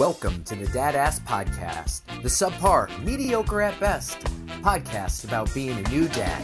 Welcome 0.00 0.44
to 0.44 0.54
the 0.54 0.66
Dad 0.68 0.94
Ass 0.94 1.20
Podcast, 1.20 2.06
the 2.22 2.28
subpar, 2.30 2.88
mediocre 3.04 3.60
at 3.60 3.78
best 3.78 4.18
podcast 4.62 5.24
about 5.24 5.52
being 5.52 5.76
a 5.76 5.88
new 5.90 6.08
dad. 6.08 6.42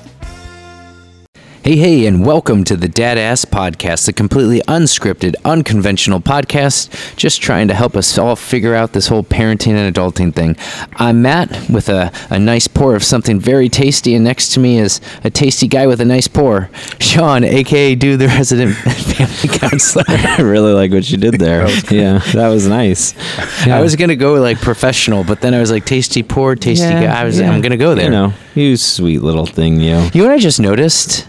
Hey, 1.66 1.74
hey, 1.74 2.06
and 2.06 2.24
welcome 2.24 2.62
to 2.62 2.76
the 2.76 2.86
Dad 2.86 3.18
Ass 3.18 3.44
Podcast, 3.44 4.06
a 4.06 4.12
completely 4.12 4.60
unscripted, 4.68 5.34
unconventional 5.44 6.20
podcast, 6.20 7.16
just 7.16 7.42
trying 7.42 7.66
to 7.66 7.74
help 7.74 7.96
us 7.96 8.16
all 8.18 8.36
figure 8.36 8.72
out 8.76 8.92
this 8.92 9.08
whole 9.08 9.24
parenting 9.24 9.72
and 9.72 9.92
adulting 9.92 10.32
thing. 10.32 10.54
I'm 10.94 11.22
Matt 11.22 11.68
with 11.68 11.88
a, 11.88 12.12
a 12.30 12.38
nice 12.38 12.68
pour 12.68 12.94
of 12.94 13.02
something 13.02 13.40
very 13.40 13.68
tasty, 13.68 14.14
and 14.14 14.22
next 14.22 14.52
to 14.52 14.60
me 14.60 14.78
is 14.78 15.00
a 15.24 15.30
tasty 15.30 15.66
guy 15.66 15.88
with 15.88 16.00
a 16.00 16.04
nice 16.04 16.28
pour, 16.28 16.70
Sean, 17.00 17.42
aka 17.42 17.96
Do 17.96 18.16
the 18.16 18.28
Resident 18.28 18.76
Family 18.76 19.58
Counselor. 19.58 20.04
I 20.08 20.42
really 20.42 20.72
like 20.72 20.92
what 20.92 21.10
you 21.10 21.18
did 21.18 21.34
there. 21.40 21.68
yeah, 21.90 22.18
that 22.32 22.46
was 22.48 22.68
nice. 22.68 23.12
I 23.66 23.80
was 23.80 23.96
gonna 23.96 24.14
go 24.14 24.34
like 24.34 24.60
professional, 24.60 25.24
but 25.24 25.40
then 25.40 25.52
I 25.52 25.58
was 25.58 25.72
like 25.72 25.84
tasty 25.84 26.22
pour, 26.22 26.54
tasty 26.54 26.84
Yeah, 26.86 27.06
guy. 27.06 27.20
I 27.22 27.24
was 27.24 27.40
yeah. 27.40 27.50
I'm 27.50 27.60
gonna 27.60 27.76
go 27.76 27.96
there. 27.96 28.04
You 28.04 28.10
know, 28.10 28.34
you 28.54 28.76
sweet 28.76 29.18
little 29.22 29.46
thing, 29.46 29.80
you. 29.80 29.96
You 30.14 30.22
know 30.22 30.28
what 30.28 30.34
I 30.34 30.38
just 30.38 30.60
noticed? 30.60 31.26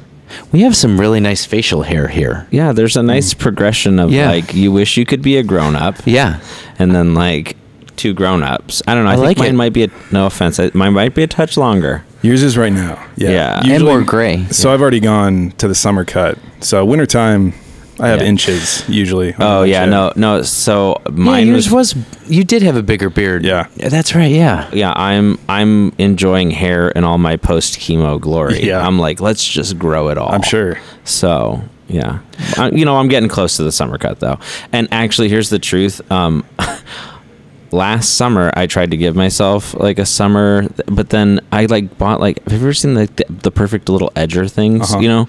We 0.52 0.62
have 0.62 0.76
some 0.76 1.00
really 1.00 1.20
nice 1.20 1.46
facial 1.46 1.84
hair 1.84 2.08
here. 2.08 2.48
Yeah, 2.52 2.74
there's 2.74 2.98
a 2.98 3.04
nice 3.04 3.34
mm. 3.34 3.40
progression 3.40 4.00
of 4.00 4.12
Yeah. 4.12 4.30
like 4.30 4.54
you 4.54 4.72
wish 4.72 4.98
you 4.98 5.06
could 5.06 5.22
be 5.22 5.38
a 5.38 5.44
grown 5.44 5.76
up, 5.76 5.96
Yeah. 6.06 6.40
and 6.80 6.94
then 6.94 7.14
like 7.14 7.56
two 7.96 8.14
grown 8.14 8.44
ups. 8.44 8.82
I 8.88 8.94
don't 8.94 9.04
know. 9.04 9.10
I, 9.10 9.14
I 9.14 9.16
think 9.16 9.28
like 9.28 9.38
mine 9.40 9.50
it. 9.50 9.58
might 9.58 9.74
be 9.74 9.84
a 9.84 9.90
no 10.12 10.26
offense. 10.28 10.60
Mine 10.74 10.94
might 10.94 11.16
be 11.16 11.24
a 11.24 11.28
touch 11.28 11.58
longer. 11.58 12.04
Yours 12.22 12.44
is 12.44 12.58
right 12.58 12.74
now. 12.74 13.04
Yeah. 13.16 13.30
Yeah. 13.30 13.62
And 13.66 13.84
more 13.84 14.02
gray. 14.02 14.46
So 14.52 14.74
I've 14.74 14.82
already 14.82 15.00
gone 15.00 15.52
to 15.58 15.68
the 15.68 15.76
summer 15.76 16.04
cut. 16.06 16.38
So 16.62 16.84
wintertime, 16.86 17.54
I 18.00 18.10
have 18.10 18.22
Yeah. 18.22 18.28
inches 18.28 18.88
usually. 18.88 19.34
Oh 19.40 19.64
yeah, 19.64 19.84
shit. 19.84 19.90
no, 19.90 20.14
no. 20.16 20.42
So 20.44 21.02
yeah, 21.06 21.12
mine 21.14 21.48
yours 21.48 21.72
was, 21.72 21.96
was, 21.96 22.30
You 22.30 22.44
did 22.44 22.62
have 22.62 22.76
a 22.76 22.84
bigger 22.84 23.10
beard. 23.10 23.44
Yeah. 23.46 23.68
That's 23.78 24.14
right. 24.16 24.32
Yeah. 24.32 24.70
Yeah, 24.74 24.94
I'm 24.96 25.38
I'm 25.50 25.94
enjoying 25.98 26.52
hair 26.52 26.90
in 26.90 27.04
all 27.04 27.18
my 27.18 27.38
post 27.38 27.80
chemo 27.80 28.20
glory. 28.20 28.62
Yeah. 28.68 28.86
I'm 28.86 29.00
like, 29.00 29.22
let's 29.22 29.48
just 29.48 29.78
grow 29.80 30.10
it 30.10 30.18
all. 30.18 30.32
I'm 30.32 30.42
sure. 30.42 30.80
So 31.06 31.62
yeah, 31.88 32.20
I, 32.58 32.70
you 32.72 32.84
know, 32.84 32.98
I'm 32.98 33.08
getting 33.08 33.30
close 33.30 33.56
to 33.58 33.64
the 33.64 33.72
summer 33.72 33.98
cut 33.98 34.20
though. 34.20 34.40
And 34.74 34.90
actually, 34.92 35.30
here's 35.30 35.50
the 35.50 35.60
truth. 35.60 36.02
Um, 36.12 36.44
last 37.72 38.16
summer, 38.16 38.52
I 38.56 38.68
tried 38.68 38.92
to 38.92 38.98
give 38.98 39.16
myself 39.16 39.74
like 39.74 40.00
a 40.00 40.06
summer, 40.06 40.68
but 40.88 41.10
then 41.10 41.40
I 41.52 41.66
like 41.66 41.98
bought 41.98 42.20
like. 42.20 42.44
Have 42.44 42.54
you 42.54 42.60
ever 42.60 42.74
seen 42.74 42.96
like 42.96 43.16
the, 43.16 43.26
the 43.30 43.52
perfect 43.52 43.90
little 43.90 44.12
edger 44.16 44.52
things? 44.52 44.92
Uh-huh. 44.92 45.00
You 45.00 45.08
know, 45.08 45.28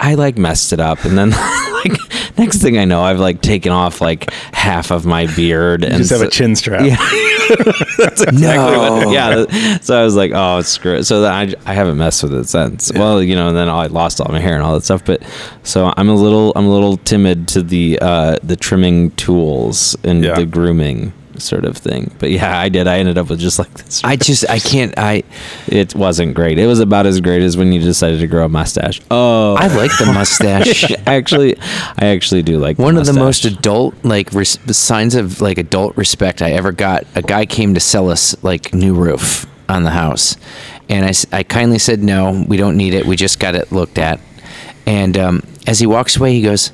I 0.00 0.14
like 0.14 0.38
messed 0.38 0.72
it 0.72 0.80
up, 0.80 1.04
and 1.04 1.16
then 1.18 1.30
like 1.84 1.92
next 2.38 2.62
thing 2.62 2.78
I 2.78 2.84
know, 2.84 3.02
I've 3.02 3.18
like 3.20 3.40
taken 3.42 3.72
off 3.72 4.00
like 4.00 4.30
half 4.52 4.90
of 4.90 5.04
my 5.06 5.26
beard 5.34 5.82
You 5.82 5.88
and 5.88 5.96
just 5.98 6.10
have 6.10 6.20
so- 6.20 6.26
a 6.26 6.30
chin 6.30 6.56
strap. 6.56 6.84
Yeah. 6.86 6.96
that's 7.98 8.22
exactly 8.22 8.36
No. 8.40 9.10
yeah. 9.12 9.78
So 9.80 10.00
I 10.00 10.04
was 10.04 10.14
like, 10.16 10.30
oh, 10.34 10.62
screw 10.62 10.94
it. 10.94 11.04
So 11.04 11.20
then 11.22 11.32
I, 11.32 11.70
I 11.70 11.74
haven't 11.74 11.98
messed 11.98 12.22
with 12.22 12.32
it 12.34 12.48
since. 12.48 12.92
Well, 12.92 13.22
you 13.22 13.34
know, 13.34 13.48
and 13.48 13.56
then 13.56 13.68
I 13.68 13.86
lost 13.86 14.20
all 14.20 14.32
my 14.32 14.38
hair 14.40 14.54
and 14.54 14.62
all 14.62 14.74
that 14.74 14.84
stuff. 14.84 15.04
But 15.04 15.22
so 15.62 15.92
I'm 15.96 16.08
a 16.08 16.14
little, 16.14 16.52
I'm 16.56 16.66
a 16.66 16.72
little 16.72 16.96
timid 16.98 17.48
to 17.48 17.62
the, 17.62 17.98
uh, 18.00 18.36
the 18.42 18.56
trimming 18.56 19.10
tools 19.12 19.96
and 20.04 20.24
Yeah. 20.24 20.34
the 20.36 20.46
grooming 20.46 21.12
sort 21.42 21.64
of 21.64 21.76
thing. 21.76 22.10
But 22.18 22.30
yeah, 22.30 22.58
I 22.58 22.68
did. 22.68 22.86
I 22.86 22.98
ended 22.98 23.18
up 23.18 23.28
with 23.28 23.40
just 23.40 23.58
like 23.58 23.72
this. 23.74 24.02
I 24.04 24.16
just 24.16 24.48
I 24.48 24.58
can't 24.58 24.94
I 24.96 25.22
it 25.66 25.94
wasn't 25.94 26.34
great. 26.34 26.58
It 26.58 26.66
was 26.66 26.80
about 26.80 27.06
as 27.06 27.20
great 27.20 27.42
as 27.42 27.56
when 27.56 27.72
you 27.72 27.80
decided 27.80 28.20
to 28.20 28.26
grow 28.26 28.46
a 28.46 28.48
mustache. 28.48 29.00
Oh, 29.10 29.54
I 29.54 29.66
like 29.68 29.90
the 29.98 30.06
mustache. 30.06 30.90
actually, 31.06 31.58
I 31.58 32.06
actually 32.06 32.42
do 32.42 32.58
like 32.58 32.78
One 32.78 32.96
of 32.96 33.06
the 33.06 33.12
most 33.12 33.44
adult 33.44 33.94
like 34.04 34.32
res- 34.32 34.58
signs 34.76 35.14
of 35.14 35.40
like 35.40 35.58
adult 35.58 35.96
respect 35.96 36.42
I 36.42 36.52
ever 36.52 36.72
got. 36.72 37.04
A 37.14 37.22
guy 37.22 37.46
came 37.46 37.74
to 37.74 37.80
sell 37.80 38.10
us 38.10 38.34
like 38.42 38.72
new 38.72 38.94
roof 38.94 39.46
on 39.68 39.84
the 39.84 39.90
house, 39.90 40.36
and 40.88 41.04
I 41.04 41.12
I 41.36 41.42
kindly 41.42 41.78
said 41.78 42.00
no, 42.02 42.44
we 42.48 42.56
don't 42.56 42.76
need 42.76 42.94
it. 42.94 43.06
We 43.06 43.16
just 43.16 43.38
got 43.40 43.54
it 43.54 43.72
looked 43.72 43.98
at. 43.98 44.20
And 44.86 45.16
um, 45.16 45.42
as 45.66 45.78
he 45.78 45.86
walks 45.86 46.16
away, 46.16 46.34
he 46.34 46.42
goes, 46.42 46.72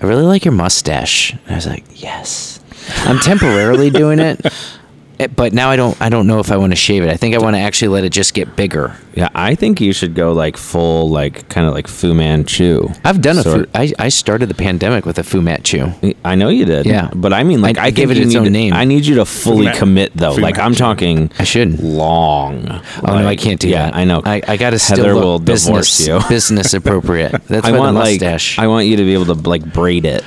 "I 0.00 0.06
really 0.06 0.24
like 0.24 0.44
your 0.44 0.52
mustache." 0.54 1.32
And 1.32 1.50
I 1.50 1.54
was 1.54 1.66
like, 1.66 1.84
"Yes." 2.02 2.60
I'm 2.88 3.18
temporarily 3.18 3.90
doing 3.90 4.18
it, 4.18 4.40
but 5.28 5.52
now 5.52 5.70
I 5.70 5.76
don't. 5.76 6.00
I 6.00 6.08
don't 6.08 6.26
know 6.26 6.40
if 6.40 6.50
I 6.50 6.56
want 6.56 6.72
to 6.72 6.76
shave 6.76 7.02
it. 7.02 7.10
I 7.10 7.16
think 7.16 7.34
I 7.34 7.38
want 7.38 7.56
to 7.56 7.60
actually 7.60 7.88
let 7.88 8.04
it 8.04 8.10
just 8.10 8.34
get 8.34 8.56
bigger. 8.56 8.96
Yeah, 9.14 9.28
I 9.34 9.54
think 9.54 9.80
you 9.80 9.92
should 9.92 10.14
go 10.14 10.32
like 10.32 10.56
full, 10.56 11.08
like 11.08 11.48
kind 11.48 11.66
of 11.68 11.74
like 11.74 11.86
Fu 11.86 12.14
Manchu. 12.14 12.88
I've 13.04 13.20
done 13.20 13.38
a. 13.38 13.42
Fu- 13.44 13.66
I, 13.74 13.92
I 13.98 14.08
started 14.08 14.48
the 14.48 14.54
pandemic 14.54 15.06
with 15.06 15.18
a 15.18 15.22
Fu 15.22 15.40
Manchu. 15.40 15.86
I 16.24 16.34
know 16.34 16.48
you 16.48 16.64
did. 16.64 16.86
Yeah. 16.86 17.10
but 17.14 17.32
I 17.32 17.44
mean, 17.44 17.60
like, 17.62 17.78
I- 17.78 17.84
I, 17.84 17.86
I 17.86 17.90
gave 17.90 18.10
it 18.10 18.16
you 18.16 18.24
its 18.24 18.34
own 18.34 18.44
to- 18.44 18.50
name. 18.50 18.72
I 18.72 18.84
need 18.84 19.06
you 19.06 19.14
to 19.16 19.24
fully 19.24 19.68
Fu 19.72 19.78
commit, 19.78 20.12
though. 20.16 20.34
Fu 20.34 20.40
like, 20.40 20.58
I'm 20.58 20.74
talking. 20.74 21.30
I 21.38 21.44
should. 21.44 21.78
long. 21.80 22.68
Oh 22.68 23.18
no, 23.18 23.26
I 23.28 23.36
can't 23.36 23.60
do 23.60 23.68
yeah, 23.68 23.86
that. 23.86 23.94
I 23.96 24.04
know. 24.04 24.22
I, 24.24 24.42
I 24.46 24.56
got 24.56 24.70
to 24.70 24.78
still 24.78 25.14
look 25.14 25.22
will 25.22 25.38
business, 25.38 25.96
divorce 25.98 26.06
you. 26.24 26.28
business 26.28 26.74
appropriate. 26.74 27.32
That's 27.46 27.66
I 27.66 27.72
why 27.72 27.78
want 27.78 27.94
the 27.94 28.00
like 28.00 28.20
mustache. 28.20 28.58
I 28.58 28.66
want 28.66 28.86
you 28.86 28.96
to 28.96 29.04
be 29.04 29.14
able 29.14 29.26
to 29.26 29.34
like 29.48 29.64
braid 29.72 30.04
it. 30.06 30.24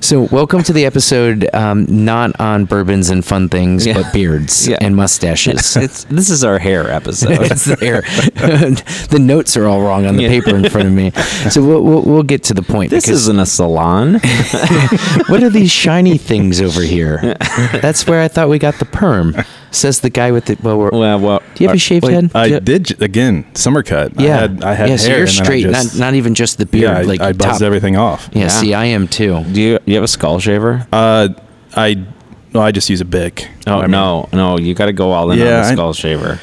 so, 0.00 0.22
welcome 0.30 0.62
to 0.62 0.72
the 0.72 0.84
episode, 0.86 1.48
um, 1.54 1.86
not 1.88 2.38
on 2.40 2.66
bourbons 2.66 3.10
and 3.10 3.24
fun 3.24 3.48
things, 3.48 3.84
Yeah. 3.86 3.94
but 4.02 4.12
beards 4.38 4.68
Yeah. 4.68 4.78
and 4.80 4.96
mustaches. 4.96 5.76
It's 5.76 6.04
this 6.04 6.30
is 6.30 6.44
our 6.44 6.58
hair 6.58 6.90
episode. 6.90 7.38
it's 7.50 7.64
there. 7.64 8.02
the 9.10 9.18
notes 9.20 9.56
are 9.56 9.66
all 9.66 9.80
wrong 9.82 10.06
on 10.06 10.16
the 10.16 10.24
Yeah. 10.24 10.28
paper 10.28 10.56
in 10.56 10.68
front 10.70 10.88
of 10.88 10.94
me. 10.94 11.10
So 11.50 11.62
we'll, 11.64 11.82
we'll, 11.82 12.02
we'll 12.02 12.22
get 12.22 12.44
to 12.44 12.54
the 12.54 12.62
point. 12.62 12.90
this 12.90 13.04
because 13.04 13.22
isn't 13.22 13.38
a 13.38 13.46
salon. 13.46 14.14
what 15.28 15.42
are 15.42 15.50
these 15.50 15.70
shiny 15.70 16.18
things 16.18 16.60
over 16.60 16.82
here? 16.82 17.36
That's 17.82 18.06
where 18.06 18.22
I 18.22 18.28
thought 18.28 18.48
we 18.48 18.58
got 18.58 18.78
the 18.78 18.84
perm. 18.86 19.34
Says 19.70 20.00
the 20.00 20.08
guy 20.10 20.30
with 20.32 20.46
the 20.46 20.56
well. 20.62 20.78
We're, 20.78 20.90
well, 20.90 21.20
well, 21.20 21.42
do 21.54 21.62
you 21.64 21.68
have 21.68 21.76
a 21.76 21.78
shaved 21.78 22.06
wait, 22.06 22.14
head? 22.14 22.30
I 22.34 22.46
you- 22.46 22.60
did 22.60 23.02
again 23.02 23.44
summer 23.54 23.82
cut. 23.82 24.18
Yeah, 24.18 24.36
I 24.36 24.40
had, 24.40 24.64
I 24.64 24.74
had 24.74 24.88
yeah. 24.88 24.96
So 24.96 25.08
you're 25.10 25.20
and 25.20 25.28
straight, 25.28 25.62
just- 25.64 25.94
not 25.98 26.06
not 26.06 26.14
even 26.14 26.34
just 26.34 26.56
the 26.56 26.64
beard. 26.64 26.84
yeah, 26.84 26.98
I, 26.98 27.02
like 27.02 27.20
I 27.20 27.32
buzzed 27.32 27.60
top. 27.60 27.62
everything 27.62 27.94
off. 27.96 28.30
Yeah, 28.32 28.44
Yeah. 28.44 28.48
see, 28.48 28.72
I 28.72 28.86
am 28.86 29.06
too. 29.08 29.44
Do 29.44 29.60
you 29.60 29.78
you 29.84 29.94
have 29.96 30.04
a 30.04 30.08
skull 30.08 30.40
shaver? 30.40 30.86
Uh, 30.90 31.28
I 31.76 32.02
no, 32.54 32.60
I 32.60 32.72
just 32.72 32.88
use 32.90 33.00
a 33.00 33.04
bic. 33.04 33.48
oh 33.66 33.78
I 33.78 33.82
mean, 33.82 33.90
no, 33.92 34.28
no, 34.32 34.58
you 34.58 34.74
got 34.74 34.86
to 34.86 34.92
go 34.92 35.12
all 35.12 35.30
in 35.30 35.38
Yeah, 35.38 35.44
on 35.44 35.50
the 35.62 35.68
I- 35.68 35.72
skull 35.74 35.92
shaver. 35.92 36.40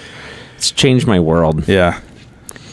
It's 0.58 0.72
changed 0.72 1.06
my 1.06 1.20
world. 1.20 1.68
Yeah. 1.68 2.00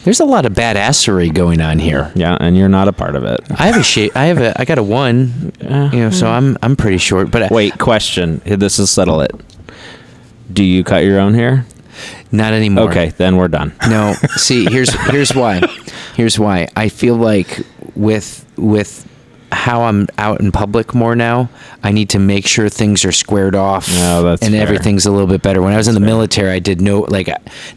There's 0.04 0.20
a 0.20 0.24
lot 0.24 0.46
of 0.46 0.52
badassery 0.52 1.32
going 1.32 1.60
on 1.60 1.78
here. 1.78 2.10
Yeah, 2.16 2.36
and 2.40 2.56
you're 2.56 2.68
not 2.68 2.88
a 2.88 2.92
part 2.92 3.14
of 3.14 3.24
it. 3.24 3.40
I 3.50 3.66
have 3.66 3.76
a 3.76 3.84
shape. 3.84 4.16
I 4.16 4.26
have 4.26 4.38
a. 4.38 4.60
I 4.60 4.64
got 4.64 4.78
a 4.78 4.82
one. 4.82 5.52
You 5.60 5.68
know, 5.68 6.10
so 6.10 6.26
uh-huh. 6.26 6.36
I'm 6.36 6.58
I'm 6.60 6.74
pretty 6.74 6.98
short. 6.98 7.30
But 7.30 7.44
I, 7.44 7.48
Wait, 7.52 7.78
question. 7.78 8.40
This 8.44 8.78
will 8.78 8.88
settle 8.88 9.20
it. 9.20 9.30
Do 10.52 10.64
you 10.64 10.82
cut 10.82 11.04
your 11.04 11.20
own 11.20 11.34
hair? 11.34 11.66
not 12.32 12.52
anymore. 12.52 12.90
Okay, 12.90 13.10
then 13.10 13.36
we're 13.36 13.48
done. 13.48 13.72
No. 13.88 14.14
See, 14.36 14.64
here's 14.64 14.92
here's 15.10 15.34
why. 15.34 15.60
Here's 16.16 16.38
why. 16.38 16.68
I 16.74 16.88
feel 16.88 17.14
like 17.14 17.60
with 17.94 18.44
with 18.56 19.06
how 19.52 19.82
I'm 19.82 20.08
out 20.18 20.40
in 20.40 20.50
public 20.50 20.94
more 20.94 21.14
now, 21.14 21.48
I 21.82 21.92
need 21.92 22.08
to 22.10 22.18
make 22.18 22.46
sure 22.46 22.68
things 22.68 23.04
are 23.04 23.12
squared 23.12 23.54
off 23.54 23.88
No, 23.88 24.22
that's 24.22 24.42
and 24.42 24.52
fair. 24.52 24.62
everything's 24.62 25.06
a 25.06 25.10
little 25.12 25.26
bit 25.26 25.42
better. 25.42 25.60
When 25.62 25.72
I 25.72 25.76
was 25.76 25.88
in 25.88 25.94
the 25.94 26.00
military, 26.00 26.50
I 26.50 26.58
did 26.58 26.80
no 26.80 27.00
like 27.02 27.28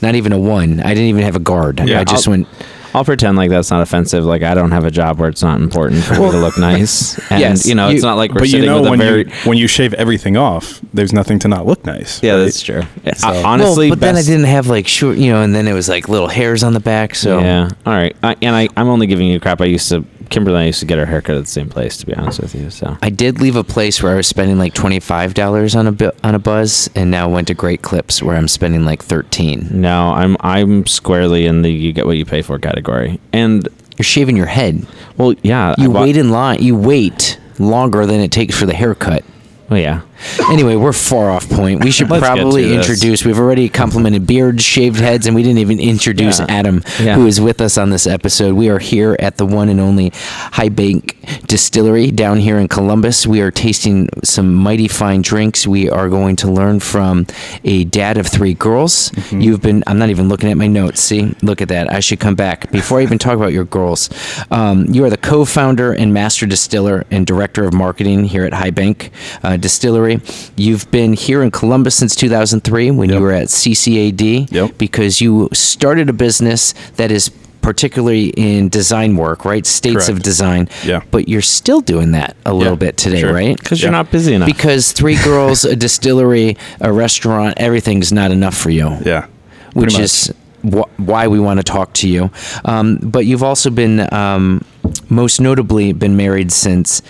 not 0.02 0.16
even 0.16 0.32
a 0.34 0.40
one. 0.40 0.80
I 0.80 0.90
didn't 0.90 1.10
even 1.10 1.24
have 1.24 1.36
a 1.36 1.40
guard. 1.40 1.80
Yeah, 1.82 2.00
I 2.00 2.04
just 2.04 2.28
I'll- 2.28 2.32
went 2.32 2.48
I'll 2.94 3.04
pretend 3.04 3.36
like 3.36 3.50
that's 3.50 3.72
not 3.72 3.82
offensive. 3.82 4.24
Like 4.24 4.42
I 4.42 4.54
don't 4.54 4.72
have 4.72 4.86
a 4.86 4.90
job 4.92 5.20
where 5.20 5.28
it's 5.28 5.44
not 5.44 5.60
important 5.60 6.02
for 6.06 6.14
me 6.14 6.32
to 6.32 6.38
look 6.38 6.58
nice. 6.58 7.20
And 7.30 7.42
Yes, 7.42 7.66
you 7.68 7.76
know, 7.76 7.90
it's 7.90 8.04
not 8.04 8.16
like 8.16 8.32
we're 8.32 8.40
But 8.40 8.50
you 8.52 8.66
know 8.66 8.78
with 8.80 8.88
a 8.88 8.90
when 8.92 9.00
very 9.00 9.26
you 9.26 9.32
when 9.44 9.58
you 9.58 9.68
shave 9.68 9.94
everything 9.96 10.38
off, 10.38 10.80
there's 10.94 11.12
nothing 11.12 11.38
to 11.40 11.50
not 11.50 11.66
look 11.66 11.86
nice. 11.86 12.24
Yeah, 12.24 12.36
right? 12.36 12.44
that's 12.46 12.62
true. 12.62 12.84
Yeah, 13.04 13.16
So- 13.16 13.28
I- 13.28 13.44
honestly, 13.44 13.90
well, 13.90 13.98
but 13.98 14.06
then 14.06 14.16
I 14.16 14.22
didn't 14.22 14.46
have 14.46 14.68
like 14.68 14.88
short, 14.88 15.18
you 15.18 15.30
know, 15.30 15.42
and 15.42 15.54
then 15.54 15.68
it 15.68 15.74
was 15.74 15.90
like 15.90 16.08
little 16.08 16.30
hairs 16.30 16.64
on 16.64 16.72
the 16.72 16.80
back. 16.80 17.16
So 17.16 17.40
Yeah. 17.40 17.68
All 17.86 17.94
right. 17.94 18.16
I, 18.24 18.38
and 18.42 18.56
I, 18.56 18.70
I'm 18.78 18.88
only 18.88 19.08
giving 19.08 19.28
you 19.28 19.42
crap. 19.42 19.60
I 19.60 19.66
used 19.66 19.90
to 19.90 20.06
Kimberly. 20.30 20.56
and 20.58 20.64
I 20.64 20.68
used 20.68 20.80
to 20.80 20.86
get 20.86 20.98
her 20.98 21.06
haircut 21.06 21.36
at 21.38 21.44
the 21.46 21.50
same 21.50 21.70
place. 21.70 21.98
To 21.98 22.06
be 22.06 22.14
honest 22.14 22.40
with 22.42 22.56
you, 22.56 22.70
so 22.70 22.98
I 23.02 23.10
did 23.10 23.40
leave 23.42 23.56
a 23.56 23.64
place 23.64 24.02
where 24.04 24.14
I 24.14 24.16
was 24.16 24.28
spending 24.28 24.58
like 24.58 24.74
twenty 24.74 25.00
five 25.00 25.34
dollars 25.34 25.76
on 25.76 25.88
a 25.88 25.92
bu- 25.92 26.12
on 26.24 26.36
a 26.36 26.40
buzz, 26.40 26.90
and 26.96 27.12
now 27.12 27.30
went 27.30 27.48
to 27.48 27.54
Great 27.54 27.82
Clips 27.82 28.22
where 28.24 28.36
I'm 28.36 28.48
spending 28.48 28.86
like 28.86 29.04
thirteen. 29.04 29.68
no, 29.72 30.12
I'm 30.14 30.38
I'm 30.42 30.86
squarely 30.88 31.46
in 31.46 31.62
the 31.62 31.70
you 31.72 31.94
get 31.94 32.06
what 32.06 32.18
you 32.18 32.26
pay 32.26 32.42
for 32.42 32.58
category. 32.60 33.20
And 33.34 33.68
You're 33.98 34.04
shaving 34.04 34.36
your 34.38 34.46
head. 34.48 34.86
well, 35.18 35.34
yeah, 35.44 35.74
You 35.78 35.90
bought- 35.92 36.04
wait 36.04 36.18
in 36.18 36.30
line. 36.32 36.62
You 36.62 36.76
wait 36.76 37.40
longer 37.60 38.06
than 38.06 38.20
it 38.20 38.32
takes 38.32 38.58
for 38.58 38.66
the 38.66 38.74
haircut. 38.74 39.24
Oh 39.72 39.76
yeah. 39.76 40.02
Anyway, 40.50 40.76
we're 40.76 40.94
far 40.94 41.30
off 41.32 41.50
point. 41.50 41.84
We 41.84 41.92
should 41.92 42.10
Let's 42.10 42.24
probably 42.26 42.74
introduce. 42.74 43.26
We've 43.26 43.40
already 43.40 43.70
complimented 43.70 44.26
beards, 44.28 44.64
shaved 44.64 45.00
heads, 45.00 45.28
and 45.28 45.36
we 45.36 45.44
didn't 45.44 45.60
even 45.60 45.80
introduce 45.80 46.40
Yeah. 46.40 46.46
Adam, 46.50 46.84
Yeah. 47.02 47.16
who 47.16 47.26
is 47.28 47.40
with 47.42 47.62
us 47.62 47.78
on 47.78 47.90
this 47.90 48.08
episode. 48.08 48.54
We 48.56 48.70
are 48.70 48.80
here 48.80 49.16
at 49.20 49.38
the 49.38 49.46
one 49.46 49.70
and 49.70 49.80
only 49.80 50.12
High 50.52 50.70
Bank 50.70 51.18
Distillery 51.48 52.12
down 52.12 52.38
here 52.38 52.58
in 52.58 52.68
Columbus. 52.68 53.26
We 53.26 53.42
are 53.42 53.52
tasting 53.52 54.10
some 54.24 54.54
mighty 54.54 54.88
fine 54.88 55.22
drinks. 55.22 55.66
We 55.68 55.90
are 55.90 56.10
going 56.10 56.36
to 56.38 56.52
learn 56.52 56.80
from 56.80 57.26
a 57.64 57.84
dad 57.86 58.18
of 58.18 58.28
three 58.28 58.54
girls. 58.54 59.10
Mm-hmm. 59.12 59.42
You've 59.42 59.62
been. 59.62 59.84
I'm 59.88 59.98
not 59.98 60.10
even 60.10 60.28
looking 60.30 60.50
at 60.50 60.58
my 60.58 60.68
notes. 60.68 61.02
See, 61.02 61.34
look 61.42 61.62
at 61.62 61.68
that. 61.70 61.92
I 61.92 62.00
should 62.00 62.20
come 62.20 62.36
back 62.36 62.72
before 62.72 63.00
I 63.00 63.04
even 63.04 63.18
talk 63.18 63.36
about 63.36 63.54
your 63.54 63.66
girls. 63.66 64.10
Um, 64.52 64.86
you 64.90 65.04
are 65.06 65.10
the 65.10 65.18
co-founder 65.18 65.94
and 65.94 66.14
master 66.14 66.46
distiller 66.46 67.06
and 67.12 67.26
director 67.26 67.66
of 67.66 67.74
marketing 67.74 68.26
here 68.26 68.46
at 68.46 68.54
High 68.54 68.72
Bank 68.72 69.12
uh, 69.44 69.58
Distillery. 69.58 70.15
You've 70.56 70.90
been 70.92 71.14
here 71.14 71.42
in 71.44 71.52
Columbus 71.52 71.96
since 71.96 72.16
2003 72.16 72.92
when 72.92 73.10
Yep. 73.10 73.18
you 73.18 73.24
were 73.24 73.32
at 73.32 73.48
CCAD 73.50 74.48
Yep. 74.52 74.78
because 74.78 75.22
you 75.22 75.50
started 75.54 76.10
a 76.10 76.14
business 76.14 76.74
that 76.98 77.12
is 77.12 77.30
particularly 77.62 78.28
in 78.38 78.70
design 78.70 79.16
work, 79.18 79.44
right? 79.44 79.66
States 79.66 80.08
of 80.08 80.22
design. 80.22 80.70
Yeah. 80.86 81.02
But 81.10 81.28
you're 81.28 81.42
still 81.42 81.82
doing 81.82 82.12
that 82.12 82.36
a 82.46 82.54
little 82.54 82.74
Yeah, 82.74 82.78
bit 82.78 82.98
today, 82.98 83.22
sure. 83.22 83.34
right? 83.34 83.58
Because 83.58 83.80
Yeah. 83.82 83.86
you're 83.88 83.92
not 83.92 84.12
busy 84.12 84.36
enough. 84.36 84.46
Because 84.46 84.92
three 84.92 85.16
girls, 85.24 85.66
a 85.66 85.76
distillery, 85.76 86.58
a 86.80 86.94
restaurant, 86.94 87.56
everything's 87.58 88.12
not 88.14 88.30
enough 88.32 88.56
for 88.56 88.70
you. 88.70 88.96
Yeah. 89.04 89.26
Which 89.74 89.94
pretty 89.96 90.04
is 90.04 90.32
wh- 90.64 90.88
why 91.00 91.28
we 91.28 91.40
want 91.40 91.58
to 91.60 91.64
talk 91.64 91.94
to 91.94 92.08
you. 92.08 92.30
Um, 92.66 93.00
but 93.02 93.26
you've 93.26 93.42
also 93.44 93.72
been, 93.72 94.08
um, 94.14 94.64
most 95.10 95.42
notably, 95.42 95.92
been 95.92 96.16
married 96.16 96.52
since 96.52 97.02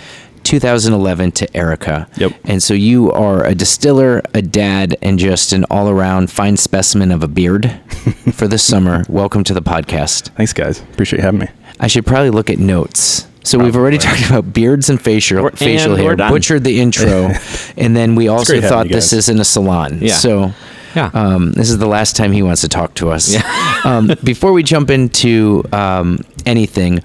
2011 0.46 1.32
to 1.34 1.58
Erica. 1.58 2.08
Yep. 2.18 2.34
And 2.46 2.62
so 2.64 2.74
you 2.74 3.12
are 3.12 3.44
a 3.46 3.54
distiller, 3.56 4.22
a 4.34 4.42
dad, 4.42 4.96
and 5.02 5.18
just 5.20 5.52
an 5.54 5.66
all-around 5.72 6.30
fine 6.32 6.56
specimen 6.56 7.12
of 7.12 7.24
a 7.24 7.28
beard 7.28 7.72
for 8.34 8.48
the 8.48 8.58
summer. 8.60 9.04
Welcome 9.10 9.44
to 9.46 9.54
the 9.54 9.62
podcast. 9.62 10.30
Thanks, 10.36 10.54
guys. 10.54 10.80
Appreciate 10.82 11.22
having 11.22 11.40
me. 11.42 11.48
I 11.80 11.88
should 11.88 12.06
probably 12.06 12.30
look 12.30 12.50
at 12.50 12.60
notes. 12.60 13.28
So 13.44 13.60
we've 13.60 13.76
already 13.76 13.98
talked 13.98 14.26
about 14.30 14.54
beards 14.54 14.90
and 14.90 15.02
facial 15.02 15.42
We're- 15.44 15.56
facial 15.56 15.94
and 15.96 16.02
hair. 16.02 16.16
Butchered 16.16 16.64
the 16.64 16.80
intro, 16.80 17.32
and 17.78 17.96
then 17.96 18.16
we 18.16 18.28
also 18.28 18.62
thought 18.62 18.88
this 18.88 19.14
isn't 19.14 19.40
a 19.40 19.44
salon. 19.46 20.00
Yeah. 20.02 20.14
So 20.16 20.52
Yeah. 20.96 21.12
um, 21.14 21.52
this 21.54 21.70
is 21.70 21.78
the 21.78 21.86
last 21.88 22.16
time 22.16 22.32
he 22.32 22.42
wants 22.42 22.62
to 22.62 22.68
talk 22.70 22.94
to 22.96 23.10
us. 23.12 23.32
Yeah. 23.34 23.82
um, 23.84 24.12
before 24.24 24.52
we 24.54 24.64
jump 24.64 24.90
into 24.90 25.64
um, 25.74 26.20
anything, 26.48 27.02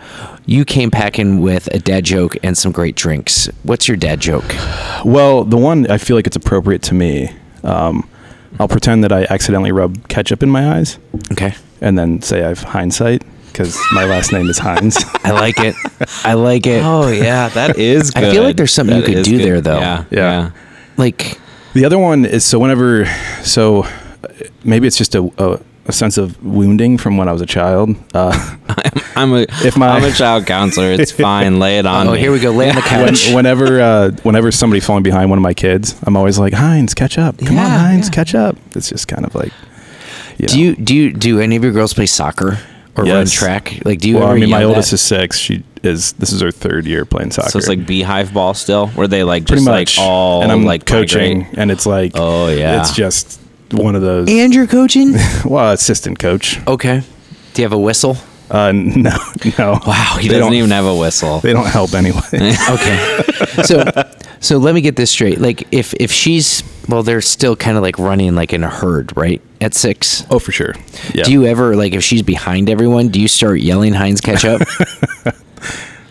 you 0.46 0.64
came 0.64 0.90
packing 0.90 1.40
with 1.40 1.66
a 1.74 1.78
dad 1.78 2.04
joke 2.04 2.36
and 2.42 2.56
some 2.56 2.72
great 2.72 2.96
drinks. 2.96 3.48
What's 3.62 3.86
your 3.88 3.96
dad 3.96 4.20
joke? 4.20 4.44
Well, 5.04 5.44
the 5.44 5.56
one 5.56 5.90
I 5.90 5.98
feel 5.98 6.16
like 6.16 6.26
it's 6.26 6.36
appropriate 6.36 6.82
to 6.84 6.94
me. 6.94 7.30
Um, 7.62 8.08
I'll 8.58 8.68
pretend 8.68 9.04
that 9.04 9.12
I 9.12 9.24
accidentally 9.30 9.70
rubbed 9.72 10.08
ketchup 10.08 10.42
in 10.42 10.50
my 10.50 10.76
eyes 10.78 10.98
Okay. 11.32 11.54
and 11.80 11.98
then 11.98 12.20
say 12.22 12.42
I 12.44 12.48
have 12.48 12.62
hindsight 12.62 13.22
because 13.46 13.78
my 13.92 14.04
last 14.04 14.32
name 14.32 14.48
is 14.48 14.58
Hines. 14.58 14.96
I 15.24 15.30
like 15.32 15.58
it. 15.60 15.74
I 16.24 16.34
like 16.34 16.66
it. 16.66 16.82
oh 16.84 17.08
yeah, 17.10 17.48
that 17.50 17.78
is. 17.78 18.10
Good. 18.10 18.24
I 18.24 18.30
feel 18.32 18.42
like 18.42 18.56
there's 18.56 18.72
something 18.72 18.96
you 18.96 19.02
could 19.02 19.24
do 19.24 19.38
good. 19.38 19.46
there, 19.46 19.60
though. 19.60 19.78
Yeah. 19.78 20.04
Yeah. 20.10 20.18
Yeah. 20.18 20.50
Like, 20.96 21.38
The 21.74 21.84
other 21.84 21.98
one 21.98 22.24
is 22.24 22.44
so 22.44 22.58
whenever, 22.58 23.06
so 23.42 23.82
uh, 23.84 23.88
maybe 24.64 24.86
it's 24.86 24.98
just 24.98 25.14
a, 25.14 25.30
a, 25.38 25.60
a 25.86 25.92
sense 25.92 26.18
of 26.18 26.42
wounding 26.44 26.98
from 26.98 27.16
when 27.16 27.28
I 27.28 27.32
was 27.32 27.40
a 27.42 27.46
child. 27.46 27.96
Uh, 28.14 28.32
I'm 29.16 29.32
a 29.32 29.46
If 29.64 29.76
my- 29.76 29.96
am 29.96 30.04
a 30.04 30.12
child 30.12 30.46
counselor. 30.46 30.92
It's 30.92 31.10
fine. 31.28 31.58
Lay 31.58 31.78
it 31.78 31.86
on 31.86 32.08
oh, 32.08 32.12
me. 32.12 32.18
here 32.20 32.30
we 32.32 32.38
go. 32.38 32.50
Lay 32.52 32.68
on 32.68 32.76
the 32.76 32.80
when, 32.90 33.08
couch. 33.08 33.32
whenever, 33.32 33.80
uh, 33.80 34.10
whenever 34.22 34.48
someboody 34.50 34.82
falling 34.82 35.02
behind 35.02 35.30
one 35.30 35.38
of 35.38 35.42
my 35.42 35.54
kids, 35.54 35.98
I'm 36.04 36.16
always 36.16 36.38
like, 36.38 36.52
Hines, 36.52 36.94
catch 36.94 37.18
up. 37.18 37.38
Come 37.38 37.48
on, 37.48 37.54
Yeah, 37.56 37.78
Hines, 37.78 38.06
yeah. 38.08 38.12
catch 38.14 38.34
up. 38.34 38.56
It's 38.76 38.88
just 38.90 39.08
kind 39.08 39.24
of 39.24 39.34
like, 39.34 39.52
you 40.38 40.46
do 40.46 40.56
know. 40.56 40.62
you 40.62 40.76
do 40.76 40.94
you 40.94 41.12
do 41.12 41.40
any 41.40 41.56
of 41.56 41.64
your 41.64 41.72
girls 41.72 41.92
play 41.92 42.06
soccer 42.06 42.58
or 42.96 43.04
run 43.04 43.26
track? 43.26 43.80
Like, 43.84 43.98
do 43.98 44.08
you 44.08 44.16
well, 44.16 44.24
ever 44.28 44.36
I 44.36 44.40
mean, 44.40 44.50
my 44.50 44.62
oldest 44.64 44.90
that? 44.90 44.94
is 44.94 45.02
six. 45.02 45.36
She 45.38 45.64
is. 45.82 46.12
This 46.14 46.32
is 46.32 46.40
her 46.40 46.50
third 46.50 46.86
year 46.86 47.04
playing 47.04 47.32
soccer. 47.32 47.50
So 47.50 47.58
it's 47.58 47.68
like 47.68 47.86
beehive 47.86 48.32
ball 48.32 48.54
still, 48.54 48.88
where 48.88 49.06
they 49.08 49.22
like 49.24 49.46
pretty 49.46 49.60
just 49.64 49.68
much. 49.68 49.98
like 49.98 50.06
all 50.06 50.42
and 50.42 50.50
I'm 50.52 50.64
like 50.64 50.86
coaching, 50.86 51.38
migrate. 51.40 51.58
and 51.58 51.70
it's 51.70 51.84
like, 51.84 52.12
Oh, 52.14 52.48
yeah. 52.48 52.80
it's 52.80 52.94
just 52.94 53.38
one 53.72 53.94
of 53.94 54.02
those. 54.02 54.28
and 54.28 54.54
you're 54.54 54.66
coaching. 54.66 55.12
well, 55.44 55.72
assistant 55.72 56.18
coach. 56.18 56.58
okay. 56.66 57.02
Do 57.54 57.62
you 57.62 57.64
have 57.66 57.72
a 57.72 57.78
whistle? 57.78 58.16
Uh, 58.50 58.72
no, 58.74 59.16
no. 59.58 59.78
Wow, 59.86 60.16
he 60.20 60.26
They 60.28 60.34
doesn't 60.34 60.40
don't- 60.40 60.54
even 60.54 60.70
have 60.70 60.84
a 60.86 60.94
whistle. 60.94 61.40
They 61.40 61.52
don't 61.52 61.66
help 61.66 61.94
anyway. 61.94 62.20
Okay. 62.70 63.22
so 63.64 63.84
so 64.40 64.58
let 64.58 64.74
me 64.74 64.80
get 64.80 64.96
this 64.96 65.10
straight. 65.10 65.40
Like 65.40 65.68
if 65.72 65.94
if 65.94 66.10
she's 66.10 66.62
well, 66.88 67.02
they're 67.04 67.20
still 67.20 67.54
kind 67.54 67.76
of 67.76 67.82
like 67.84 67.98
running 67.98 68.34
like 68.34 68.52
in 68.52 68.64
a 68.64 68.68
herd, 68.70 69.16
right? 69.16 69.40
At 69.60 69.74
six. 69.74 70.24
oh, 70.30 70.38
for 70.40 70.50
sure. 70.50 70.74
Yeah. 71.14 71.22
Do 71.24 71.32
you 71.32 71.44
ever 71.46 71.76
like 71.76 71.92
if 71.92 72.02
she's 72.02 72.22
behind 72.22 72.68
everyone? 72.70 73.08
Do 73.08 73.20
you 73.20 73.28
start 73.28 73.60
yelling 73.60 73.92
Hines 73.92 74.20
catch 74.20 74.44
up? 74.44 74.62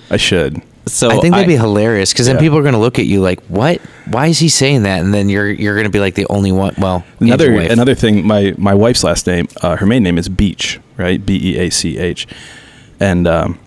I 0.10 0.18
should. 0.18 0.62
So 0.94 1.10
I 1.10 1.18
think 1.20 1.34
that'd 1.34 1.48
be 1.48 1.56
hilarious 1.56 2.12
because 2.14 2.26
then 2.28 2.38
people 2.38 2.58
are 2.58 2.64
gonna 2.64 2.80
look 2.80 3.00
at 3.00 3.06
you 3.06 3.22
like, 3.22 3.42
"What? 3.48 3.80
Why 4.08 4.28
is 4.28 4.40
he 4.40 4.50
saying 4.50 4.84
that?" 4.84 5.02
And 5.02 5.14
then 5.14 5.30
you're 5.30 5.50
you're 5.50 5.76
gonna 5.76 5.90
be 5.90 6.00
like 6.00 6.16
the 6.16 6.28
only 6.30 6.52
one. 6.52 6.74
Well, 6.78 7.04
Another 7.20 7.52
another 7.72 7.96
thing. 7.96 8.26
My 8.26 8.54
my 8.58 8.74
wife's 8.74 9.04
last 9.04 9.28
name, 9.28 9.48
uh, 9.62 9.76
her 9.78 9.86
main 9.86 10.04
name 10.04 10.18
is 10.18 10.28
Beach, 10.30 10.80
right? 10.98 11.24
B 11.24 11.40
e 11.42 11.58
a 11.58 11.70
c 11.70 11.98
h, 11.98 12.28
and 13.00 13.28
um, 13.28 13.60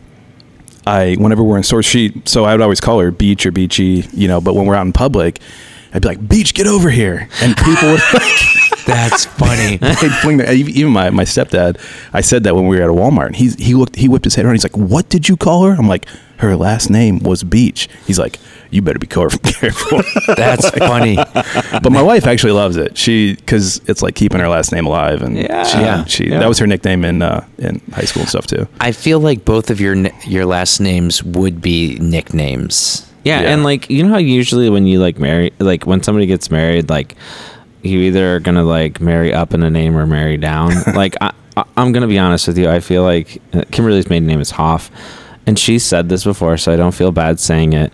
I 0.87 1.15
whenever 1.19 1.43
we're 1.43 1.57
in 1.57 1.63
stores, 1.63 1.87
she 1.87 2.21
so 2.25 2.45
I 2.45 2.53
would 2.53 2.61
always 2.63 2.81
call 2.81 3.01
her 3.01 3.11
Beach 3.11 3.47
or 3.47 3.53
Beachy, 3.53 4.05
you 4.13 4.29
know. 4.29 4.41
But 4.41 4.55
when 4.55 4.67
we're 4.67 4.75
out 4.75 4.87
in 4.87 4.93
public, 4.93 5.41
I'd 5.95 6.03
be 6.03 6.09
like, 6.09 6.27
Beach, 6.29 6.55
get 6.55 6.67
over 6.67 6.89
here, 6.91 7.29
and 7.41 7.57
people 7.57 7.91
would. 7.93 8.01
Like, 8.85 8.99
That's 8.99 9.25
funny. 9.27 9.77
They'd 10.01 10.11
fling 10.23 10.39
their- 10.39 10.53
even 10.53 10.91
my, 10.93 11.09
my 11.11 11.23
stepdad, 11.23 11.79
I 12.13 12.21
said 12.21 12.43
that 12.45 12.57
when 12.57 12.67
we 12.67 12.77
were 12.79 12.83
at 12.83 12.91
a 12.91 12.93
Walmart. 12.93 13.27
And 13.27 13.37
he's, 13.37 13.55
he 13.55 13.75
looked, 13.75 13.95
he 13.95 14.09
whipped 14.09 14.25
his 14.25 14.35
head 14.35 14.45
around. 14.45 14.55
He's 14.57 14.65
like, 14.65 14.77
"What 14.77 15.09
did 15.09 15.29
you 15.29 15.37
call 15.37 15.63
her?" 15.67 15.73
I'm 15.75 15.87
like, 15.87 16.07
"Her 16.39 16.57
last 16.57 16.91
name 16.91 17.21
was 17.21 17.45
Beach." 17.45 17.89
He's 18.09 18.19
like, 18.19 18.41
"You 18.73 18.83
better 18.83 18.99
be 18.99 19.07
careful." 19.07 20.03
That's 20.35 20.69
funny. 20.71 21.15
but 21.15 21.93
my 21.93 22.03
wife 22.03 22.27
actually 22.27 22.55
loves 22.55 22.77
it. 22.77 22.99
She 22.99 23.37
because 23.37 23.81
it's 23.87 24.03
like 24.03 24.17
keeping 24.17 24.41
her 24.41 24.49
last 24.49 24.73
name 24.73 24.87
alive, 24.87 25.23
and 25.23 25.37
Yeah. 25.37 25.63
she, 25.65 25.79
Yeah. 25.79 26.05
she 26.07 26.25
Yeah. 26.31 26.41
that 26.41 26.49
was 26.49 26.59
her 26.59 26.67
nickname 26.67 27.05
in 27.05 27.23
uh, 27.23 27.47
in 27.59 27.81
high 27.93 28.03
school 28.05 28.23
and 28.23 28.29
stuff 28.29 28.49
too. 28.49 28.67
I 28.81 28.91
feel 28.91 29.21
like 29.21 29.45
both 29.45 29.71
of 29.71 29.81
your 29.81 29.95
your 30.27 30.45
last 30.45 30.81
names 30.81 31.23
would 31.23 31.61
be 31.63 31.99
nicknames. 32.01 33.09
Yeah, 33.25 33.43
Yeah. 33.43 33.51
and 33.53 33.65
like 33.65 33.89
you 33.91 34.03
know 34.03 34.11
how 34.11 34.19
usually 34.19 34.69
when 34.71 34.87
you 34.87 35.01
like 35.01 35.19
marry, 35.19 35.53
like 35.59 35.87
when 35.87 36.03
somebody 36.03 36.27
gets 36.27 36.51
married, 36.51 36.89
like 36.91 37.15
you 37.83 37.99
either 38.01 38.37
are 38.37 38.41
gonna 38.41 38.65
like 38.65 39.01
marry 39.01 39.33
up 39.33 39.55
in 39.55 39.63
a 39.63 39.71
name 39.71 39.97
or 39.97 40.07
marry 40.07 40.37
down. 40.37 40.73
like 40.95 41.15
I, 41.21 41.33
I, 41.57 41.65
I'm 41.77 41.93
gonna 41.93 42.09
be 42.09 42.19
honest 42.19 42.47
with 42.49 42.59
you, 42.59 42.69
I 42.69 42.81
feel 42.81 43.03
like 43.03 43.41
uh, 43.53 43.63
Kimberly's 43.71 44.09
maiden 44.09 44.27
name 44.27 44.41
is 44.41 44.51
Hoff, 44.53 44.91
and 45.47 45.59
she 45.59 45.79
said 45.79 46.09
this 46.09 46.25
before, 46.25 46.57
so 46.57 46.73
I 46.73 46.77
don't 46.77 46.95
feel 46.95 47.13
bad 47.13 47.39
saying 47.41 47.73
it. 47.75 47.93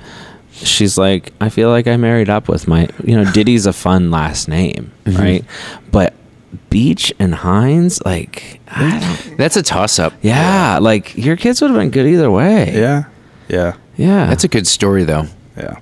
She's 0.53 0.99
like, 0.99 1.33
I 1.41 1.51
feel 1.51 1.71
like 1.71 1.87
I 1.87 1.97
married 1.97 2.29
up 2.29 2.49
with 2.49 2.67
my, 2.67 2.89
you 3.05 3.15
know, 3.17 3.31
Diddy's 3.31 3.65
a 3.67 3.73
fun 3.73 4.11
last 4.11 4.49
name, 4.49 4.91
right? 5.07 5.45
But 5.93 6.15
Beach 6.69 7.13
and 7.21 7.33
Hines, 7.33 8.03
like, 8.05 8.61
I 8.67 8.99
don't, 9.27 9.37
That's 9.39 9.57
a 9.57 9.63
toss 9.63 10.01
up. 10.01 10.15
yeah, 10.21 10.79
like 10.83 11.17
your 11.17 11.37
kids 11.37 11.61
would 11.61 11.71
have 11.71 11.79
been 11.79 11.91
good 11.91 12.07
either 12.07 12.29
way. 12.29 12.75
Yeah, 12.75 13.05
yeah, 13.49 13.77
yeah. 13.99 14.27
That's 14.27 14.45
a 14.45 14.49
good 14.49 14.67
story 14.67 15.05
though. 15.05 15.27
yeah. 15.57 15.79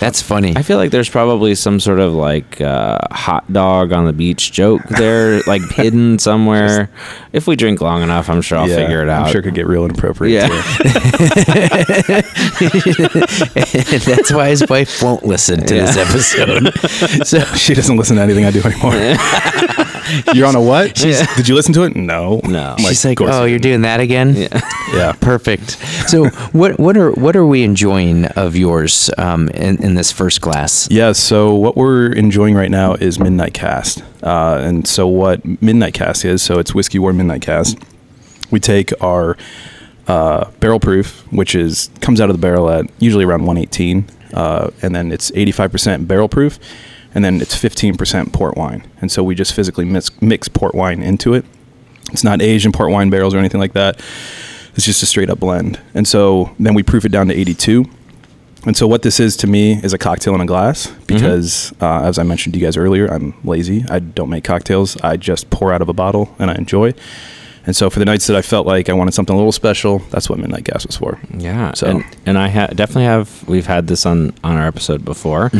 That's 0.00 0.22
funny. 0.22 0.54
I 0.56 0.62
feel 0.62 0.78
like 0.78 0.90
there's 0.90 1.10
probably 1.10 1.54
some 1.54 1.78
sort 1.78 2.00
of 2.00 2.14
like 2.14 2.60
uh, 2.62 2.96
hot 3.10 3.52
dog 3.52 3.92
on 3.92 4.06
the 4.06 4.12
beach 4.14 4.50
joke 4.50 4.82
there, 4.88 5.42
like 5.46 5.60
hidden 5.70 6.18
somewhere. 6.18 6.88
if 7.34 7.46
we 7.46 7.56
drink 7.56 7.82
long 7.82 8.02
enough, 8.02 8.30
I'm 8.30 8.40
sure 8.40 8.56
I'll 8.58 8.68
Yeah, 8.68 8.76
figure 8.76 9.02
it 9.02 9.10
out. 9.10 9.26
I'm 9.26 9.32
sure 9.32 9.40
it 9.42 9.44
could 9.44 9.54
get 9.54 9.66
real 9.66 9.84
inappropriate. 9.84 10.42
Yeah. 10.42 10.48
too. 10.48 10.82
That's 14.06 14.32
why 14.32 14.48
his 14.48 14.64
wife 14.68 15.02
won't 15.02 15.24
listen 15.24 15.60
to 15.66 15.74
this 15.74 15.96
episode. 15.96 16.72
So 17.26 17.40
she 17.56 17.74
doesn't 17.74 17.96
listen 17.96 18.16
to 18.16 18.22
anything 18.22 18.44
I 18.46 18.50
do 18.50 18.62
anymore. 18.62 18.92
You're 20.34 20.46
on 20.46 20.54
a 20.56 20.60
what? 20.60 21.02
Yeah. 21.02 21.26
Did 21.36 21.48
you 21.48 21.54
listen 21.54 21.72
to 21.74 21.82
it? 21.84 21.94
No. 21.96 22.40
No. 22.44 22.74
I'm 22.78 22.78
she's 22.78 23.04
"Of 23.04 23.10
like, 23.10 23.20
"Oh, 23.20 23.44
you're 23.44 23.58
doing 23.58 23.82
that 23.82 24.00
again." 24.00 24.34
Yeah. 24.36 24.60
Yeah. 24.92 25.12
Perfect. 25.12 25.78
So, 26.08 26.28
what 26.52 26.78
what 26.78 26.98
are 26.98 27.12
what 27.12 27.34
are 27.34 27.46
we 27.46 27.62
enjoying 27.62 28.26
of 28.26 28.54
yours 28.56 29.10
um, 29.16 29.48
in 29.50 29.82
in 29.82 29.94
this 29.94 30.12
first 30.12 30.42
glass? 30.42 30.86
Yeah, 30.90 31.12
so 31.12 31.54
what 31.54 31.76
we're 31.78 32.12
enjoying 32.12 32.54
right 32.54 32.70
now 32.70 32.94
is 32.94 33.18
Midnight 33.18 33.54
Cask. 33.54 34.04
Uh, 34.22 34.60
and 34.62 34.86
so, 34.86 35.06
what 35.08 35.42
Midnight 35.62 35.94
Cask 35.94 36.26
is, 36.26 36.42
so 36.42 36.58
it's 36.58 36.74
Whiskey 36.74 36.98
War 36.98 37.14
Midnight 37.14 37.40
Cask. 37.40 37.78
We 38.50 38.60
take 38.60 38.92
our 39.00 39.38
uh, 40.08 40.50
barrel 40.60 40.80
proof, 40.80 41.22
which 41.32 41.54
is 41.54 41.88
comes 42.00 42.20
out 42.20 42.28
of 42.28 42.36
the 42.36 42.40
barrel 42.40 42.68
at 42.68 42.84
usually 42.98 43.24
around 43.24 43.46
118, 43.46 44.04
uh, 44.34 44.70
and 44.82 44.94
then 44.94 45.10
it's 45.10 45.30
85% 45.30 46.06
barrel 46.06 46.28
proof, 46.28 46.58
and 47.14 47.24
then 47.24 47.40
it's 47.40 47.54
15% 47.54 48.32
port 48.32 48.56
wine. 48.56 48.86
And 49.00 49.10
so, 49.10 49.22
we 49.22 49.34
just 49.34 49.54
physically 49.54 49.84
mix, 49.84 50.10
mix 50.22 50.48
port 50.48 50.74
wine 50.74 51.02
into 51.02 51.34
it. 51.34 51.44
It's 52.12 52.24
not 52.24 52.42
aged 52.42 52.66
in 52.66 52.72
port 52.72 52.90
wine 52.90 53.10
barrels 53.10 53.34
or 53.34 53.38
anything 53.38 53.60
like 53.60 53.72
that. 53.74 54.00
It's 54.74 54.86
just 54.86 55.02
a 55.02 55.06
straight 55.06 55.28
up 55.30 55.40
blend. 55.40 55.80
And 55.94 56.06
so, 56.08 56.54
then 56.58 56.74
we 56.74 56.82
proof 56.82 57.04
it 57.04 57.12
down 57.12 57.28
to 57.28 57.34
82. 57.34 57.84
And 58.64 58.76
so, 58.76 58.86
what 58.86 59.02
this 59.02 59.18
is 59.18 59.36
to 59.38 59.46
me 59.46 59.74
is 59.82 59.92
a 59.92 59.98
cocktail 59.98 60.34
in 60.34 60.40
a 60.40 60.46
glass 60.46 60.86
because, 61.06 61.72
uh, 61.80 62.02
as 62.04 62.18
I 62.18 62.22
mentioned 62.22 62.54
to 62.54 62.60
you 62.60 62.66
guys 62.66 62.76
earlier, 62.76 63.06
I'm 63.08 63.34
lazy. 63.44 63.84
I 63.88 63.98
don't 63.98 64.30
make 64.30 64.44
cocktails. 64.44 64.96
I 64.98 65.16
just 65.16 65.50
pour 65.50 65.72
out 65.72 65.82
of 65.82 65.88
a 65.88 65.92
bottle 65.92 66.34
and 66.38 66.50
I 66.50 66.54
enjoy. 66.54 66.94
And 67.64 67.76
so, 67.76 67.88
for 67.90 67.98
the 68.00 68.04
nights 68.04 68.26
that 68.26 68.36
I 68.36 68.42
felt 68.42 68.66
like 68.66 68.88
I 68.88 68.92
wanted 68.92 69.14
something 69.14 69.34
a 69.34 69.36
little 69.38 69.52
special, 69.52 70.00
that's 70.10 70.28
what 70.28 70.38
Midnight 70.38 70.64
Cask 70.64 70.86
was 70.86 70.96
for. 70.96 71.20
Yeah. 71.36 71.72
So- 71.74 71.86
and, 71.86 72.04
and 72.26 72.36
I 72.38 72.48
ha- 72.48 72.66
definitely 72.68 73.04
have. 73.04 73.46
We've 73.48 73.66
had 73.66 73.86
this 73.86 74.04
on 74.04 74.32
on 74.42 74.56
our 74.56 74.66
episode 74.66 75.04
before, 75.04 75.50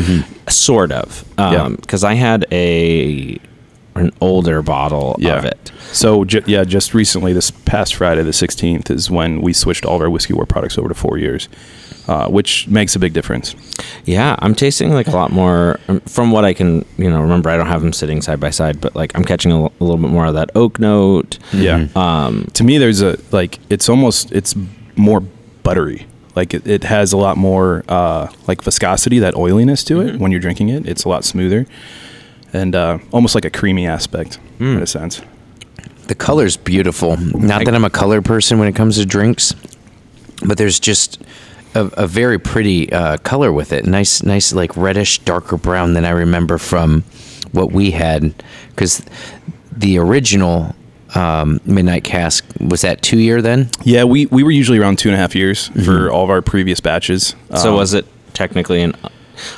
sort 0.49 0.91
of. 0.91 1.23
Yeah. 1.37 1.63
Um, 1.63 1.75
because 1.75 2.03
I 2.03 2.15
had 2.15 2.45
a 2.51 3.39
an 3.95 4.11
older 4.21 4.61
bottle 4.63 5.15
Yeah. 5.19 5.37
of 5.37 5.45
it. 5.45 5.71
So, 5.91 6.25
ju- 6.25 6.41
yeah, 6.47 6.63
just 6.63 6.93
recently, 6.95 7.31
this 7.31 7.51
past 7.51 7.93
Friday, 7.93 8.23
the 8.23 8.31
16th, 8.31 8.89
is 8.89 9.11
when 9.11 9.39
we 9.41 9.53
switched 9.53 9.85
all 9.85 9.97
of 9.97 10.01
our 10.01 10.09
Whiskey 10.09 10.33
War 10.33 10.47
products 10.47 10.79
over 10.79 10.87
to 10.89 10.95
four 10.95 11.19
years. 11.19 11.47
Uh, 12.07 12.27
which 12.27 12.67
makes 12.67 12.95
a 12.95 12.99
big 12.99 13.13
difference. 13.13 13.55
Yeah, 14.05 14.35
I'm 14.39 14.55
tasting 14.55 14.91
like 14.93 15.07
a 15.07 15.11
lot 15.11 15.31
more 15.31 15.79
um, 15.87 16.01
from 16.01 16.31
what 16.31 16.43
I 16.45 16.53
can, 16.53 16.83
you 16.97 17.09
know, 17.09 17.21
remember 17.21 17.49
I 17.49 17.57
don't 17.57 17.67
have 17.67 17.81
them 17.81 17.93
sitting 17.93 18.21
side 18.21 18.39
by 18.39 18.49
side, 18.49 18.81
but 18.81 18.95
like 18.95 19.15
I'm 19.15 19.23
catching 19.23 19.51
a, 19.51 19.63
l- 19.63 19.73
a 19.79 19.83
little 19.83 19.97
bit 19.97 20.09
more 20.11 20.25
of 20.25 20.33
that 20.33 20.49
oak 20.55 20.79
note. 20.79 21.39
Yeah. 21.53 21.87
Um, 21.95 22.45
to 22.53 22.63
me 22.63 22.77
there's 22.77 23.01
a 23.01 23.17
like 23.31 23.59
it's 23.69 23.87
almost 23.89 24.31
it's 24.31 24.55
more 24.95 25.21
buttery 25.63 26.05
like 26.35 26.53
it, 26.53 26.67
it 26.67 26.83
has 26.83 27.13
a 27.13 27.17
lot 27.17 27.37
more 27.37 27.83
uh, 27.87 28.27
like 28.47 28.61
viscosity 28.63 29.19
that 29.19 29.35
oiliness 29.35 29.83
to 29.85 30.01
it 30.01 30.19
when 30.19 30.29
you're 30.31 30.41
drinking 30.41 30.67
it 30.69 30.85
it's 30.87 31.03
a 31.05 31.09
lot 31.09 31.23
smoother 31.23 31.65
and 32.51 32.75
uh, 32.75 32.97
almost 33.11 33.33
like 33.33 33.45
a 33.45 33.49
creamy 33.49 33.87
aspect 33.87 34.39
in 34.59 34.77
a 34.81 34.85
sense 34.87 35.21
The 36.07 36.15
color's 36.15 36.57
beautiful. 36.57 37.15
Not 37.17 37.63
that 37.65 37.73
I'm 37.73 37.85
a 37.85 37.89
color 37.89 38.21
person 38.21 38.59
when 38.59 38.67
it 38.67 38.75
comes 38.75 38.97
to 38.97 39.05
drinks, 39.05 39.55
but 40.45 40.57
there's 40.57 40.79
just 40.79 41.21
a, 41.75 41.85
a 42.03 42.07
very 42.07 42.39
pretty 42.39 42.91
uh, 42.91 43.17
color 43.17 43.51
with 43.51 43.71
it. 43.73 43.85
Nice, 43.85 44.23
nice, 44.23 44.53
like 44.53 44.75
reddish, 44.77 45.19
darker 45.19 45.57
brown 45.57 45.93
than 45.93 46.05
I 46.05 46.11
remember 46.11 46.57
from 46.57 47.03
what 47.51 47.71
we 47.71 47.91
had. 47.91 48.33
Because 48.69 49.03
the 49.71 49.97
original 49.97 50.75
um, 51.15 51.59
Midnight 51.65 52.03
Cask 52.03 52.45
was 52.59 52.81
that 52.81 53.01
two 53.01 53.19
year 53.19 53.41
then. 53.41 53.69
yeah 53.83 54.03
we, 54.03 54.25
we 54.27 54.41
were 54.43 54.51
usually 54.51 54.79
around 54.79 54.97
two 54.97 55.09
and 55.09 55.15
a 55.15 55.19
half 55.19 55.35
years 55.35 55.67
for 55.85 56.09
all 56.11 56.23
of 56.23 56.29
our 56.31 56.41
previous 56.41 56.79
batches 56.79 57.35
so 57.55 57.69
Um, 57.71 57.75
was 57.75 57.93
it 57.93 58.05
technically 58.33 58.81
an? 58.81 58.95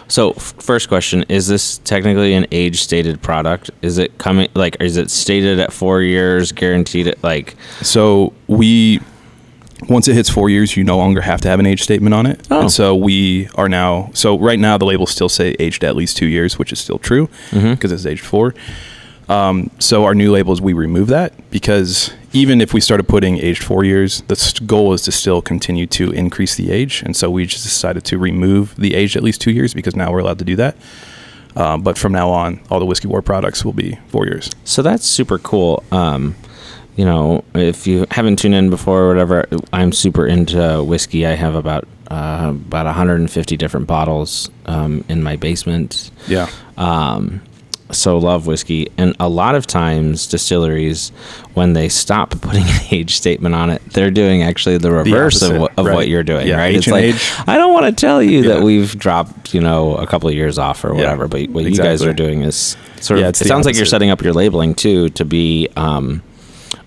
So 0.07 0.31
f- 0.31 0.53
first 0.59 0.87
question: 0.89 1.23
Is 1.29 1.47
this 1.47 1.77
technically 1.79 2.33
an 2.33 2.45
age 2.51 2.81
stated 2.81 3.21
product? 3.21 3.71
Is 3.81 3.97
it 3.97 4.17
coming 4.17 4.49
like? 4.53 4.77
Is 4.81 4.97
it 4.97 5.09
stated 5.11 5.59
at 5.59 5.71
four 5.73 6.01
years, 6.01 6.51
guaranteed 6.53 7.07
at 7.07 7.21
like? 7.23 7.55
So 7.81 8.33
we, 8.47 8.99
once 9.89 10.07
it 10.07 10.13
hits 10.13 10.29
four 10.29 10.49
years, 10.49 10.75
you 10.77 10.83
no 10.83 10.97
longer 10.97 11.21
have 11.21 11.41
to 11.41 11.47
have 11.47 11.59
an 11.59 11.65
age 11.65 11.83
statement 11.83 12.13
on 12.13 12.25
it. 12.25 12.47
Oh. 12.49 12.61
And 12.61 12.71
so 12.71 12.95
we 12.95 13.49
are 13.55 13.69
now. 13.69 14.09
So 14.13 14.37
right 14.37 14.59
now 14.59 14.77
the 14.77 14.85
labels 14.85 15.11
still 15.11 15.29
say 15.29 15.55
aged 15.59 15.83
at 15.83 15.95
least 15.95 16.17
two 16.17 16.27
years, 16.27 16.57
which 16.57 16.71
is 16.71 16.79
still 16.79 16.99
true 16.99 17.29
because 17.51 17.91
it's 17.91 18.05
aged 18.05 18.25
four. 18.25 18.55
Um, 19.27 19.71
so 19.79 20.05
our 20.05 20.13
new 20.13 20.31
labels 20.31 20.61
we 20.61 20.73
remove 20.73 21.07
that 21.07 21.33
because 21.49 22.13
even 22.31 22.61
if 22.61 22.73
we 22.73 22.79
started 22.79 23.07
putting 23.07 23.37
aged 23.39 23.63
four 23.63 23.83
years, 23.83 24.21
the 24.23 24.61
goal 24.65 24.93
is 24.93 25.01
to 25.03 25.11
still 25.11 25.41
continue 25.41 25.87
to 25.87 26.11
increase 26.11 26.55
the 26.55 26.71
age, 26.71 27.01
and 27.01 27.15
so 27.15 27.31
we 27.31 27.45
just 27.47 27.63
decided 27.63 28.03
to 28.05 28.19
remove 28.19 28.75
the 28.75 28.93
aged 28.93 29.15
at 29.15 29.23
least 29.23 29.41
two 29.41 29.51
years 29.51 29.73
because 29.73 29.95
now 29.95 30.11
we're 30.11 30.19
allowed 30.19 30.39
to 30.39 30.45
do 30.45 30.55
that. 30.57 30.75
Um, 31.55 31.81
but 31.81 31.97
from 31.97 32.11
now 32.11 32.29
on, 32.29 32.59
all 32.69 32.79
the 32.79 32.85
whiskey 32.85 33.07
war 33.07 33.21
products 33.21 33.63
will 33.63 33.73
be 33.73 33.97
four 34.09 34.25
years. 34.25 34.51
So 34.63 34.81
that's 34.81 35.05
super 35.05 35.39
cool. 35.39 35.83
Um, 35.91 36.35
you 36.95 37.05
know, 37.05 37.43
if 37.53 37.87
you 37.87 38.05
haven't 38.11 38.37
tuned 38.39 38.55
in 38.55 38.69
before 38.69 39.03
or 39.03 39.07
whatever, 39.09 39.47
I'm 39.73 39.91
super 39.91 40.25
into 40.25 40.83
whiskey. 40.83 41.25
I 41.25 41.35
have 41.35 41.55
about 41.55 41.87
uh, 42.09 42.53
about 42.53 42.85
150 42.85 43.57
different 43.57 43.87
bottles 43.87 44.49
um, 44.67 45.03
in 45.09 45.23
my 45.23 45.35
basement. 45.35 46.11
Yeah. 46.27 46.49
Um, 46.77 47.41
so 47.91 48.17
love 48.17 48.47
whiskey, 48.47 48.87
and 48.97 49.15
a 49.19 49.29
lot 49.29 49.53
of 49.53 49.67
times 49.67 50.25
distilleries, 50.27 51.09
when 51.53 51.73
they 51.73 51.87
stop 51.87 52.31
putting 52.41 52.63
an 52.63 52.79
age 52.91 53.15
statement 53.15 53.53
on 53.53 53.69
it, 53.69 53.81
they're 53.91 54.09
doing 54.09 54.41
actually 54.41 54.77
the 54.79 54.91
reverse 54.91 55.41
of, 55.43 55.49
opposite, 55.51 55.61
what, 55.61 55.71
of 55.77 55.85
right. 55.85 55.93
what 55.95 56.07
you're 56.07 56.23
doing, 56.23 56.47
Yeah, 56.47 56.57
right? 56.57 56.73
H 56.73 56.77
It's 56.79 56.87
like 56.87 57.03
age. 57.03 57.31
I 57.45 57.57
don't 57.57 57.73
want 57.73 57.85
to 57.85 57.91
tell 57.91 58.23
you 58.23 58.41
Yeah. 58.41 58.55
that 58.55 58.63
we've 58.63 58.97
dropped, 58.97 59.53
you 59.53 59.61
know, 59.61 59.95
a 59.97 60.07
couple 60.07 60.27
of 60.27 60.33
years 60.35 60.57
off 60.57 60.83
or 60.83 60.89
Yeah, 60.89 60.93
whatever, 60.95 61.27
but 61.27 61.47
what 61.49 61.63
you 61.65 61.77
guys 61.77 62.03
are 62.03 62.13
doing 62.13 62.41
is 62.41 62.75
sort 63.01 63.19
Yeah, 63.19 63.27
of. 63.27 63.35
It 63.35 63.39
the 63.39 63.45
sounds 63.45 63.67
like 63.67 63.75
you're 63.75 63.85
setting 63.85 64.09
up 64.09 64.21
your 64.23 64.33
labeling 64.33 64.73
too 64.73 65.09
to 65.09 65.23
be 65.23 65.69
um, 65.75 66.23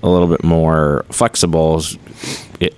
a 0.03 0.09
little 0.09 0.29
bit 0.29 0.45
more 0.45 1.05
flexible 1.11 1.81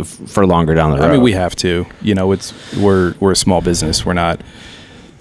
for 0.05 0.47
longer 0.47 0.75
down 0.75 0.91
the 0.91 0.99
road. 0.99 1.09
I 1.09 1.13
mean, 1.13 1.23
we 1.23 1.33
have 1.33 1.57
to. 1.57 1.87
You 2.03 2.15
know, 2.15 2.33
it's 2.33 2.53
we're 2.77 3.15
we're 3.21 3.33
a 3.33 3.37
small 3.37 3.61
business. 3.61 4.05
We're 4.05 4.13
not, 4.13 4.41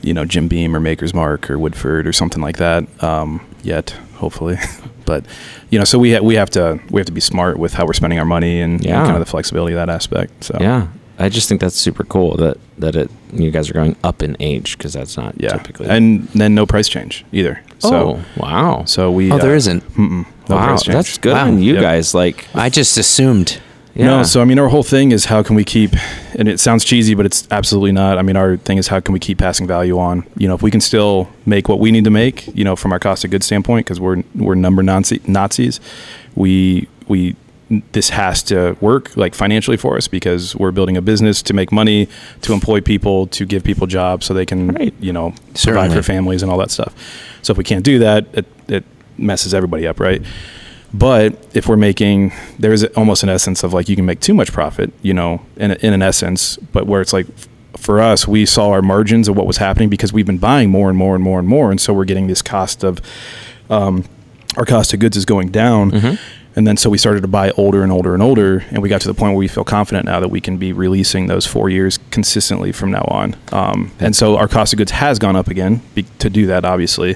you 0.01 0.13
know, 0.13 0.25
Jim 0.25 0.47
Beam 0.47 0.75
or 0.75 0.79
Maker's 0.79 1.13
Mark 1.13 1.49
or 1.49 1.57
Woodford 1.57 2.07
or 2.07 2.13
something 2.13 2.41
like 2.41 2.57
that 2.57 3.03
um, 3.03 3.45
yet. 3.63 3.91
Hopefully, 4.15 4.57
but 5.05 5.25
you 5.69 5.79
know, 5.79 5.85
so 5.85 5.97
we 5.97 6.13
ha- 6.13 6.21
we 6.21 6.35
have 6.35 6.49
to 6.51 6.79
we 6.89 6.99
have 6.99 7.05
to 7.07 7.13
be 7.13 7.21
smart 7.21 7.57
with 7.57 7.73
how 7.73 7.85
we're 7.85 7.93
spending 7.93 8.19
our 8.19 8.25
money 8.25 8.61
and, 8.61 8.85
and 8.85 9.05
kind 9.05 9.11
of 9.15 9.19
the 9.19 9.25
flexibility 9.25 9.73
of 9.73 9.77
that 9.77 9.89
aspect. 9.89 10.43
So 10.43 10.57
Yeah, 10.59 10.87
I 11.17 11.29
just 11.29 11.47
think 11.47 11.61
that's 11.61 11.75
super 11.75 12.03
cool 12.03 12.35
that 12.37 12.57
that 12.77 12.95
it 12.95 13.09
you 13.31 13.51
guys 13.51 13.69
are 13.69 13.73
going 13.73 13.95
up 14.03 14.21
in 14.23 14.35
age 14.39 14.77
because 14.77 14.93
that's 14.93 15.15
not 15.15 15.35
yeah, 15.39 15.49
typically. 15.49 15.87
and 15.87 16.27
then 16.29 16.53
no 16.55 16.65
price 16.65 16.89
change 16.89 17.23
either. 17.31 17.63
So 17.79 17.95
oh 17.95 18.25
wow, 18.35 18.83
so 18.85 19.09
we 19.09 19.31
Oh, 19.31 19.37
there 19.37 19.53
uh, 19.53 19.55
isn't. 19.55 19.83
No 20.49 20.55
wow, 20.55 20.77
that's 20.85 21.17
good 21.17 21.33
Wow. 21.33 21.47
on 21.47 21.61
you 21.61 21.73
Yep. 21.75 21.81
guys. 21.81 22.13
Like, 22.13 22.45
I 22.55 22.69
just 22.69 22.97
assumed. 22.97 23.59
yeah. 23.95 24.05
No, 24.07 24.23
so 24.23 24.41
I 24.41 24.45
mean, 24.45 24.57
our 24.59 24.69
whole 24.69 24.83
thing 24.83 25.11
is 25.11 25.25
how 25.25 25.43
can 25.43 25.55
we 25.55 25.63
keep, 25.63 25.91
and 26.35 26.47
it 26.47 26.59
sounds 26.59 26.83
cheesy, 26.83 27.13
but 27.15 27.25
it's 27.25 27.47
absolutely 27.51 27.91
not. 27.91 28.17
I 28.17 28.21
mean, 28.23 28.35
our 28.35 28.57
thing 28.57 28.77
is 28.77 28.87
how 28.87 28.99
can 28.99 29.13
we 29.13 29.19
keep 29.19 29.37
passing 29.37 29.67
value 29.67 29.99
on? 29.99 30.23
You 30.37 30.47
know, 30.47 30.55
if 30.55 30.61
we 30.61 30.71
can 30.71 30.81
still 30.81 31.27
make 31.45 31.69
what 31.69 31.79
we 31.79 31.91
need 31.91 32.03
to 32.05 32.09
make, 32.09 32.47
you 32.55 32.63
know, 32.63 32.75
from 32.75 32.91
our 32.91 32.99
cost 32.99 33.23
of 33.25 33.31
goods 33.31 33.45
standpoint, 33.45 33.85
because 33.85 33.99
we're 33.99 34.23
we're 34.35 34.55
number 34.55 34.81
Nazi, 34.83 35.21
Nazis, 35.27 35.79
we 36.35 36.87
we 37.07 37.35
this 37.91 38.09
has 38.09 38.41
to 38.41 38.75
work 38.81 39.15
like 39.15 39.35
financially 39.35 39.77
for 39.77 39.95
us 39.95 40.07
because 40.07 40.55
we're 40.55 40.71
building 40.71 40.97
a 40.97 41.01
business 41.03 41.43
to 41.43 41.53
make 41.53 41.71
money, 41.71 42.07
to 42.41 42.51
employ 42.53 42.81
people, 42.81 43.27
to 43.27 43.45
give 43.45 43.63
people 43.63 43.85
jobs 43.85 44.25
so 44.25 44.33
they 44.33 44.45
can, 44.45 44.69
Right. 44.69 44.91
you 44.99 45.13
know, 45.13 45.35
Certainly. 45.53 45.89
provide 45.89 45.95
for 45.97 46.01
families 46.03 46.41
and 46.41 46.51
all 46.51 46.57
that 46.57 46.71
stuff. 46.71 46.95
So 47.43 47.51
if 47.51 47.57
we 47.59 47.63
can't 47.63 47.83
do 47.85 47.99
that, 47.99 48.25
it, 48.33 48.45
it 48.67 48.83
messes 49.19 49.53
everybody 49.53 49.87
up, 49.87 49.99
right? 49.99 50.21
But 50.93 51.35
if 51.53 51.67
we're 51.67 51.77
making, 51.77 52.33
there 52.57 52.73
is 52.73 52.83
almost 52.95 53.21
an 53.23 53.29
essence 53.29 53.63
of 53.63 53.73
like 53.73 53.89
you 53.89 53.95
can 53.95 54.05
make 54.05 54.21
too 54.21 54.33
much 54.33 54.51
profit, 54.51 54.91
you 55.01 55.13
know, 55.13 55.41
in, 55.57 55.71
in 55.71 55.93
an 55.93 56.01
essence, 56.01 56.57
but 56.57 56.87
where 56.87 57.01
it's 57.01 57.13
like 57.13 57.27
for 57.77 57.99
us, 58.01 58.27
we 58.27 58.45
saw 58.45 58.71
our 58.71 58.81
margins 58.81 59.27
of 59.27 59.37
what 59.37 59.45
was 59.45 59.57
happening 59.57 59.89
because 59.89 60.11
we've 60.11 60.25
been 60.25 60.39
buying 60.39 60.69
more 60.69 60.89
and 60.89 60.97
more 60.97 61.13
and 61.15 61.23
more 61.23 61.39
and 61.39 61.47
more. 61.47 61.69
And 61.69 61.79
so 61.79 61.93
we're 61.93 62.05
getting 62.05 62.27
this 62.27 62.41
cost 62.41 62.83
of, 62.83 62.99
um, 63.69 64.05
our 64.57 64.65
cost 64.65 64.93
of 64.93 64.99
goods 64.99 65.15
is 65.15 65.25
going 65.25 65.49
down. 65.51 65.91
And 66.55 66.65
then 66.65 66.75
so 66.75 66.89
we 66.89 66.97
started 66.97 67.21
to 67.21 67.27
buy 67.27 67.51
older 67.51 67.83
and 67.83 67.91
older 67.91 68.15
and 68.15 68.23
older. 68.23 68.65
And 68.71 68.81
we 68.81 68.89
got 68.89 68.99
to 69.01 69.07
the 69.07 69.13
point 69.13 69.33
where 69.33 69.37
we 69.37 69.47
feel 69.47 69.63
confident 69.63 70.05
now 70.05 70.19
that 70.19 70.29
we 70.29 70.41
can 70.41 70.57
be 70.57 70.73
releasing 70.73 71.27
those 71.27 71.45
four 71.45 71.69
years 71.69 71.99
consistently 72.09 72.71
from 72.71 72.89
now 72.89 73.05
on. 73.07 73.35
Um, 73.51 73.91
and 73.99 74.15
so 74.15 74.35
our 74.37 74.47
cost 74.47 74.73
of 74.73 74.77
goods 74.77 74.91
has 74.91 75.19
gone 75.19 75.35
up 75.35 75.47
again 75.47 75.81
be, 75.93 76.03
to 76.17 76.29
do 76.29 76.47
that, 76.47 76.65
obviously. 76.65 77.15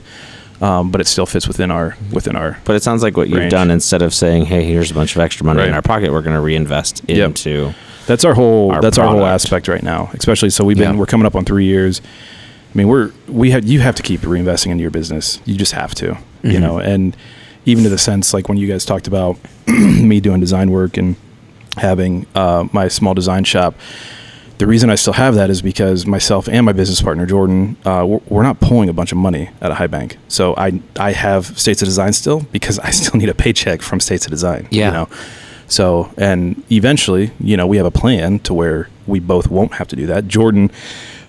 Um, 0.63 0.91
but 0.91 1.01
it 1.01 1.07
still 1.07 1.25
fits 1.25 1.45
within 1.47 1.71
our 1.71 1.97
within 2.13 2.37
our 2.37 2.57
but 2.63 2.75
it 2.77 2.83
sounds 2.83 3.03
like 3.03 3.17
what 3.17 3.27
you've 3.27 3.49
done 3.49 3.69
instead 3.69 4.01
of 4.01 4.13
saying, 4.13 4.45
"Hey, 4.45 4.63
here's 4.63 4.91
a 4.91 4.93
bunch 4.93 5.13
of 5.15 5.21
extra 5.21 5.45
money 5.45 5.63
in 5.63 5.73
our 5.73 5.81
pocket, 5.81 6.11
we're 6.13 6.21
going 6.21 6.35
to 6.35 6.39
reinvest 6.41 7.01
Yep. 7.07 7.27
into." 7.29 7.73
That's 8.07 8.23
our 8.23 8.33
whole. 8.33 8.71
our 8.71 8.81
that's 8.81 8.97
our 8.97 9.07
whole 9.07 9.25
aspect 9.25 9.67
right 9.67 9.83
now. 9.83 10.09
Especially 10.13 10.49
so 10.49 10.63
we've 10.63 10.77
been 10.77 10.93
Yeah. 10.93 10.99
we're 10.99 11.05
coming 11.05 11.25
up 11.25 11.35
on 11.35 11.43
three 11.43 11.65
years. 11.65 12.01
I 12.73 12.77
mean 12.77 12.87
we're 12.87 13.11
we 13.27 13.51
have 13.51 13.65
you 13.65 13.81
have 13.81 13.95
to 13.95 14.03
keep 14.03 14.21
reinvesting 14.21 14.67
into 14.71 14.81
your 14.83 14.91
business. 14.91 15.39
You 15.45 15.55
just 15.55 15.73
have 15.73 15.93
to. 15.95 16.17
You 16.43 16.57
Mhm. 16.59 16.61
know, 16.61 16.77
and 16.79 17.17
even 17.65 17.83
to 17.83 17.89
the 17.89 17.97
sense 17.97 18.33
like 18.33 18.47
when 18.47 18.57
you 18.57 18.67
guys 18.67 18.85
talked 18.85 19.07
about 19.07 19.37
me 19.67 20.19
doing 20.21 20.39
design 20.39 20.71
work 20.71 20.95
and 20.97 21.15
having 21.77 22.25
uh, 22.35 22.65
my 22.71 22.87
small 22.87 23.13
design 23.13 23.43
shop. 23.43 23.75
The 24.63 24.67
reason 24.67 24.89
I 24.89 24.95
still 24.95 25.11
have 25.11 25.35
that 25.35 25.49
is 25.49 25.61
because 25.61 26.05
myself 26.05 26.47
and 26.47 26.65
my 26.65 26.71
business 26.71 27.01
partner 27.01 27.25
Jordan, 27.25 27.75
uh, 27.83 28.05
we're, 28.07 28.21
we're 28.29 28.43
not 28.43 28.61
pulling 28.61 28.87
a 28.87 28.93
bunch 28.93 29.11
of 29.11 29.17
money 29.17 29.49
at 29.59 29.71
a 29.71 29.73
high 29.73 29.87
bank. 29.87 30.15
So 30.29 30.55
I 30.55 30.79
I 30.97 31.11
have 31.11 31.59
States 31.59 31.81
of 31.81 31.85
Design 31.89 32.13
still 32.13 32.43
because 32.53 32.79
I 32.79 32.89
still 32.99 33.19
need 33.19 33.27
a 33.27 33.33
paycheck 33.33 33.81
from 33.81 33.99
States 33.99 34.25
of 34.25 34.31
Design. 34.31 34.69
Yeah. 34.71 34.85
You 34.85 34.91
know? 34.93 35.09
So, 35.67 36.13
and 36.15 36.63
eventually, 36.71 37.31
you 37.41 37.57
know, 37.57 37.67
we 37.67 37.75
have 37.75 37.85
a 37.85 37.91
plan 37.91 38.39
to 38.39 38.53
where 38.53 38.87
we 39.05 39.19
both 39.19 39.49
won't 39.49 39.73
have 39.73 39.89
to 39.89 39.97
do 39.97 40.05
that. 40.05 40.29
Jordan 40.29 40.71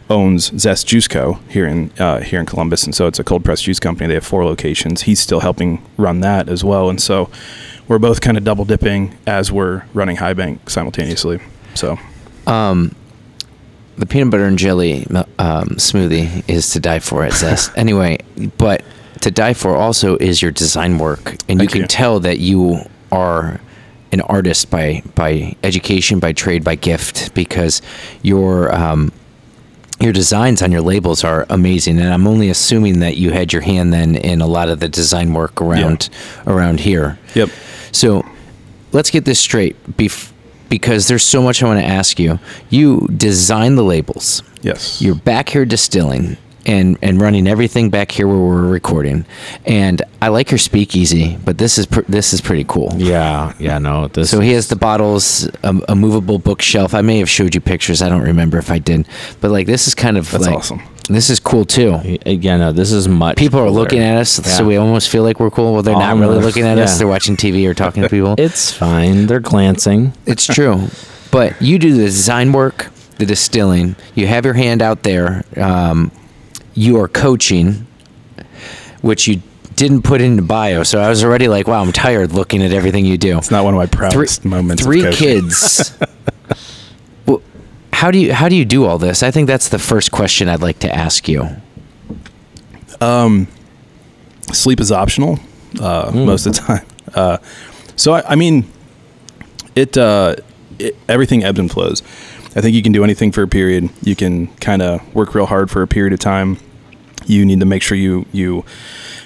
owns 0.09 0.57
Zest 0.57 0.87
Juice 0.87 1.09
Co. 1.09 1.41
here 1.49 1.67
in 1.67 1.91
uh, 1.99 2.21
here 2.21 2.39
in 2.39 2.47
Columbus, 2.47 2.85
and 2.85 2.95
so 2.95 3.09
it's 3.09 3.19
a 3.19 3.25
cold 3.25 3.45
pressed 3.45 3.65
juice 3.65 3.81
company. 3.81 4.07
They 4.07 4.15
have 4.15 4.25
four 4.25 4.45
locations. 4.45 5.03
He's 5.03 5.19
still 5.19 5.41
helping 5.41 5.83
run 5.97 6.21
that 6.21 6.49
as 6.49 6.63
well, 6.63 6.89
and 6.89 7.03
so 7.03 7.31
we're 7.89 7.99
both 7.99 8.21
kind 8.21 8.37
of 8.37 8.45
double 8.45 8.65
dipping 8.65 9.19
as 9.27 9.51
we're 9.51 9.83
running 9.93 10.19
High 10.19 10.35
Bank 10.35 10.71
simultaneously. 10.71 11.41
So, 11.75 11.99
Um, 12.47 12.95
the 13.97 14.07
peanut 14.07 14.31
butter 14.31 14.45
and 14.47 14.59
jelly 14.59 15.07
um, 15.39 15.69
smoothie 15.77 16.43
is 16.49 16.71
to 16.71 16.81
die 16.81 16.99
for 16.99 17.25
at 17.25 17.33
Zest. 17.33 17.71
anyway, 17.77 18.19
but 18.59 18.83
to 19.21 19.31
die 19.31 19.55
for 19.55 19.77
also 19.77 20.17
is 20.17 20.43
your 20.43 20.51
design 20.51 20.99
work, 20.99 21.31
and 21.49 21.61
you 21.61 21.69
Thank 21.69 21.71
can 21.73 21.81
you. 21.83 21.87
tell 21.87 22.21
that 22.21 22.39
you 22.39 22.79
are 23.13 23.61
an 24.13 24.21
artist 24.23 24.71
by 24.71 25.03
by 25.15 25.57
education, 25.63 26.19
by 26.19 26.33
trade, 26.33 26.63
by 26.65 26.75
gift, 26.75 27.35
because 27.35 27.83
your 28.23 28.75
um, 28.75 29.13
your 30.01 30.13
designs 30.13 30.61
on 30.61 30.73
your 30.73 30.81
labels 30.83 31.23
are 31.25 31.47
amazing, 31.49 31.99
and 32.01 32.13
I'm 32.13 32.27
only 32.27 32.51
assuming 32.51 32.99
that 32.99 33.17
you 33.17 33.31
had 33.31 33.53
your 33.53 33.63
hand 33.63 33.93
then 33.93 34.17
in 34.17 34.41
a 34.41 34.47
lot 34.47 34.69
of 34.69 34.81
the 34.81 34.89
design 34.89 35.33
work 35.33 35.61
around 35.63 36.11
around 36.47 36.81
here. 36.81 37.19
yep, 37.35 37.49
So 37.93 38.25
let's 38.93 39.11
get 39.11 39.25
this 39.25 39.39
straight 39.39 39.77
bef- 39.97 40.33
because 40.79 41.07
there's 41.09 41.23
so 41.25 41.41
much 41.43 41.63
I 41.63 41.67
want 41.67 41.81
to 41.81 41.87
ask 41.87 42.19
you. 42.19 42.39
You 42.69 43.07
design 43.17 43.77
the 43.77 43.85
labels. 43.85 44.43
yes, 44.63 45.01
You're 45.01 45.15
back 45.15 45.49
here 45.51 45.65
distilling. 45.65 46.37
and 46.67 46.97
and 47.03 47.21
running 47.21 47.47
everything 47.47 47.91
back 47.91 48.11
here 48.11 48.27
where 48.27 48.39
we're 48.39 48.67
recording. 48.81 49.27
And 49.67 50.01
I 50.23 50.29
like 50.29 50.51
your 50.51 50.57
speakeasy, 50.59 51.37
but 51.45 51.59
this 51.59 51.77
is 51.79 51.85
pr- 51.87 52.09
this 52.09 52.33
is 52.33 52.41
pretty 52.41 52.65
cool. 52.67 52.91
Yeah, 52.97 53.53
yeah, 53.59 53.79
no. 53.79 54.09
This 54.09 54.31
So 54.31 54.41
he 54.41 54.53
has 54.53 54.69
the 54.69 54.77
bottles, 54.77 55.47
a, 55.63 55.73
a 55.91 55.95
movable 55.95 56.39
bookshelf. 56.39 56.95
I 56.95 57.03
may 57.03 57.19
have 57.19 57.29
showed 57.29 57.55
you 57.55 57.61
pictures. 57.61 58.01
I 58.01 58.09
don't 58.09 58.23
remember 58.23 58.57
if 58.59 58.71
I 58.71 58.79
did, 58.79 59.07
but 59.43 59.51
like 59.51 59.67
this 59.67 59.87
is 59.87 59.95
kind 59.95 60.17
of 60.17 60.31
That's 60.31 60.47
like, 60.47 60.57
awesome. 60.57 60.81
This 61.09 61.29
is 61.29 61.39
cool 61.39 61.65
too. 61.67 62.01
yeah, 62.25 62.57
no. 62.57 62.73
This 62.73 62.91
is 62.91 63.07
much. 63.09 63.37
People 63.37 63.61
are 63.61 63.65
cooler. 63.67 63.73
looking 63.81 64.01
at 64.01 64.17
us, 64.17 64.39
Yeah. 64.39 64.53
so 64.53 64.65
we 64.65 64.77
almost 64.77 65.11
feel 65.11 65.23
like 65.23 65.39
we're 65.39 65.51
cool. 65.51 65.75
Well, 65.75 65.83
they're 65.83 65.95
not 65.95 66.17
really 66.17 66.39
looking 66.39 66.65
at 66.65 66.79
us. 66.79 66.97
They're 66.99 67.07
watching 67.07 67.37
TV 67.37 67.67
or 67.67 67.75
talking 67.75 68.03
to 68.03 68.09
people. 68.09 68.35
It's 68.39 68.73
fine. 68.73 69.27
They're 69.27 69.41
glancing. 69.41 70.13
It's 70.27 70.47
true. 70.47 70.89
But 71.31 71.61
you 71.61 71.79
do 71.79 71.95
the 71.95 72.05
design 72.05 72.53
work, 72.53 72.91
the 73.19 73.27
distilling. 73.27 73.97
You 74.15 74.27
have 74.29 74.45
your 74.45 74.55
hand 74.55 74.81
out 74.83 75.03
there. 75.03 75.45
Um, 75.57 76.11
you 76.75 76.99
are 77.01 77.09
coaching, 77.09 77.87
which 79.03 79.29
you 79.29 79.43
didn't 79.77 80.03
put 80.03 80.21
into 80.21 80.43
bio. 80.43 80.85
So 80.85 81.01
I 81.01 81.09
was 81.09 81.23
already 81.25 81.49
like, 81.49 81.67
wow, 81.67 81.83
I'm 81.83 81.93
tired 81.93 82.33
looking 82.33 82.63
at 82.63 82.73
everything 82.73 83.05
you 83.05 83.19
do. 83.19 83.37
It's 83.39 83.51
not 83.51 83.65
one 83.65 83.75
of 83.75 83.79
my 83.79 83.87
proudest 83.87 84.45
moments. 84.45 84.83
Three 84.85 85.03
coaching. 85.03 85.19
kids. 85.43 85.99
How 88.05 88.11
do 88.11 88.19
you 88.19 88.35
how 88.35 88.51
do 88.51 88.55
you 88.55 88.67
do 88.67 88.85
all 88.85 88.99
this? 88.99 89.23
I 89.23 89.31
think 89.31 89.47
that's 89.47 89.71
the 89.71 89.79
first 89.79 90.13
question 90.13 90.47
I'd 90.47 90.61
like 90.61 90.79
to 90.81 90.95
ask 90.95 91.27
you. 91.27 91.49
sleep 94.53 94.79
is 94.79 94.93
optional 94.93 95.39
uh, 95.81 96.11
Hmm. 96.11 96.27
most 96.27 96.45
of 96.45 96.55
the 96.55 96.61
time. 96.67 96.87
Uh, 97.15 97.39
so 97.97 98.13
I, 98.13 98.33
I 98.33 98.35
mean, 98.35 98.67
it, 99.75 99.97
uh, 99.97 100.37
it 100.79 100.99
everything 101.09 101.45
ebbs 101.45 101.59
and 101.59 101.71
flows. 101.71 102.03
I 102.55 102.61
think 102.61 102.75
you 102.77 102.83
can 102.83 102.93
do 102.93 103.05
anything 103.05 103.33
for 103.33 103.43
a 103.43 103.49
period. 103.49 103.89
You 104.03 104.15
can 104.15 104.49
kind 104.59 104.83
of 104.83 105.01
work 105.15 105.35
real 105.35 105.47
hard 105.47 105.71
for 105.71 105.81
a 105.81 105.87
period 105.87 106.13
of 106.13 106.19
time. 106.19 106.59
You 107.25 107.47
need 107.47 107.61
to 107.61 107.67
make 107.67 107.83
sure 107.83 107.97
you 107.97 108.27
you 108.33 108.67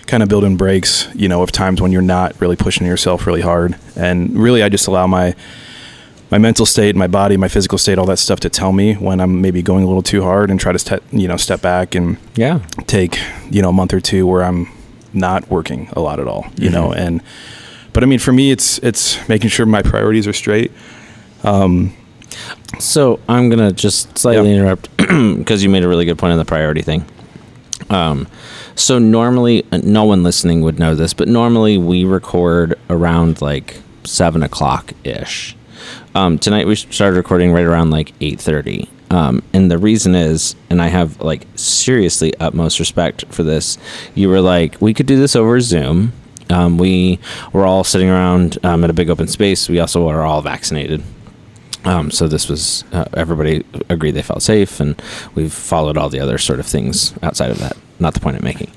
kind 0.06 0.22
of 0.22 0.28
build 0.28 0.44
in 0.44 0.56
breaks. 0.56 1.08
You 1.16 1.28
know, 1.28 1.42
of 1.42 1.50
times 1.50 1.80
when 1.80 1.90
you're 1.90 2.00
not 2.00 2.40
really 2.40 2.54
pushing 2.54 2.86
yourself 2.86 3.26
really 3.26 3.42
hard. 3.42 3.76
And 3.96 4.38
really, 4.38 4.62
I 4.62 4.68
just 4.68 4.86
allow 4.86 5.08
my 5.08 5.34
my 6.30 6.38
mental 6.38 6.66
state, 6.66 6.94
my 6.94 7.06
body, 7.06 7.36
my 7.36 7.48
physical 7.48 7.78
state, 7.78 7.98
all 7.98 8.06
that 8.06 8.18
stuff 8.18 8.40
to 8.40 8.50
tell 8.50 8.72
me 8.72 8.94
when 8.94 9.20
I'm 9.20 9.40
maybe 9.40 9.62
going 9.62 9.82
a 9.84 9.86
little 9.86 10.02
too 10.02 10.22
hard, 10.22 10.50
and 10.50 10.60
try 10.60 10.72
to 10.72 10.78
ste- 10.78 11.02
you 11.12 11.26
know 11.28 11.36
step 11.36 11.62
back 11.62 11.94
and 11.94 12.16
Yeah. 12.36 12.60
take 12.86 13.18
you 13.50 13.62
know 13.62 13.70
a 13.70 13.72
month 13.72 13.92
or 13.94 14.00
two 14.00 14.26
where 14.26 14.42
I'm 14.44 14.68
not 15.12 15.48
working 15.50 15.88
a 15.94 16.00
lot 16.00 16.20
at 16.20 16.28
all, 16.28 16.46
you 16.56 16.68
know, 16.70 16.88
Mm-hmm. 16.90 16.98
and 17.06 17.22
but 17.94 18.02
I 18.02 18.06
mean 18.06 18.18
for 18.18 18.32
me 18.32 18.50
it's 18.50 18.78
it's 18.78 19.16
making 19.28 19.50
sure 19.50 19.64
my 19.66 19.82
priorities 19.82 20.26
are 20.26 20.32
straight. 20.34 20.70
So 22.78 23.18
I'm 23.28 23.48
gonna 23.48 23.72
just 23.72 24.18
slightly 24.18 24.50
Yeah. 24.50 24.56
interrupt 24.58 24.94
because 24.96 25.62
you 25.62 25.70
made 25.70 25.82
a 25.84 25.88
really 25.88 26.04
good 26.04 26.18
point 26.18 26.32
on 26.32 26.38
the 26.38 26.44
priority 26.44 26.82
thing. 26.82 27.04
Um, 27.90 28.26
so 28.74 28.98
normally, 28.98 29.64
uh, 29.72 29.78
no 29.82 30.04
one 30.04 30.22
listening 30.22 30.60
would 30.60 30.78
know 30.78 30.94
this, 30.94 31.14
but 31.14 31.26
normally 31.28 31.78
we 31.78 32.04
record 32.04 32.78
around 32.90 33.40
like 33.40 33.80
seven 34.04 34.42
o'clock 34.42 34.92
ish. 35.04 35.56
Um, 36.14 36.38
tonight 36.38 36.66
we 36.66 36.76
started 36.76 37.16
recording 37.16 37.52
right 37.52 37.64
around 37.64 37.90
like 37.90 38.12
eight 38.20 38.40
thirty. 38.40 38.88
Um, 39.10 39.42
and 39.54 39.70
the 39.70 39.78
reason 39.78 40.14
is, 40.14 40.54
and 40.68 40.82
I 40.82 40.88
have 40.88 41.20
like 41.20 41.46
seriously 41.54 42.34
utmost 42.38 42.78
respect 42.78 43.24
for 43.30 43.42
this. 43.42 43.78
You 44.14 44.28
were 44.28 44.40
like, 44.40 44.80
we 44.80 44.92
could 44.92 45.06
do 45.06 45.18
this 45.18 45.34
over 45.34 45.60
Zoom. 45.60 46.12
Um, 46.50 46.78
we 46.78 47.18
were 47.52 47.64
all 47.64 47.84
sitting 47.84 48.08
around 48.08 48.58
um, 48.64 48.84
at 48.84 48.90
a 48.90 48.92
big 48.92 49.08
open 49.08 49.26
space. 49.26 49.68
We 49.68 49.80
also 49.80 50.08
are 50.08 50.22
all 50.22 50.42
vaccinated. 50.42 51.02
Um, 51.84 52.10
so 52.10 52.28
this 52.28 52.48
was 52.48 52.84
uh, 52.92 53.06
everybody 53.14 53.64
agreed 53.88 54.10
they 54.10 54.22
felt 54.22 54.42
safe, 54.42 54.80
and 54.80 55.00
we've 55.34 55.52
followed 55.52 55.96
all 55.96 56.10
the 56.10 56.20
other 56.20 56.36
sort 56.36 56.60
of 56.60 56.66
things 56.66 57.14
outside 57.22 57.50
of 57.50 57.58
that. 57.60 57.76
Not 58.00 58.14
the 58.14 58.20
point 58.20 58.36
I'm 58.36 58.44
making. 58.44 58.70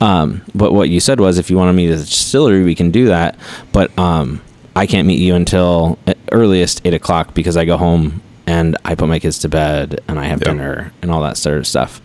Um, 0.00 0.42
but 0.54 0.72
what 0.72 0.88
you 0.88 0.98
said 1.00 1.20
was, 1.20 1.38
if 1.38 1.48
you 1.48 1.56
want 1.56 1.68
to 1.68 1.72
meet 1.72 1.90
at 1.90 1.98
the 1.98 2.04
distillery, 2.04 2.64
we 2.64 2.74
can 2.74 2.90
do 2.90 3.06
that. 3.06 3.38
But 3.72 3.96
um, 3.98 4.42
I 4.76 4.86
can't 4.86 5.08
meet 5.08 5.18
you 5.18 5.34
until 5.34 5.98
at 6.06 6.18
earliest 6.30 6.82
eight 6.84 6.94
o'clock 6.94 7.34
because 7.34 7.56
I 7.56 7.64
go 7.64 7.76
home 7.76 8.22
and 8.46 8.76
I 8.84 8.94
put 8.94 9.08
my 9.08 9.18
kids 9.18 9.38
to 9.40 9.48
bed 9.48 10.00
and 10.06 10.18
I 10.20 10.26
have 10.26 10.40
Yeah. 10.40 10.48
dinner 10.52 10.92
and 11.02 11.10
all 11.10 11.22
that 11.22 11.36
sort 11.36 11.58
of 11.58 11.66
stuff. 11.66 12.00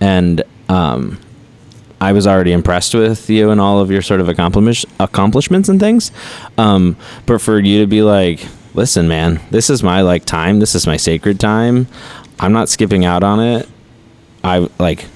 And 0.00 0.42
um, 0.68 1.18
I 2.00 2.12
was 2.12 2.26
already 2.26 2.52
impressed 2.52 2.92
with 2.94 3.30
you 3.30 3.50
and 3.50 3.60
all 3.60 3.80
of 3.80 3.90
your 3.90 4.02
sort 4.02 4.20
of 4.20 4.28
accomplish- 4.28 4.84
accomplishments 5.00 5.68
and 5.68 5.80
things. 5.80 6.10
Um, 6.58 6.96
but 7.24 7.40
for 7.40 7.58
you 7.58 7.80
to 7.80 7.86
be 7.86 8.02
like, 8.02 8.44
listen, 8.74 9.08
man, 9.08 9.40
this 9.50 9.70
is 9.70 9.82
my 9.82 10.02
like 10.02 10.24
time. 10.24 10.60
This 10.60 10.74
is 10.74 10.86
my 10.86 10.96
sacred 10.96 11.40
time. 11.40 11.86
I'm 12.40 12.52
not 12.52 12.68
skipping 12.68 13.04
out 13.04 13.22
on 13.24 13.40
it. 13.40 13.68
I 14.44 14.68
like 14.78 15.06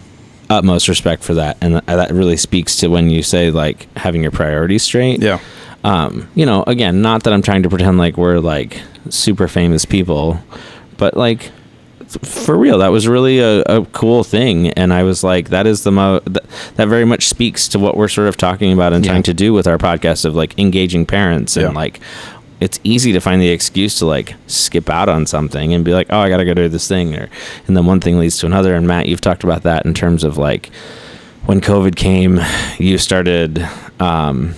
utmost 0.51 0.89
respect 0.89 1.23
for 1.23 1.35
that, 1.35 1.57
and 1.61 1.77
that 1.87 2.11
really 2.11 2.37
speaks 2.37 2.77
to 2.79 2.89
when 2.89 3.09
you 3.11 3.23
say 3.23 3.51
like 3.51 3.87
having 3.97 4.23
your 4.23 4.33
priorities 4.33 4.83
straight. 4.83 5.23
Yeah. 5.23 5.39
Um, 5.85 6.29
you 6.35 6.47
know, 6.47 6.63
again, 6.67 7.03
not 7.03 7.25
that 7.25 7.33
I'm 7.33 7.43
trying 7.43 7.63
to 7.65 7.69
pretend 7.69 7.99
like 7.99 8.17
we're 8.17 8.39
like 8.39 8.81
super 9.11 9.49
famous 9.49 9.85
people, 9.85 10.39
but 10.97 11.17
like 11.17 11.51
for 12.09 12.57
real, 12.59 12.79
that 12.79 12.89
was 12.93 13.09
really 13.09 13.39
a, 13.41 13.63
a 13.63 13.85
cool 13.87 14.23
thing. 14.23 14.69
And 14.71 14.93
I 14.93 15.03
was 15.03 15.25
like, 15.25 15.49
that 15.49 15.67
is 15.67 15.83
the 15.83 15.91
mo 15.91 16.21
that, 16.27 16.45
that 16.77 16.87
very 16.89 17.05
much 17.05 17.27
speaks 17.27 17.67
to 17.69 17.79
what 17.79 17.97
we're 17.97 18.09
sort 18.09 18.29
of 18.29 18.37
talking 18.37 18.73
about 18.73 18.93
and 18.93 19.05
Yeah. 19.05 19.13
trying 19.13 19.23
to 19.25 19.35
do 19.35 19.53
with 19.53 19.67
our 19.67 19.79
podcast 19.79 20.25
of 20.25 20.35
like 20.37 20.57
engaging 20.59 21.07
parents 21.07 21.57
and 21.57 21.69
Yeah. 21.69 21.73
like 21.73 22.01
it's 22.61 22.79
easy 22.85 23.13
to 23.13 23.19
find 23.21 23.43
the 23.43 23.49
excuse 23.49 23.99
to 23.99 24.07
like 24.07 24.35
skip 24.47 24.89
out 24.89 25.09
on 25.09 25.27
something 25.27 25.75
and 25.75 25.85
be 25.85 25.93
like, 25.95 26.07
oh, 26.11 26.19
I 26.21 26.29
gotta 26.29 26.45
go 26.45 26.55
do 26.55 26.69
this 26.69 26.87
thing, 26.87 27.13
or 27.17 27.29
and 27.67 27.77
then 27.77 27.87
one 27.87 27.99
thing 27.99 28.19
leads 28.21 28.39
to 28.39 28.47
another. 28.47 28.77
And 28.77 28.87
Matt, 28.87 29.07
you've 29.07 29.21
talked 29.21 29.43
about 29.43 29.65
that 29.65 29.85
in 29.85 29.95
terms 29.95 30.23
of 30.23 30.39
like 30.39 30.71
when 31.47 31.61
COVID 31.61 31.97
came, 31.97 32.39
you 32.79 32.99
started 32.99 33.67
um, 33.99 34.55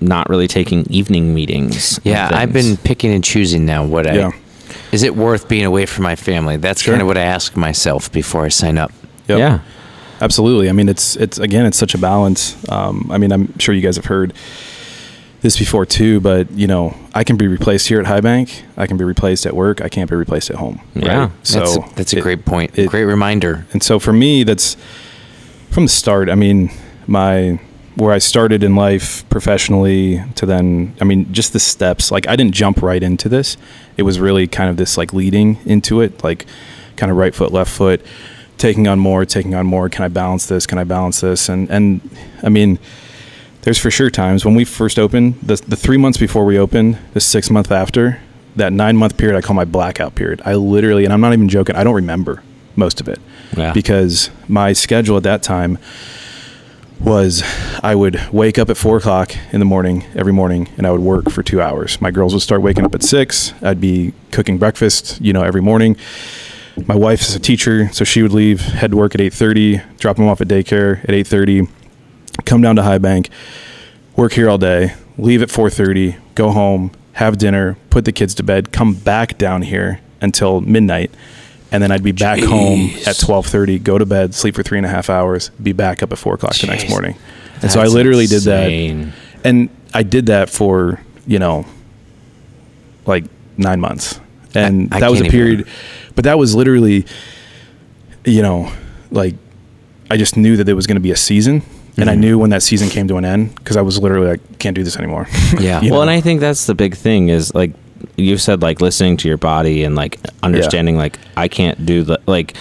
not 0.00 0.28
really 0.28 0.48
taking 0.48 0.86
evening 0.90 1.34
meetings. 1.34 2.00
Yeah, 2.04 2.30
I've 2.32 2.52
been 2.52 2.76
picking 2.78 3.12
and 3.12 3.22
choosing 3.24 3.66
now 3.66 3.84
what 3.84 4.06
I. 4.06 4.14
Yeah. 4.14 4.30
Is 4.92 5.02
it 5.02 5.14
worth 5.16 5.48
being 5.48 5.64
away 5.64 5.86
from 5.86 6.02
my 6.04 6.16
family? 6.16 6.56
That's 6.56 6.82
Sure. 6.82 6.92
kind 6.94 7.02
of 7.02 7.06
what 7.08 7.16
I 7.18 7.22
ask 7.22 7.56
myself 7.56 8.10
before 8.10 8.44
I 8.44 8.48
sign 8.48 8.78
up. 8.78 8.92
Yep. 9.28 9.38
Yeah. 9.38 9.58
Absolutely. 10.20 10.68
I 10.68 10.72
mean, 10.72 10.88
it's 10.88 11.16
it's 11.16 11.38
again, 11.38 11.64
it's 11.66 11.78
such 11.78 11.94
a 11.94 11.98
balance. 11.98 12.56
Um, 12.68 13.08
I 13.10 13.18
mean, 13.18 13.32
I'm 13.32 13.58
sure 13.58 13.74
you 13.74 13.80
guys 13.80 13.96
have 13.96 14.04
heard 14.06 14.32
this 15.40 15.56
before 15.56 15.86
too, 15.86 16.20
but 16.20 16.50
you 16.50 16.66
know, 16.66 16.94
I 17.14 17.24
can 17.24 17.36
be 17.36 17.46
replaced 17.48 17.88
here 17.88 17.98
at 18.00 18.06
High 18.06 18.20
Bank. 18.20 18.62
I 18.76 18.86
can 18.86 18.96
be 18.98 19.04
replaced 19.04 19.46
at 19.46 19.54
work. 19.54 19.80
I 19.80 19.88
can't 19.88 20.10
be 20.10 20.16
replaced 20.16 20.50
at 20.50 20.56
home. 20.56 20.80
Yeah. 20.94 21.20
Right? 21.22 21.30
So 21.42 21.58
that's 21.60 21.76
a, 21.76 21.94
that's 21.94 22.12
a 22.12 22.18
it- 22.18 22.22
great 22.22 22.44
point. 22.44 22.78
it- 22.78 22.88
great 22.90 23.04
reminder. 23.04 23.66
and 23.72 23.82
so 23.82 23.98
for 23.98 24.12
me 24.12 24.44
that's 24.44 24.76
from 25.70 25.84
the 25.84 25.88
start 25.88 26.28
i 26.28 26.34
mean 26.34 26.68
my 27.06 27.58
where 27.96 28.12
i 28.12 28.18
started 28.18 28.62
in 28.62 28.74
life 28.76 29.28
professionally 29.30 30.22
to 30.34 30.46
then 30.46 30.94
i 31.00 31.04
mean 31.04 31.30
just 31.32 31.52
the 31.52 31.58
steps 31.58 32.10
like 32.10 32.26
i 32.28 32.36
didn't 32.36 32.54
jump 32.54 32.82
right 32.82 33.02
into 33.02 33.28
this. 33.28 33.56
It 33.96 34.04
was 34.04 34.18
really 34.18 34.46
kind 34.46 34.70
of 34.70 34.76
this 34.78 34.96
like 34.96 35.12
leading 35.12 35.58
into 35.66 36.00
it 36.00 36.24
like 36.24 36.46
kind 36.96 37.10
of 37.10 37.18
right 37.18 37.34
foot 37.34 37.52
left 37.52 37.70
foot 37.70 38.00
taking 38.58 38.86
on 38.88 38.98
more 38.98 39.24
taking 39.24 39.54
on 39.54 39.66
more. 39.66 39.88
Can 39.88 40.04
i 40.04 40.08
balance 40.08 40.46
this? 40.46 40.66
Can 40.66 40.78
i 40.78 40.84
balance 40.84 41.20
this? 41.20 41.48
And 41.48 41.68
and 41.70 42.00
i 42.42 42.48
mean 42.48 42.78
there's 43.62 43.78
for 43.78 43.90
sure 43.90 44.08
times 44.08 44.44
when 44.44 44.54
we 44.54 44.64
first 44.64 44.98
opened 44.98 45.34
the, 45.42 45.56
the 45.56 45.76
three 45.76 45.98
months 45.98 46.16
before 46.16 46.46
we 46.46 46.58
opened 46.58 46.96
the 47.12 47.20
six 47.20 47.50
month 47.50 47.70
after 47.70 48.18
that 48.56 48.72
nine 48.72 48.96
month 48.96 49.16
period 49.18 49.36
i 49.36 49.40
call 49.42 49.54
my 49.54 49.64
blackout 49.66 50.14
period. 50.14 50.40
I 50.46 50.54
literally 50.54 51.04
and 51.04 51.12
i'm 51.12 51.20
not 51.20 51.32
even 51.32 51.48
joking 51.48 51.76
i 51.76 51.84
don't 51.84 51.94
remember 51.96 52.42
most 52.76 53.00
of 53.00 53.08
it. 53.08 53.18
Yeah. 53.56 53.72
because 53.72 54.30
my 54.48 54.72
schedule 54.72 55.16
at 55.16 55.24
that 55.24 55.42
time 55.42 55.76
was 57.00 57.42
I 57.82 57.94
would 57.94 58.20
wake 58.32 58.58
up 58.58 58.68
at 58.68 58.76
four 58.76 58.98
o'clock 58.98 59.34
in 59.52 59.58
the 59.58 59.64
morning 59.64 60.04
every 60.14 60.32
morning 60.32 60.68
and 60.76 60.86
I 60.86 60.90
would 60.90 61.00
work 61.00 61.30
for 61.30 61.42
two 61.42 61.60
hours. 61.60 62.00
My 62.00 62.10
girls 62.10 62.34
would 62.34 62.42
start 62.42 62.62
waking 62.62 62.84
up 62.84 62.94
at 62.94 63.02
six. 63.02 63.54
I'd 63.62 63.80
be 63.80 64.12
cooking 64.32 64.58
breakfast, 64.58 65.20
you 65.20 65.32
know, 65.32 65.42
every 65.42 65.62
morning. 65.62 65.96
My 66.86 66.94
wife 66.94 67.22
is 67.22 67.34
a 67.34 67.40
teacher, 67.40 67.92
so 67.92 68.04
she 68.04 68.22
would 68.22 68.32
leave, 68.32 68.60
head 68.60 68.92
to 68.92 68.96
work 68.96 69.14
at 69.14 69.20
eight 69.20 69.34
thirty, 69.34 69.80
drop 69.98 70.16
them 70.16 70.28
off 70.28 70.40
at 70.40 70.48
daycare 70.48 71.02
at 71.04 71.10
eight 71.10 71.26
thirty, 71.26 71.66
come 72.44 72.62
down 72.62 72.76
to 72.76 72.82
High 72.82 72.98
Bank, 72.98 73.28
work 74.16 74.32
here 74.32 74.48
all 74.48 74.56
day, 74.58 74.94
leave 75.18 75.42
at 75.42 75.50
four 75.50 75.68
thirty, 75.68 76.16
go 76.34 76.50
home, 76.50 76.92
have 77.14 77.38
dinner, 77.38 77.76
put 77.90 78.04
the 78.04 78.12
kids 78.12 78.34
to 78.36 78.42
bed, 78.42 78.72
come 78.72 78.94
back 78.94 79.36
down 79.36 79.62
here 79.62 80.00
until 80.20 80.60
midnight, 80.60 81.10
and 81.72 81.82
then 81.82 81.90
I'd 81.92 82.02
be 82.02 82.12
back 82.12 82.40
home 82.40 82.90
at 83.06 83.18
twelve 83.18 83.46
thirty, 83.46 83.78
go 83.78 83.98
to 83.98 84.06
bed, 84.06 84.34
sleep 84.34 84.54
for 84.54 84.62
three 84.62 84.78
and 84.78 84.86
a 84.86 84.90
half 84.90 85.08
hours, 85.10 85.50
be 85.62 85.72
back 85.72 86.02
up 86.02 86.12
at 86.12 86.18
four 86.18 86.34
o'clock 86.34 86.54
the 86.56 86.66
next 86.66 86.84
Jeez. 86.84 86.90
morning. 86.90 87.16
And 87.62 87.70
so 87.70 87.80
I 87.80 87.86
literally 87.86 88.26
did 88.26 88.42
that, 88.42 88.70
and 89.44 89.68
I 89.94 90.02
did 90.02 90.26
that 90.26 90.48
for 90.50 91.00
you 91.26 91.38
know, 91.38 91.64
like 93.06 93.24
nine 93.56 93.80
months, 93.80 94.20
and 94.54 94.92
I- 94.92 94.96
I 94.96 95.00
that 95.00 95.10
was 95.10 95.20
a 95.20 95.24
can't 95.24 95.34
even- 95.34 95.46
period. 95.56 95.66
But 96.14 96.24
that 96.24 96.38
was 96.38 96.54
literally, 96.54 97.06
you 98.24 98.42
know, 98.42 98.70
like 99.10 99.34
I 100.10 100.16
just 100.16 100.36
knew 100.36 100.56
that 100.56 100.64
there 100.64 100.76
was 100.76 100.86
going 100.86 100.96
to 100.96 101.00
be 101.00 101.12
a 101.12 101.16
season, 101.16 101.62
and 101.96 102.10
I 102.10 102.14
Mhm. 102.14 102.18
knew 102.18 102.38
when 102.38 102.50
that 102.50 102.62
season 102.62 102.88
came 102.88 103.06
to 103.08 103.16
an 103.16 103.24
end 103.24 103.54
because 103.54 103.76
I 103.76 103.82
was 103.82 103.98
literally 103.98 104.26
like, 104.28 104.58
can't 104.58 104.74
do 104.74 104.82
this 104.82 104.96
anymore. 104.96 105.28
Yeah. 105.60 105.80
Well, 105.82 105.90
know? 105.90 106.00
and 106.02 106.10
I 106.10 106.20
think 106.20 106.40
that's 106.40 106.66
the 106.66 106.74
big 106.74 106.94
thing 106.96 107.28
is 107.28 107.54
like 107.54 107.72
you 108.16 108.36
said, 108.38 108.62
like 108.62 108.80
listening 108.80 109.16
to 109.18 109.28
your 109.28 109.36
body 109.36 109.84
and 109.84 109.94
like 109.94 110.18
understanding, 110.42 110.96
like 110.96 111.18
I 111.36 111.48
can't 111.48 111.84
do 111.84 112.02
the 112.02 112.20
like. 112.26 112.56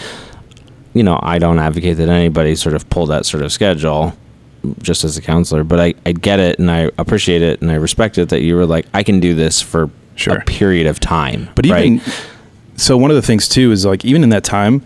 you 0.94 1.04
know, 1.04 1.20
I 1.22 1.38
don't 1.38 1.60
advocate 1.60 1.98
that 1.98 2.10
anybody 2.10 2.56
sort 2.56 2.76
of 2.76 2.90
pull 2.90 3.06
that 3.08 3.26
sort 3.26 3.44
of 3.44 3.52
schedule 3.52 4.14
just 4.82 5.04
as 5.04 5.16
a 5.18 5.22
counselor, 5.22 5.64
but 5.64 5.80
I, 5.80 5.94
I 6.06 6.12
get 6.14 6.40
it 6.40 6.58
and 6.60 6.70
I 6.70 6.90
appreciate 6.98 7.42
it 7.44 7.62
and 7.62 7.72
I 7.72 7.76
respect 7.76 8.18
it 8.18 8.30
that 8.30 8.42
you 8.42 8.56
were 8.56 8.66
like, 8.66 8.88
I 8.94 9.04
can 9.04 9.20
do 9.20 9.34
this 9.36 9.62
for 9.62 9.90
Sure. 10.16 10.36
a 10.36 10.42
period 10.44 10.86
of 10.88 11.00
time. 11.00 11.48
But 11.56 11.68
right? 11.68 11.86
even 11.86 12.02
so, 12.76 12.98
one 12.98 13.10
of 13.12 13.16
the 13.16 13.22
things 13.22 13.48
too 13.48 13.72
is 13.72 13.86
like 13.86 14.04
even 14.04 14.22
in 14.24 14.30
that 14.30 14.44
time, 14.44 14.84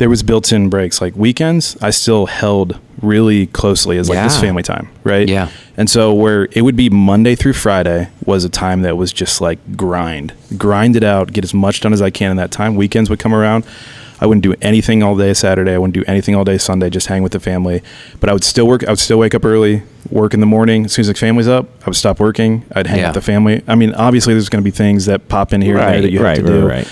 there 0.00 0.08
was 0.08 0.22
built-in 0.22 0.70
breaks. 0.70 1.02
Like 1.02 1.14
weekends, 1.14 1.76
I 1.82 1.90
still 1.90 2.24
held 2.24 2.78
really 3.02 3.46
closely 3.48 3.98
as 3.98 4.08
like 4.08 4.18
this 4.24 4.40
family 4.40 4.62
time, 4.62 4.88
right? 5.04 5.28
Yeah. 5.28 5.50
And 5.76 5.90
so 5.90 6.14
where 6.14 6.48
it 6.52 6.62
would 6.62 6.74
be 6.74 6.88
Monday 6.88 7.34
through 7.34 7.52
Friday 7.52 8.08
was 8.24 8.42
a 8.44 8.48
time 8.48 8.80
that 8.82 8.96
was 8.96 9.12
just 9.12 9.42
like 9.42 9.58
grind, 9.76 10.32
grind 10.56 10.96
it 10.96 11.04
out, 11.04 11.34
get 11.34 11.44
as 11.44 11.52
much 11.52 11.82
done 11.82 11.92
as 11.92 12.00
I 12.00 12.08
can 12.08 12.30
in 12.30 12.38
that 12.38 12.50
time. 12.50 12.76
Weekends 12.76 13.10
would 13.10 13.18
come 13.18 13.34
around. 13.34 13.66
I 14.22 14.26
wouldn't 14.26 14.42
do 14.42 14.54
anything 14.62 15.02
all 15.02 15.16
day 15.16 15.34
Saturday. 15.34 15.72
I 15.74 15.78
wouldn't 15.78 15.94
do 15.94 16.04
anything 16.06 16.34
all 16.34 16.44
day 16.44 16.56
Sunday. 16.58 16.88
Just 16.88 17.06
hang 17.08 17.22
with 17.22 17.32
the 17.32 17.40
family. 17.40 17.82
But 18.20 18.30
I 18.30 18.32
would 18.32 18.44
still 18.44 18.66
work. 18.66 18.84
I 18.86 18.90
would 18.90 18.98
still 18.98 19.18
wake 19.18 19.34
up 19.34 19.44
early, 19.44 19.82
work 20.10 20.32
in 20.34 20.40
the 20.40 20.46
morning. 20.46 20.86
As 20.86 20.92
soon 20.92 21.02
as 21.02 21.08
the 21.08 21.14
family's 21.14 21.48
up, 21.48 21.66
I 21.82 21.86
would 21.86 21.96
stop 21.96 22.20
working. 22.20 22.64
I'd 22.72 22.86
hang 22.86 23.00
Yeah. 23.00 23.06
with 23.08 23.14
the 23.14 23.22
family. 23.22 23.62
I 23.66 23.74
mean, 23.76 23.94
obviously, 23.94 24.32
there's 24.34 24.48
going 24.50 24.62
to 24.62 24.64
be 24.64 24.76
things 24.76 25.06
that 25.06 25.28
pop 25.28 25.52
in 25.54 25.60
here 25.62 25.76
and 25.76 25.82
there 25.82 25.90
right, 25.92 26.02
that 26.02 26.10
you 26.10 26.22
right, 26.22 26.36
have 26.36 26.46
to 26.46 26.52
right, 26.52 26.60
do. 26.60 26.68
right. 26.68 26.88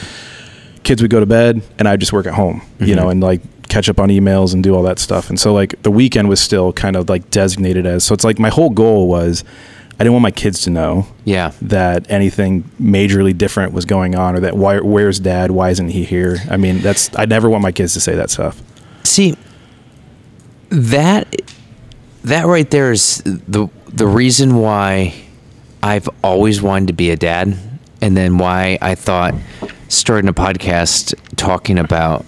Kids 0.82 1.02
would 1.02 1.10
go 1.10 1.20
to 1.20 1.26
bed, 1.26 1.62
and 1.78 1.88
I'd 1.88 2.00
just 2.00 2.12
work 2.12 2.26
at 2.26 2.34
home, 2.34 2.62
you 2.78 2.86
mm-hmm. 2.86 2.96
know, 2.96 3.08
and 3.08 3.20
like 3.20 3.40
catch 3.68 3.88
up 3.88 4.00
on 4.00 4.08
emails 4.08 4.54
and 4.54 4.62
do 4.62 4.74
all 4.74 4.82
that 4.84 4.98
stuff. 4.98 5.28
And 5.28 5.38
so, 5.38 5.52
like, 5.52 5.80
the 5.82 5.90
weekend 5.90 6.28
was 6.28 6.40
still 6.40 6.72
kind 6.72 6.96
of 6.96 7.08
like 7.08 7.30
designated 7.30 7.86
as. 7.86 8.04
So 8.04 8.14
it's 8.14 8.24
like 8.24 8.38
my 8.38 8.48
whole 8.48 8.70
goal 8.70 9.08
was, 9.08 9.44
I 9.94 10.04
didn't 10.04 10.12
want 10.12 10.22
my 10.22 10.30
kids 10.30 10.62
to 10.62 10.70
know 10.70 11.06
Yeah. 11.24 11.52
that 11.60 12.10
anything 12.10 12.62
majorly 12.80 13.36
different 13.36 13.72
was 13.72 13.84
going 13.84 14.14
on, 14.14 14.36
or 14.36 14.40
that 14.40 14.56
why, 14.56 14.78
where's 14.80 15.18
dad? 15.20 15.50
Why 15.50 15.70
isn't 15.70 15.88
he 15.90 16.04
here? 16.04 16.38
I 16.50 16.56
mean, 16.56 16.78
that's 16.80 17.10
I 17.16 17.24
never 17.24 17.50
want 17.50 17.62
my 17.62 17.72
kids 17.72 17.94
to 17.94 18.00
say 18.00 18.14
that 18.14 18.30
stuff. 18.30 18.62
See, 19.02 19.36
that 20.70 21.34
that 22.24 22.46
right 22.46 22.70
there 22.70 22.92
is 22.92 23.22
the 23.24 23.68
the 23.88 24.06
reason 24.06 24.56
why 24.56 25.14
I've 25.82 26.08
always 26.22 26.62
wanted 26.62 26.88
to 26.88 26.92
be 26.92 27.10
a 27.10 27.16
dad, 27.16 27.56
and 28.00 28.16
then 28.16 28.38
why 28.38 28.78
I 28.80 28.94
thought 28.94 29.34
starting 29.88 30.28
a 30.28 30.34
podcast 30.34 31.14
talking 31.36 31.78
about 31.78 32.24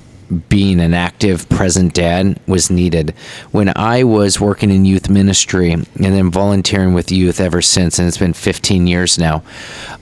being 0.49 0.79
an 0.81 0.95
active 0.95 1.49
present 1.49 1.93
dad 1.93 2.39
was 2.47 2.71
needed 2.71 3.11
when 3.51 3.73
I 3.75 4.05
was 4.05 4.39
working 4.41 4.71
in 4.71 4.85
youth 4.85 5.09
ministry 5.11 5.73
and 5.73 5.87
then 5.97 6.31
volunteering 6.31 6.95
with 6.95 7.11
youth 7.11 7.41
ever 7.41 7.61
since, 7.61 7.99
and 7.99 8.07
it's 8.07 8.19
been 8.19 8.33
15 8.33 8.87
years 8.87 9.19
now. 9.19 9.43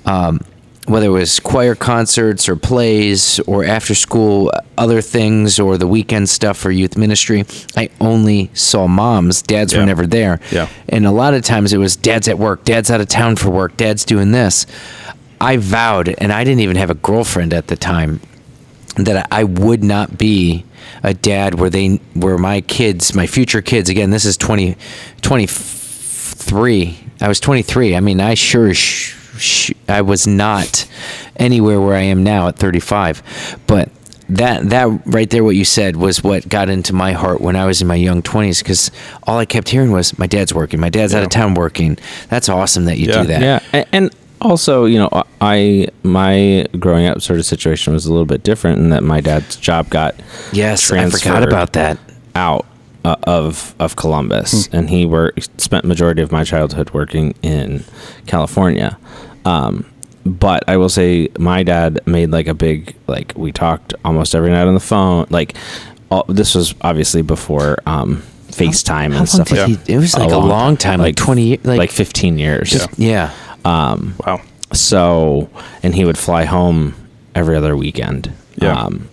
Um, 0.04 0.40
whether 0.86 1.06
it 1.06 1.10
was 1.10 1.38
choir 1.40 1.74
concerts 1.74 2.48
or 2.48 2.56
plays 2.56 3.38
or 3.40 3.62
after 3.64 3.94
school 3.94 4.50
other 4.78 5.02
things 5.02 5.58
or 5.58 5.76
the 5.76 5.86
weekend 5.86 6.28
stuff 6.30 6.56
for 6.56 6.70
youth 6.70 6.96
ministry, 6.96 7.44
I 7.76 7.90
only 8.00 8.50
saw 8.54 8.86
moms. 8.86 9.42
Dads 9.42 9.72
Yeah. 9.74 9.80
were 9.80 9.86
never 9.86 10.06
there. 10.06 10.40
Yeah. 10.50 10.68
And 10.88 11.04
a 11.06 11.10
lot 11.10 11.34
of 11.34 11.42
times 11.42 11.74
it 11.74 11.78
was 11.78 11.94
dad's 11.94 12.26
at 12.26 12.38
work, 12.38 12.64
dad's 12.64 12.90
out 12.90 13.02
of 13.02 13.08
town 13.08 13.36
for 13.36 13.50
work, 13.50 13.76
dad's 13.76 14.04
doing 14.04 14.32
this. 14.32 14.64
I 15.40 15.56
vowed, 15.56 16.08
and 16.18 16.32
I 16.32 16.44
didn't 16.44 16.60
even 16.60 16.76
have 16.76 16.90
a 16.90 16.94
girlfriend 16.94 17.52
at 17.54 17.68
the 17.68 17.76
time, 17.76 18.20
that 18.96 19.28
I 19.30 19.44
would 19.44 19.84
not 19.84 20.18
be 20.18 20.64
a 21.04 21.14
dad 21.14 21.54
where 21.60 21.70
they 21.70 22.00
where 22.14 22.38
my 22.38 22.60
kids, 22.62 23.14
my 23.14 23.26
future 23.26 23.62
kids, 23.62 23.88
again, 23.88 24.10
this 24.10 24.24
is 24.24 24.36
20, 24.36 24.76
23. 25.22 26.98
I 27.20 27.28
was 27.28 27.40
23. 27.40 27.96
I 27.96 28.00
mean, 28.00 28.20
I 28.20 28.34
sure 28.34 28.72
sh- 28.74 29.14
sh- 29.38 29.72
I 29.88 30.02
was 30.02 30.26
not 30.26 30.86
anywhere 31.36 31.80
where 31.80 31.94
I 31.96 32.00
am 32.02 32.22
now 32.24 32.48
at 32.48 32.56
35. 32.58 33.22
But 33.66 33.90
that 34.30 34.68
that 34.70 34.88
right 35.06 35.30
there 35.30 35.42
what 35.42 35.56
you 35.56 35.64
said 35.64 35.96
was 35.96 36.22
what 36.22 36.48
got 36.48 36.68
into 36.68 36.92
my 36.92 37.12
heart 37.12 37.40
when 37.40 37.56
I 37.56 37.64
was 37.64 37.80
in 37.80 37.88
my 37.88 37.94
young 37.94 38.20
20s 38.22 38.62
cuz 38.62 38.90
all 39.22 39.38
I 39.38 39.46
kept 39.46 39.70
hearing 39.70 39.90
was 39.90 40.18
my 40.18 40.26
dad's 40.26 40.52
working, 40.52 40.80
my 40.80 40.90
dad's 40.90 41.14
out 41.14 41.22
of 41.22 41.30
town 41.30 41.54
working. 41.54 41.96
That's 42.28 42.48
awesome 42.48 42.84
that 42.86 42.98
you 42.98 43.06
Yeah. 43.08 43.22
do 43.22 43.28
that. 43.28 43.40
Yeah, 43.42 43.60
a- 43.72 43.94
and 43.94 44.10
also, 44.40 44.84
you 44.84 44.98
know, 44.98 45.08
I 45.40 45.88
my 46.02 46.66
growing 46.78 47.06
up 47.06 47.20
sort 47.22 47.38
of 47.38 47.46
situation 47.46 47.92
was 47.92 48.06
a 48.06 48.10
little 48.10 48.26
bit 48.26 48.42
different 48.42 48.78
in 48.78 48.90
that 48.90 49.02
my 49.02 49.20
dad's 49.20 49.56
job 49.56 49.90
got 49.90 50.14
Yes, 50.52 50.90
I 50.90 51.08
forgot 51.10 51.42
about 51.42 51.72
that. 51.74 51.98
out 52.34 52.66
uh, 53.04 53.16
of 53.24 53.74
of 53.78 53.96
Columbus, 53.96 54.68
and 54.72 54.90
he 54.90 55.06
worked 55.06 55.60
spent 55.60 55.84
majority 55.84 56.22
of 56.22 56.32
my 56.32 56.44
childhood 56.44 56.90
working 56.90 57.34
in 57.42 57.84
California. 58.26 58.98
Um, 59.44 59.86
but 60.24 60.64
I 60.68 60.76
will 60.76 60.88
say, 60.88 61.28
my 61.38 61.62
dad 61.62 62.00
made 62.06 62.30
like 62.30 62.46
a 62.46 62.54
big 62.54 62.94
like 63.06 63.32
we 63.36 63.52
talked 63.52 63.94
almost 64.04 64.34
every 64.34 64.50
night 64.50 64.66
on 64.66 64.74
the 64.74 64.80
phone. 64.80 65.26
Like 65.30 65.56
all, 66.10 66.24
this 66.28 66.54
was 66.54 66.74
obviously 66.82 67.22
before 67.22 67.78
um, 67.86 68.22
FaceTime 68.48 68.88
How 68.88 69.08
long 69.08 69.18
and 69.18 69.28
stuff 69.28 69.48
did 69.48 69.58
like 69.58 69.86
he, 69.86 69.94
it 69.94 69.98
was 69.98 70.16
like 70.16 70.30
a 70.30 70.38
long, 70.38 70.76
time, 70.76 71.00
like, 71.00 71.16
20 71.16 71.58
like, 71.58 71.78
like, 71.78 71.90
fifteen 71.90 72.38
years. 72.38 72.74
Yeah. 72.74 72.86
yeah. 72.96 73.47
Wow. 74.26 74.40
So, 74.72 75.48
and 75.82 75.94
he 75.94 76.04
would 76.04 76.18
fly 76.18 76.44
home 76.44 76.94
every 77.34 77.56
other 77.56 77.76
weekend. 77.76 78.32
Yeah. 78.56 78.72
Um, 78.72 79.08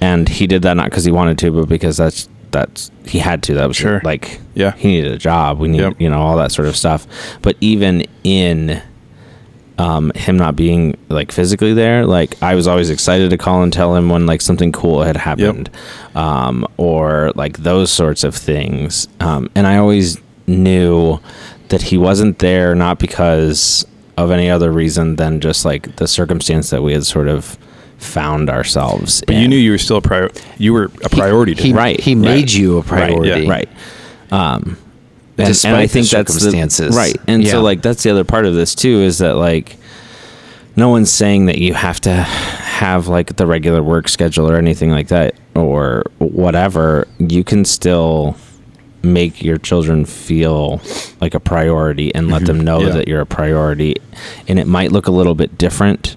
and 0.00 0.28
he 0.28 0.46
did 0.46 0.62
that 0.62 0.74
not 0.74 0.86
because 0.86 1.04
he 1.04 1.10
wanted 1.10 1.38
to, 1.38 1.50
but 1.50 1.68
because 1.68 1.96
that's 1.96 2.28
that's 2.50 2.90
he 3.04 3.18
had 3.18 3.42
to. 3.44 3.54
That 3.54 3.66
was 3.68 3.76
Sure. 3.76 4.00
like 4.04 4.40
Yeah. 4.54 4.72
he 4.76 4.88
needed 4.88 5.12
a 5.12 5.18
job. 5.18 5.58
We 5.58 5.68
need 5.68 5.80
Yep. 5.80 6.00
you 6.00 6.08
know 6.08 6.18
all 6.20 6.36
that 6.38 6.52
sort 6.52 6.68
of 6.68 6.76
stuff. 6.76 7.06
But 7.42 7.56
even 7.60 8.04
in 8.24 8.80
um, 9.78 10.10
him 10.16 10.36
not 10.36 10.56
being 10.56 10.96
like 11.08 11.30
physically 11.30 11.72
there, 11.74 12.04
like 12.06 12.40
I 12.42 12.54
was 12.54 12.66
always 12.66 12.90
excited 12.90 13.30
to 13.30 13.38
call 13.38 13.62
and 13.62 13.72
tell 13.72 13.94
him 13.94 14.08
when 14.08 14.26
like 14.26 14.40
something 14.40 14.72
cool 14.72 15.02
had 15.02 15.16
happened, 15.16 15.70
um, 16.14 16.66
or 16.78 17.32
like 17.36 17.58
those 17.58 17.90
sorts 17.92 18.24
of 18.24 18.34
things. 18.34 19.06
Um, 19.20 19.48
and 19.54 19.66
I 19.66 19.76
always 19.78 20.18
knew 20.48 21.20
that 21.68 21.82
he 21.82 21.98
wasn't 21.98 22.38
there 22.38 22.74
not 22.74 22.98
because 22.98 23.86
of 24.16 24.30
any 24.30 24.50
other 24.50 24.72
reason 24.72 25.16
than 25.16 25.40
just 25.40 25.64
like 25.64 25.96
the 25.96 26.08
circumstance 26.08 26.70
that 26.70 26.82
we 26.82 26.92
had 26.92 27.04
sort 27.06 27.28
of 27.28 27.56
found 27.98 28.48
ourselves. 28.50 29.22
But 29.26 29.36
you 29.36 29.48
knew 29.48 29.56
you 29.56 29.72
were 29.72 29.78
still 29.78 29.98
a 29.98 30.02
prior. 30.02 30.30
You 30.56 30.72
were 30.72 30.90
a 31.04 31.08
priority 31.08 31.54
to 31.54 31.62
he, 31.62 31.70
him. 31.70 31.76
Right, 31.76 32.00
He 32.00 32.14
right. 32.14 32.20
made 32.24 32.50
you 32.52 32.78
a 32.78 32.80
Right, 32.82 32.86
priority. 33.12 33.48
right. 33.48 33.68
Um, 34.30 34.76
and, 35.36 35.46
Despite 35.48 35.70
and 35.72 35.76
I 35.80 35.82
the 35.86 35.88
think 35.92 36.08
that's 36.08 36.34
the 36.34 36.40
circumstances. 36.40 36.96
right. 36.96 37.16
And 37.28 37.44
Yeah. 37.44 37.52
so 37.52 37.60
like 37.62 37.80
that's 37.82 38.02
the 38.02 38.10
other 38.10 38.24
part 38.24 38.44
of 38.44 38.54
this 38.54 38.74
too 38.74 38.98
is 39.00 39.18
that 39.18 39.36
like 39.36 39.76
no 40.74 40.88
one's 40.88 41.10
saying 41.10 41.46
that 41.46 41.58
you 41.58 41.74
have 41.74 42.00
to 42.02 42.12
have 42.12 43.06
like 43.08 43.36
the 43.36 43.46
regular 43.46 43.82
work 43.82 44.08
schedule 44.08 44.50
or 44.50 44.56
anything 44.56 44.90
like 44.90 45.08
that 45.08 45.34
or 45.54 46.04
whatever. 46.18 47.06
You 47.18 47.44
can 47.44 47.64
still 47.64 48.36
make 49.02 49.42
your 49.42 49.58
children 49.58 50.04
feel 50.04 50.80
like 51.20 51.34
a 51.34 51.40
priority 51.40 52.14
and 52.14 52.30
let 52.30 52.44
them 52.46 52.60
know 52.60 52.80
Yeah. 52.80 52.88
that 52.90 53.08
you're 53.08 53.20
a 53.20 53.26
priority. 53.26 53.94
And 54.48 54.58
it 54.58 54.66
might 54.66 54.90
look 54.92 55.06
a 55.06 55.10
little 55.12 55.34
bit 55.34 55.56
different. 55.58 56.16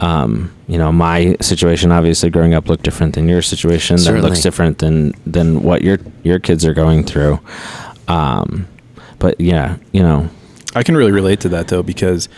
Um, 0.00 0.52
you 0.68 0.76
know 0.76 0.92
my 0.92 1.36
situation 1.40 1.90
obviously 1.90 2.28
growing 2.28 2.52
up 2.52 2.68
looked 2.68 2.82
different 2.82 3.14
than 3.14 3.28
your 3.28 3.40
situation. 3.40 3.96
That 3.96 4.20
looks 4.22 4.42
different 4.42 4.78
than 4.78 5.12
than 5.24 5.62
what 5.62 5.80
your 5.82 5.98
your 6.22 6.38
kids 6.38 6.66
are 6.66 6.74
going 6.74 7.04
through. 7.04 7.40
Um, 8.08 8.66
but 9.18 9.40
yeah 9.40 9.76
you 9.92 10.02
know. 10.02 10.28
I 10.74 10.82
can 10.82 10.96
really 10.96 11.12
relate 11.12 11.40
to 11.40 11.48
that 11.50 11.68
though 11.68 11.82
because 11.82 12.28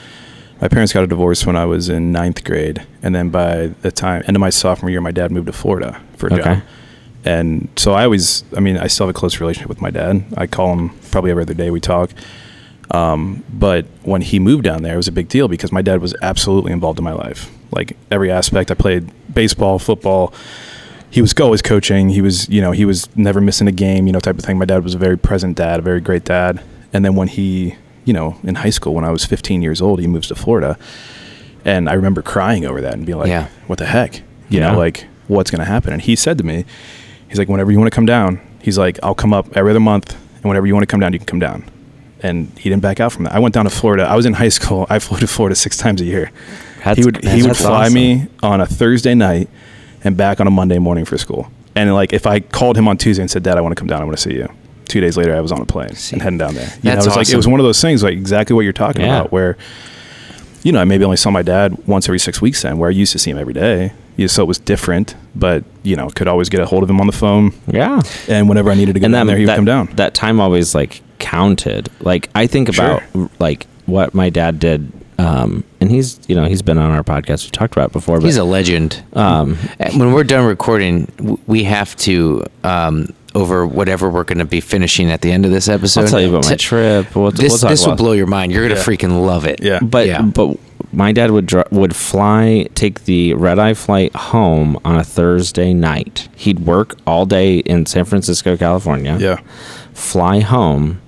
my 0.61 0.69
parents 0.69 0.93
got 0.93 1.03
a 1.03 1.07
divorce 1.09 1.45
when 1.47 1.57
I 1.57 1.65
was 1.65 1.89
in 1.89 2.13
ninth 2.13 2.43
grade, 2.45 2.85
and 3.03 3.15
then 3.15 3.31
by 3.31 3.69
the 3.83 3.91
time 3.93 4.23
end 4.27 4.37
of 4.37 4.41
my 4.41 4.51
sophomore 4.51 4.91
year, 4.91 5.01
my 5.01 5.11
dad 5.13 5.31
moved 5.33 5.47
to 5.47 5.53
Florida 5.53 6.01
for 6.17 6.29
a 6.29 6.35
Okay. 6.35 6.43
job. 6.43 6.63
And 7.25 7.69
so 7.77 7.93
I 7.93 8.05
always, 8.05 8.45
I 8.57 8.61
mean, 8.61 8.79
I 8.79 8.87
still 8.87 9.07
have 9.07 9.15
a 9.15 9.19
close 9.19 9.41
relationship 9.41 9.69
with 9.69 9.81
my 9.81 9.91
dad. 9.91 10.25
I 10.37 10.47
call 10.47 10.73
him 10.73 10.91
probably 11.11 11.31
every 11.31 11.43
other 11.43 11.55
day. 11.55 11.71
We 11.71 11.81
talk. 11.81 12.11
Um, 12.91 13.45
but 13.53 13.85
when 14.03 14.23
he 14.23 14.39
moved 14.39 14.65
down 14.65 14.83
there, 14.83 14.95
it 14.95 14.97
was 14.97 15.09
a 15.09 15.13
big 15.13 15.29
deal 15.29 15.47
because 15.49 15.73
my 15.73 15.83
dad 15.83 16.01
was 16.01 16.15
absolutely 16.23 16.73
involved 16.73 16.99
in 16.99 17.05
my 17.05 17.13
life, 17.13 17.51
like 17.71 17.97
every 18.11 18.31
aspect. 18.31 18.71
I 18.71 18.75
played 18.75 19.11
baseball, 19.35 19.79
football. 19.79 20.33
He 21.11 21.21
was 21.21 21.35
always 21.41 21.61
coaching. 21.61 22.09
He 22.11 22.23
was, 22.23 22.49
you 22.49 22.61
know, 22.63 22.71
he 22.73 22.85
was 22.85 23.15
never 23.17 23.41
missing 23.41 23.69
a 23.69 23.73
game, 23.73 24.07
you 24.07 24.13
know, 24.13 24.21
type 24.21 24.39
of 24.39 24.45
thing. 24.45 24.57
My 24.59 24.65
dad 24.65 24.85
was 24.85 24.95
a 24.95 24.99
very 24.99 25.19
present 25.19 25.57
dad, 25.57 25.81
a 25.81 25.83
very 25.83 26.01
great 26.01 26.25
dad. 26.25 26.63
And 26.93 27.05
then 27.05 27.15
when 27.15 27.29
he, 27.29 27.75
you 28.05 28.13
know, 28.15 28.37
in 28.43 28.55
high 28.55 28.71
school, 28.71 28.95
when 28.95 29.05
I 29.05 29.11
was 29.11 29.25
15 29.27 29.61
years 29.61 29.83
old, 29.83 30.01
he 30.01 30.07
moves 30.07 30.29
to 30.29 30.35
Florida. 30.35 30.79
And 31.65 31.89
I 31.91 31.95
remember 31.95 32.23
crying 32.23 32.65
over 32.65 32.81
that 32.81 32.95
and 32.95 33.05
being 33.05 33.19
like, 33.19 33.29
Yeah. 33.29 33.49
what 33.67 33.79
the 33.79 33.87
heck? 33.87 34.17
You 34.49 34.61
Yeah. 34.61 34.73
know, 34.73 34.79
like, 34.79 35.07
what's 35.27 35.51
going 35.51 35.59
to 35.61 35.67
happen? 35.67 35.93
And 35.93 36.01
he 36.01 36.17
said 36.17 36.39
to 36.39 36.45
me, 36.45 36.65
he's 37.29 37.39
like, 37.39 37.49
whenever 37.49 37.71
you 37.71 37.79
want 37.79 37.91
to 37.91 37.95
come 37.95 38.07
down, 38.07 38.41
he's 38.61 38.79
like, 38.79 38.99
I'll 39.03 39.15
come 39.15 39.33
up 39.33 39.57
every 39.57 39.71
other 39.71 39.81
month. 39.81 40.15
And 40.37 40.45
whenever 40.45 40.67
you 40.67 40.75
want 40.75 40.83
to 40.83 40.87
come 40.91 41.01
down, 41.01 41.13
you 41.13 41.19
can 41.19 41.27
come 41.27 41.39
down. 41.41 41.65
And 42.21 42.49
he 42.59 42.69
didn't 42.69 42.83
back 42.83 43.01
out 43.01 43.13
from 43.13 43.25
that. 43.25 43.33
I 43.35 43.39
went 43.39 43.55
down 43.55 43.65
to 43.65 43.71
Florida. 43.71 44.05
I 44.05 44.17
was 44.17 44.27
in 44.27 44.35
high 44.35 44.49
school. 44.49 44.87
I 44.91 44.99
flew 44.99 45.19
to 45.19 45.27
Florida 45.27 45.55
six 45.55 45.77
times 45.77 46.01
a 46.01 46.05
year. 46.05 46.31
That's- 46.79 46.97
he 46.99 47.05
would 47.05 47.25
he 47.25 47.43
would 47.43 47.57
fly 47.57 47.83
awesome. 47.85 47.95
me 47.95 48.27
on 48.43 48.61
a 48.61 48.67
Thursday 48.67 49.15
night 49.15 49.49
and 50.05 50.17
back 50.17 50.41
on 50.41 50.47
a 50.47 50.51
Monday 50.51 50.79
morning 50.79 51.05
for 51.05 51.19
school. 51.19 51.51
And 51.75 51.93
like 51.95 52.13
if 52.13 52.27
I 52.27 52.41
called 52.41 52.77
him 52.77 52.89
on 52.89 52.97
Tuesday 52.99 53.23
and 53.23 53.31
said, 53.31 53.43
"Dad, 53.43 53.57
I 53.59 53.61
want 53.61 53.73
to 53.77 53.79
come 53.81 53.89
down. 53.89 54.01
I 54.01 54.05
want 54.05 54.17
to 54.17 54.23
see 54.23 54.35
you." 54.35 54.49
Two 54.87 55.01
days 55.01 55.17
later, 55.17 55.35
I 55.37 55.41
was 55.41 55.53
on 55.53 55.61
a 55.61 55.67
plane 55.67 55.95
See. 55.95 56.15
and 56.15 56.23
heading 56.23 56.39
down 56.39 56.55
there. 56.55 56.65
You 56.77 56.81
That's 56.83 56.85
know, 56.85 56.91
it 56.93 57.07
was 57.07 57.17
like 57.17 57.29
it 57.29 57.37
was 57.37 57.47
one 57.47 57.61
of 57.61 57.65
those 57.67 57.81
things, 57.81 58.03
like 58.03 58.15
exactly 58.15 58.55
what 58.55 58.63
you're 58.63 58.73
talking 58.73 59.03
Yeah. 59.03 59.19
about, 59.19 59.33
where 59.33 59.57
you 60.63 60.73
know 60.73 60.81
I 60.81 60.85
maybe 60.85 61.05
only 61.05 61.17
saw 61.19 61.31
my 61.31 61.43
dad 61.43 61.77
once 61.87 62.09
every 62.09 62.19
six 62.19 62.41
weeks 62.41 62.63
then, 62.63 62.79
where 62.79 62.89
I 62.89 62.93
used 62.93 63.13
to 63.13 63.19
see 63.19 63.31
him 63.31 63.39
every 63.39 63.53
day. 63.55 63.93
You- 64.19 64.29
so 64.29 64.43
it 64.43 64.47
was 64.47 64.59
different. 64.59 65.15
But 65.35 65.65
you 65.83 65.97
know, 65.97 66.09
could 66.11 66.29
always 66.29 66.51
get 66.51 66.61
a 66.61 66.67
hold 66.67 66.83
of 66.83 66.91
him 66.91 67.01
on 67.01 67.07
the 67.07 67.13
phone, 67.15 67.53
Yeah. 67.67 68.03
and 68.29 68.49
whenever 68.49 68.71
I 68.71 68.75
needed 68.75 68.93
to 68.95 69.01
get 69.01 69.07
and 69.07 69.15
down 69.15 69.27
then 69.27 69.29
there, 69.29 69.37
he 69.39 69.45
would 69.45 69.49
that, 69.49 69.57
come 69.57 69.65
down. 69.65 69.89
That 69.95 70.13
time 70.15 70.39
always 70.41 70.75
like 70.75 71.01
counted. 71.19 71.89
Like 72.01 72.29
I 72.35 72.47
think 72.47 72.73
Sure. 72.75 72.85
about 73.15 73.31
like 73.41 73.67
what 73.87 74.15
my 74.15 74.29
dad 74.31 74.59
did. 74.61 74.93
Um, 75.21 75.65
and 75.81 75.91
he's, 75.91 76.21
you 76.29 76.37
know, 76.37 76.45
he's 76.45 76.63
been 76.63 76.79
on 76.79 76.93
our 76.93 77.03
podcast. 77.03 77.45
We 77.45 77.51
talked 77.51 77.75
about 77.75 77.87
it 77.89 77.93
before, 77.93 78.19
but 78.21 78.27
He's 78.27 78.37
a 78.37 78.45
legend. 78.45 79.03
um, 79.15 79.57
When 79.97 80.13
we're 80.13 80.23
done 80.23 80.45
recording, 80.47 81.11
we 81.49 81.65
have 81.65 81.97
to 81.97 82.45
um, 82.63 83.13
over 83.39 83.67
whatever 83.67 84.11
we're 84.11 84.25
going 84.25 84.39
to 84.39 84.45
be 84.45 84.61
finishing 84.61 85.11
at 85.11 85.21
the 85.23 85.31
end 85.33 85.45
of 85.45 85.51
this 85.53 85.69
episode. 85.69 86.03
I'll 86.03 86.09
tell 86.09 86.21
you 86.21 86.29
about 86.31 86.45
my 86.45 86.51
t- 86.51 86.57
trip. 86.57 87.15
We'll, 87.15 87.31
This 87.31 87.63
we'll 87.63 87.71
this 87.71 87.87
will 87.87 87.97
blow 87.97 88.13
your 88.13 88.27
mind. 88.27 88.53
You're 88.53 88.67
gonna 88.69 88.79
Yeah. 88.81 88.85
freaking 88.87 89.25
love 89.27 89.45
it. 89.47 89.63
Yeah. 89.63 89.79
But 89.81 90.07
Yeah. 90.07 90.23
but 90.23 90.57
my 90.93 91.13
dad 91.13 91.31
would 91.31 91.47
dri- 91.47 91.65
would 91.71 91.95
fly 91.95 92.67
take 92.75 93.05
the 93.05 93.35
red 93.35 93.59
eye 93.59 93.75
flight 93.75 94.15
home 94.17 94.79
on 94.85 94.97
a 94.97 95.05
Thursday 95.05 95.73
night. 95.75 96.29
He'd 96.37 96.61
work 96.61 96.97
all 97.07 97.27
day 97.27 97.59
in 97.59 97.87
San 97.87 98.05
Francisco, 98.05 98.57
California. 98.57 99.17
yeah, 99.21 99.39
Fly 99.93 100.41
home 100.41 101.01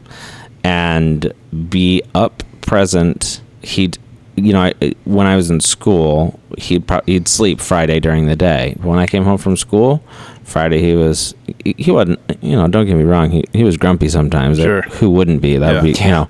and 0.65 1.33
be 1.69 2.03
up 2.15 2.43
present. 2.61 3.41
He'd 3.63 3.99
you 4.37 4.53
know, 4.55 4.61
I, 4.63 4.95
when 5.05 5.27
I 5.27 5.37
was 5.37 5.51
in 5.51 5.61
school, 5.61 6.39
he'd 6.57 6.87
pro- 6.87 7.03
he'd 7.05 7.29
sleep 7.29 7.61
Friday 7.61 8.01
during 8.01 8.27
the 8.27 8.37
day. 8.37 8.75
When 8.81 8.99
I 8.99 9.07
came 9.07 9.25
home 9.25 9.37
from 9.39 9.55
school, 9.57 10.03
Friday 10.51 10.81
he 10.83 10.95
was 10.95 11.35
he, 11.65 11.91
wasn't 11.91 12.19
you 12.43 12.57
know 12.57 12.67
don't 12.69 12.87
get 12.87 12.97
me 12.97 13.05
wrong 13.05 13.31
he, 13.31 13.45
he 13.53 13.65
was 13.65 13.77
grumpy 13.77 14.09
sometimes. 14.09 14.59
Sure. 14.59 14.83
Who 14.83 15.11
wouldn't 15.11 15.41
be? 15.41 15.57
That 15.57 15.83
would 15.83 15.89
Yeah. 15.89 15.93
be 15.95 16.05
you 16.05 16.11
know 16.11 16.29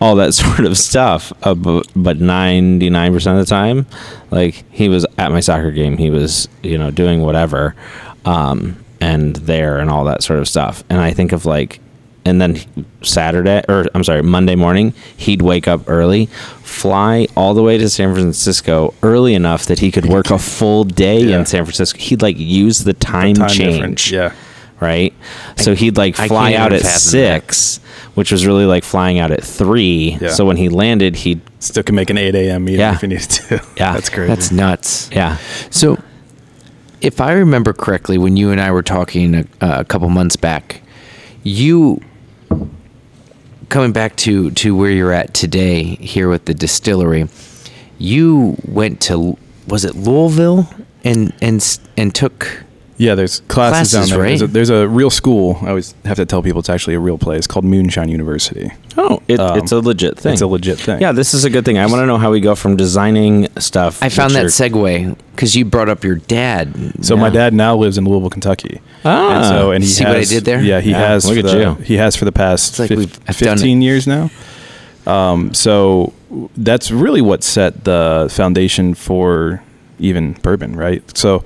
all 0.00 0.16
that 0.16 0.34
sort 0.42 0.60
of 0.64 0.76
stuff. 0.78 1.32
Uh, 1.42 1.54
but 1.54 1.86
but 1.94 2.18
ninety 2.18 2.90
nine 2.90 3.12
percent 3.12 3.38
of 3.38 3.44
the 3.46 3.50
time, 3.50 3.86
like 4.30 4.64
he 4.70 4.88
was 4.88 5.06
at 5.18 5.30
my 5.30 5.40
soccer 5.40 5.70
game. 5.70 5.98
He 5.98 6.10
was 6.10 6.48
you 6.62 6.78
know 6.78 6.90
doing 6.90 7.22
whatever, 7.22 7.74
um, 8.24 8.82
and 9.00 9.36
there 9.36 9.78
and 9.78 9.90
all 9.90 10.04
that 10.04 10.22
sort 10.22 10.38
of 10.38 10.48
stuff. 10.48 10.82
And 10.90 11.00
I 11.00 11.12
think 11.12 11.32
of 11.32 11.44
like 11.46 11.80
and 12.24 12.40
then 12.40 12.58
Saturday 13.02 13.62
or 13.68 13.86
I'm 13.94 14.04
sorry, 14.04 14.22
Monday 14.22 14.54
morning, 14.56 14.92
he'd 15.16 15.42
wake 15.42 15.66
up 15.68 15.82
early, 15.88 16.26
fly 16.62 17.26
all 17.36 17.54
the 17.54 17.62
way 17.62 17.78
to 17.78 17.88
San 17.88 18.12
Francisco 18.14 18.92
early 19.02 19.34
enough 19.34 19.66
that 19.66 19.78
he 19.78 19.90
could 19.90 20.06
work 20.06 20.30
a 20.30 20.38
full 20.38 20.84
day 20.84 21.20
Yeah. 21.22 21.38
in 21.38 21.46
San 21.46 21.64
Francisco. 21.64 21.98
He'd 21.98 22.20
like 22.22 22.36
use 22.38 22.80
the 22.84 22.92
time, 22.94 23.34
time 23.34 23.48
change. 23.48 23.74
difference. 23.76 24.10
Yeah, 24.10 24.32
Right. 24.80 25.12
So 25.56 25.74
he'd 25.74 25.96
like 25.96 26.14
fly 26.14 26.54
out 26.54 26.72
at 26.72 26.82
fathom 26.82 26.92
that. 26.94 27.00
six, 27.00 27.80
which 28.14 28.30
was 28.30 28.46
really 28.46 28.64
like 28.66 28.84
flying 28.84 29.18
out 29.18 29.30
at 29.32 29.42
three. 29.42 30.18
Yeah. 30.20 30.28
So 30.30 30.44
when 30.44 30.56
he 30.56 30.68
landed, 30.68 31.16
he'd 31.16 31.40
still 31.60 31.82
can 31.82 31.94
make 31.96 32.10
an 32.10 32.18
eight 32.18 32.34
a.m. 32.36 32.64
meeting 32.64 32.80
Yeah. 32.80 32.94
if 32.94 33.00
he 33.00 33.06
needed 33.08 33.28
to. 33.30 33.54
Yeah. 33.76 33.92
that's 33.94 34.08
crazy. 34.08 34.28
That's 34.28 34.52
nuts. 34.52 35.08
yeah. 35.12 35.38
So, 35.70 35.98
if 37.00 37.20
I 37.20 37.32
remember 37.32 37.72
correctly, 37.72 38.18
when 38.18 38.36
you 38.36 38.50
and 38.50 38.60
I 38.60 38.70
were 38.72 38.82
talking 38.82 39.34
a, 39.34 39.44
a 39.60 39.84
couple 39.84 40.08
months 40.10 40.36
back, 40.36 40.82
you 41.44 42.00
coming 43.68 43.92
back 43.92 44.16
to 44.16 44.50
to 44.52 44.74
where 44.76 44.90
you're 44.90 45.12
at 45.12 45.34
today 45.34 45.82
here 45.82 46.28
with 46.28 46.44
the 46.46 46.54
distillery, 46.54 47.28
you 47.98 48.56
went 48.66 49.00
to 49.02 49.36
was 49.66 49.84
it 49.84 49.94
Louisville 49.94 50.68
and 51.04 51.34
and 51.40 51.78
and 51.96 52.14
took 52.14 52.64
Yeah, 52.98 53.14
there's 53.14 53.40
classes, 53.46 53.92
Classes, 53.92 54.10
down 54.10 54.18
there. 54.18 54.28
There's, 54.28 54.42
a, 54.42 54.46
there's 54.48 54.70
a 54.70 54.88
real 54.88 55.08
school. 55.08 55.56
I 55.62 55.68
always 55.68 55.94
have 56.04 56.16
to 56.16 56.26
tell 56.26 56.42
people 56.42 56.58
it's 56.58 56.68
actually 56.68 56.94
a 56.94 56.98
real 57.00 57.16
place 57.16 57.46
called 57.46 57.64
Moonshine 57.64 58.08
University. 58.08 58.72
Oh, 58.96 59.22
it, 59.28 59.38
Um, 59.38 59.56
it's 59.58 59.70
a 59.70 59.78
legit 59.78 60.18
thing. 60.18 60.32
It's 60.32 60.42
a 60.42 60.48
legit 60.48 60.78
thing. 60.80 61.00
Yeah, 61.00 61.12
this 61.12 61.32
is 61.32 61.44
a 61.44 61.50
good 61.50 61.64
thing. 61.64 61.78
I 61.78 61.86
want 61.86 62.00
to 62.02 62.06
know 62.06 62.18
how 62.18 62.32
we 62.32 62.40
go 62.40 62.56
from 62.56 62.76
designing 62.76 63.46
stuff. 63.58 64.02
I 64.02 64.08
found 64.08 64.34
that 64.34 64.44
are- 64.44 64.48
segue 64.48 65.16
because 65.30 65.54
you 65.54 65.64
brought 65.64 65.88
up 65.88 66.02
your 66.02 66.16
dad. 66.16 67.04
So 67.04 67.16
my 67.16 67.30
dad 67.30 67.54
now 67.54 67.76
lives 67.76 67.98
in 67.98 68.04
Louisville, 68.04 68.30
Kentucky. 68.30 68.80
Ah. 69.04 69.36
and 69.36 69.44
so 69.46 69.70
and 69.70 69.84
he 69.84 69.88
See 69.90 70.02
has, 70.02 70.12
what 70.12 70.20
I 70.20 70.24
did 70.24 70.44
there? 70.44 70.60
Yeah, 70.60 70.80
he 70.80 70.90
Yeah, 70.90 70.98
has. 71.10 71.24
look 71.24 71.38
at 71.38 71.44
the, 71.44 71.56
you. 71.60 71.74
He 71.84 71.94
has 71.98 72.16
for 72.16 72.24
the 72.24 72.32
past 72.32 72.80
like 72.80 72.88
fif- 72.88 72.98
we've- 72.98 73.12
I've 73.28 73.38
done 73.38 73.52
it. 73.58 73.60
15 73.60 73.80
years 73.80 74.08
now. 74.08 74.28
Um, 75.06 75.54
so 75.54 76.12
that's 76.56 76.90
really 76.90 77.20
what 77.22 77.44
set 77.44 77.84
the 77.84 78.26
foundation 78.30 78.94
for 78.94 79.62
even 80.00 80.32
bourbon, 80.42 80.74
right? 80.76 81.02
So 81.16 81.44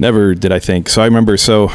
never 0.00 0.34
did 0.34 0.50
I 0.50 0.58
think. 0.58 0.88
So 0.88 1.02
I 1.02 1.04
remember. 1.04 1.36
So 1.36 1.70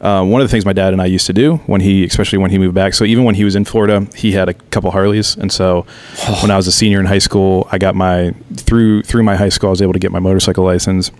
uh, 0.00 0.24
one 0.24 0.40
of 0.40 0.46
the 0.46 0.50
things 0.50 0.64
my 0.64 0.72
dad 0.72 0.92
and 0.92 1.02
I 1.02 1.06
used 1.06 1.26
to 1.26 1.32
do 1.32 1.56
when 1.66 1.80
he, 1.80 2.04
especially 2.04 2.38
when 2.38 2.50
he 2.50 2.58
moved 2.58 2.74
back. 2.74 2.94
So 2.94 3.04
even 3.04 3.24
when 3.24 3.34
he 3.34 3.44
was 3.44 3.56
in 3.56 3.64
Florida, 3.64 4.06
he 4.14 4.32
had 4.32 4.48
a 4.48 4.54
couple 4.54 4.90
Harleys, 4.90 5.36
and 5.36 5.50
so 5.50 5.86
when 6.42 6.50
I 6.50 6.56
was 6.56 6.66
a 6.66 6.72
senior 6.72 7.00
in 7.00 7.06
high 7.06 7.18
school, 7.18 7.66
I 7.72 7.78
got 7.78 7.94
my 7.94 8.34
through 8.54 9.02
through 9.02 9.22
my 9.22 9.36
high 9.36 9.48
school, 9.48 9.68
I 9.68 9.70
was 9.70 9.82
able 9.82 9.94
to 9.94 9.98
get 9.98 10.12
my 10.12 10.20
motorcycle 10.20 10.64
license. 10.64 11.10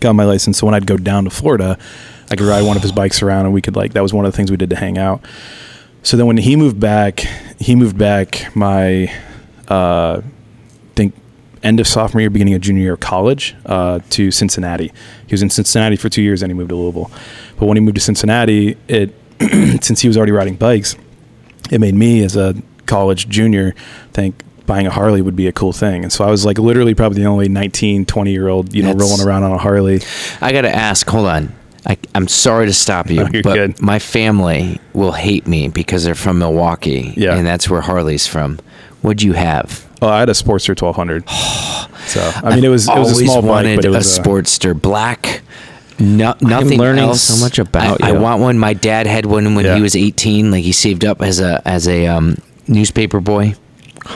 Got 0.00 0.12
my 0.12 0.24
license, 0.24 0.58
so 0.58 0.66
when 0.66 0.74
I'd 0.74 0.86
go 0.86 0.98
down 0.98 1.24
to 1.24 1.30
Florida, 1.30 1.78
I 2.30 2.36
could 2.36 2.46
ride 2.46 2.62
one 2.62 2.76
of 2.76 2.82
his 2.82 2.92
bikes 3.00 3.22
around, 3.22 3.46
and 3.46 3.54
we 3.54 3.62
could 3.62 3.76
like 3.76 3.94
that 3.94 4.02
was 4.02 4.12
one 4.12 4.26
of 4.26 4.32
the 4.32 4.36
things 4.36 4.50
we 4.50 4.56
did 4.56 4.70
to 4.70 4.76
hang 4.76 4.98
out. 4.98 5.24
So 6.02 6.16
then 6.16 6.26
when 6.26 6.36
he 6.36 6.54
moved 6.54 6.78
back, 6.78 7.20
he 7.58 7.74
moved 7.74 7.98
back 7.98 8.54
my, 8.54 9.12
uh, 9.66 10.20
end 11.62 11.80
of 11.80 11.86
sophomore 11.86 12.20
year, 12.20 12.30
beginning 12.30 12.54
of 12.54 12.60
junior 12.60 12.82
year 12.82 12.92
of 12.94 13.00
college, 13.00 13.54
uh, 13.66 14.00
to 14.10 14.30
Cincinnati. 14.30 14.92
He 15.26 15.32
was 15.34 15.42
in 15.42 15.50
Cincinnati 15.50 15.96
for 15.96 16.08
two 16.08 16.22
years, 16.22 16.40
then 16.40 16.50
he 16.50 16.54
moved 16.54 16.70
to 16.70 16.76
Louisville. 16.76 17.10
But 17.58 17.66
when 17.66 17.76
he 17.76 17.80
moved 17.80 17.96
to 17.96 18.00
Cincinnati, 18.00 18.76
it 18.88 19.14
since 19.82 20.00
he 20.00 20.08
was 20.08 20.16
already 20.16 20.32
riding 20.32 20.56
bikes, 20.56 20.96
it 21.70 21.80
made 21.80 21.94
me 21.94 22.22
as 22.24 22.36
a 22.36 22.54
college 22.86 23.28
junior 23.28 23.74
think 24.12 24.42
buying 24.66 24.86
a 24.86 24.90
Harley 24.90 25.20
would 25.22 25.36
be 25.36 25.46
a 25.46 25.52
cool 25.52 25.72
thing. 25.72 26.02
And 26.02 26.12
so 26.12 26.24
I 26.24 26.30
was 26.30 26.44
like 26.44 26.58
literally 26.58 26.94
probably 26.94 27.22
the 27.22 27.28
only 27.28 27.48
19, 27.48 28.04
20 28.06 28.32
year 28.32 28.48
old, 28.48 28.74
you 28.74 28.82
know, 28.82 28.92
That's- 28.92 29.08
rolling 29.10 29.26
around 29.26 29.42
on 29.44 29.52
a 29.52 29.58
Harley. 29.58 30.00
I 30.40 30.52
got 30.52 30.62
to 30.62 30.74
ask. 30.74 31.08
Hold 31.08 31.26
on. 31.26 31.54
I, 31.88 31.96
I'm 32.16 32.26
sorry 32.26 32.66
to 32.66 32.72
stop 32.72 33.08
you, 33.10 33.24
No, 33.32 33.42
but 33.42 33.54
good. 33.54 33.80
my 33.80 34.00
family 34.00 34.80
will 34.92 35.12
hate 35.12 35.46
me 35.46 35.68
because 35.68 36.02
they're 36.02 36.16
from 36.16 36.40
Milwaukee, 36.40 37.14
Yeah. 37.16 37.36
and 37.36 37.46
that's 37.46 37.70
where 37.70 37.80
Harley's 37.80 38.26
from. 38.26 38.58
What'd 39.02 39.22
you 39.22 39.34
have? 39.34 39.85
Oh, 40.02 40.08
I 40.08 40.20
had 40.20 40.28
a 40.28 40.32
Sportster 40.32 40.80
1200. 40.80 41.28
so, 42.08 42.20
I 42.46 42.54
mean, 42.54 42.64
it 42.64 42.68
was, 42.68 42.88
it 42.88 42.94
was 42.98 43.08
a 43.08 43.12
Always 43.12 43.24
small 43.24 43.42
bike, 43.42 43.48
wanted 43.50 43.76
but 43.76 43.84
it 43.86 43.88
was 43.90 44.18
a 44.18 44.20
was 44.20 44.26
Sportster 44.26 44.80
black. 44.80 45.42
No, 45.98 46.34
nothing 46.42 46.78
learning 46.78 47.04
else. 47.04 47.22
so 47.22 47.42
much 47.42 47.58
about 47.58 48.02
I, 48.02 48.08
I 48.08 48.12
you. 48.12 48.20
want 48.20 48.42
one. 48.42 48.58
My 48.58 48.74
dad 48.74 49.06
had 49.06 49.24
one 49.24 49.54
when 49.54 49.64
Yeah. 49.64 49.76
he 49.76 49.80
was 49.82 49.96
18. 49.96 50.50
Like 50.50 50.62
he 50.62 50.72
saved 50.72 51.04
up 51.06 51.22
as 51.22 51.40
a 51.40 51.62
as 51.66 51.88
a 51.88 52.06
um, 52.06 52.36
newspaper 52.68 53.18
boy. 53.20 53.54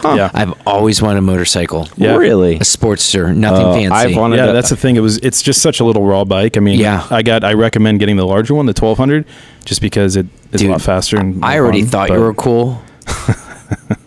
Yeah. 0.05 0.31
I've 0.35 0.53
always 0.69 1.01
wanted 1.01 1.19
a 1.19 1.23
motorcycle. 1.23 1.89
Yeah. 1.97 2.17
Really? 2.17 2.57
A 2.57 2.61
Sportster, 2.61 3.35
nothing 3.35 3.65
Uh, 3.67 3.73
fancy. 3.73 3.91
I've 4.13 4.17
wanted 4.17 4.37
yeah, 4.37 4.47
to- 4.47 4.53
that's 4.53 4.69
the 4.69 4.77
thing. 4.77 4.97
It 4.97 5.01
was. 5.01 5.17
It's 5.19 5.41
just 5.41 5.63
such 5.63 5.81
a 5.81 5.85
little 5.85 6.05
raw 6.05 6.25
bike. 6.25 6.59
I 6.59 6.61
mean, 6.61 6.79
Yeah. 6.79 7.07
I 7.11 7.23
got. 7.23 7.45
I 7.45 7.55
recommend 7.55 7.99
getting 7.99 8.17
the 8.17 8.27
larger 8.27 8.55
one, 8.55 8.67
the 8.67 8.75
1200, 8.75 9.25
just 9.65 9.81
because 9.81 10.17
it 10.17 10.27
is 10.53 10.61
Dude, 10.61 10.69
a 10.69 10.73
lot 10.73 10.83
faster. 10.83 11.17
And 11.19 11.43
I 11.43 11.55
more 11.57 11.65
already 11.65 11.81
fun, 11.81 11.89
thought 11.91 12.09
but- 12.09 12.15
you 12.15 12.21
were 12.21 12.35
cool. 12.35 12.83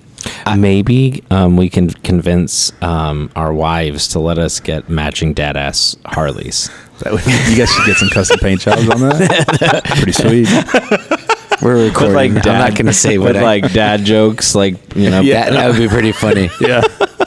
Maybe 0.58 1.24
um, 1.30 1.58
we 1.58 1.70
can 1.70 1.90
convince 1.90 2.72
um, 2.82 3.32
our 3.36 3.54
wives 3.54 4.08
to 4.10 4.20
let 4.20 4.38
us 4.38 4.60
get 4.60 4.90
matching 4.90 5.34
dad 5.34 5.58
ass 5.58 5.96
Harleys. 6.06 6.70
Would- 7.06 7.26
you 7.26 7.58
guys 7.58 7.70
should 7.72 7.86
get 7.86 7.98
some 7.98 8.10
custom 8.10 8.40
paint 8.40 8.62
jobs 8.62 8.88
on 8.90 9.00
that. 9.02 9.82
Pretty 9.98 10.12
sweet. 10.12 10.48
We're 11.62 11.86
recording. 11.86 12.38
I'm 12.38 12.44
not 12.60 12.72
going 12.76 12.88
to 12.88 12.94
say 12.94 13.18
what 13.18 13.38
I, 13.38 13.42
like 13.42 13.72
dad 13.74 14.04
jokes, 14.04 14.54
like 14.56 14.96
you 14.96 15.10
know. 15.10 15.22
Yeah. 15.22 15.46
that, 15.46 15.54
that 15.54 15.68
would 15.70 15.78
be 15.78 15.88
pretty 15.88 16.12
funny. 16.12 16.50
Yeah. 16.60 16.82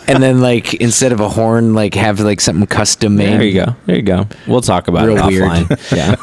and 0.09 0.23
then 0.23 0.41
like 0.41 0.75
instead 0.75 1.13
of 1.13 1.21
a 1.21 1.29
horn, 1.29 1.75
like 1.75 1.95
have 1.95 2.21
like 2.21 2.41
something 2.43 2.67
custom 2.67 3.17
made. 3.17 3.33
There 3.33 3.43
you 3.43 3.55
go. 3.65 3.77
There 3.87 3.97
you 3.97 4.03
go. 4.03 4.27
We'll 4.47 4.61
talk 4.61 4.89
about 4.89 5.07
Real 5.07 5.19
it 5.19 5.27
weird. 5.27 5.45
offline. 5.51 5.97
yeah. 5.97 6.17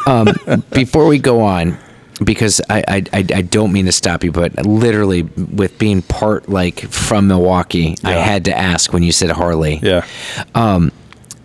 um, 0.53 0.63
before 0.71 1.08
we 1.08 1.17
go 1.17 1.41
on, 1.41 1.77
because 2.23 2.62
I, 2.69 2.84
I, 2.88 3.04
I, 3.13 3.41
don't 3.41 3.71
mean 3.73 3.86
to 3.86 3.91
stop 3.91 4.23
you, 4.23 4.32
but 4.32 4.65
literally 4.65 5.23
with 5.23 5.78
being 5.80 6.02
part 6.02 6.47
like 6.49 6.82
from 6.82 7.28
Milwaukee, 7.28 7.95
I 8.04 8.12
had 8.13 8.45
to 8.45 8.58
ask 8.58 8.93
when 8.93 9.04
you 9.04 9.12
said 9.12 9.32
Harley. 9.32 9.80
Yeah. 9.82 10.06
Um, 10.54 10.91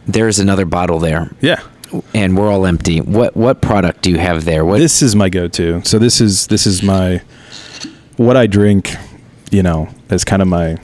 there's 0.07 0.39
another 0.39 0.65
bottle 0.65 0.99
there, 0.99 1.31
Yeah. 1.41 1.63
and 2.15 2.37
we're 2.37 2.51
all 2.51 2.67
empty. 2.67 3.01
What 3.01 3.37
what 3.37 3.61
product 3.61 4.03
do 4.03 4.11
you 4.11 4.19
have 4.19 4.45
there? 4.45 4.65
What 4.65 4.79
This 4.79 5.03
is 5.03 5.15
my 5.17 5.29
go-to. 5.29 5.83
So 5.85 5.99
this 5.99 6.21
is 6.21 6.47
this 6.49 6.67
is 6.67 6.83
my 6.83 7.23
what 8.17 8.37
I 8.37 8.47
drink. 8.47 8.95
You 9.51 9.63
know, 9.63 9.89
as 10.11 10.25
kind 10.25 10.43
of 10.43 10.49
my 10.49 10.77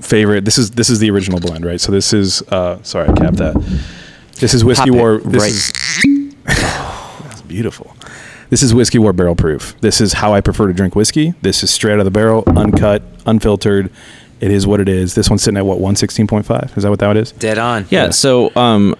favorite. 0.00 0.44
This 0.44 0.58
is 0.58 0.72
this 0.72 0.90
is 0.90 0.98
the 0.98 1.10
original 1.10 1.40
blend, 1.40 1.64
right? 1.64 1.80
So 1.80 1.92
this 1.92 2.12
is. 2.12 2.42
uh 2.48 2.82
Sorry, 2.82 3.08
I 3.08 3.12
capped 3.14 3.36
that. 3.38 3.54
This 4.36 4.54
is 4.54 4.64
whiskey 4.64 4.90
Pop 4.90 4.96
it 4.96 5.00
war. 5.00 5.18
This 5.18 5.42
right- 5.42 5.50
is 5.50 5.72
that's 7.24 7.42
beautiful. 7.42 7.94
This 8.52 8.62
is 8.62 8.74
whiskey 8.74 8.98
war 8.98 9.14
barrel 9.14 9.34
proof. 9.34 9.74
This 9.80 9.98
is 10.02 10.12
how 10.12 10.34
I 10.34 10.42
prefer 10.42 10.66
to 10.66 10.74
drink 10.74 10.94
whiskey. 10.94 11.32
This 11.40 11.62
is 11.62 11.70
straight 11.70 11.94
out 11.94 12.00
of 12.00 12.04
the 12.04 12.10
barrel, 12.10 12.44
uncut, 12.48 13.02
unfiltered. 13.24 13.90
It 14.40 14.50
is 14.50 14.66
what 14.66 14.78
it 14.78 14.90
is. 14.90 15.14
This 15.14 15.30
one's 15.30 15.42
sitting 15.42 15.56
at 15.56 15.64
what 15.64 15.78
one 15.80 15.96
sixteen 15.96 16.26
point 16.26 16.44
five. 16.44 16.70
Is 16.76 16.82
that 16.82 16.90
what 16.90 16.98
that 16.98 17.16
is? 17.16 17.32
dead 17.32 17.56
on? 17.56 17.86
Yeah. 17.88 18.10
So, 18.10 18.54
um, 18.54 18.94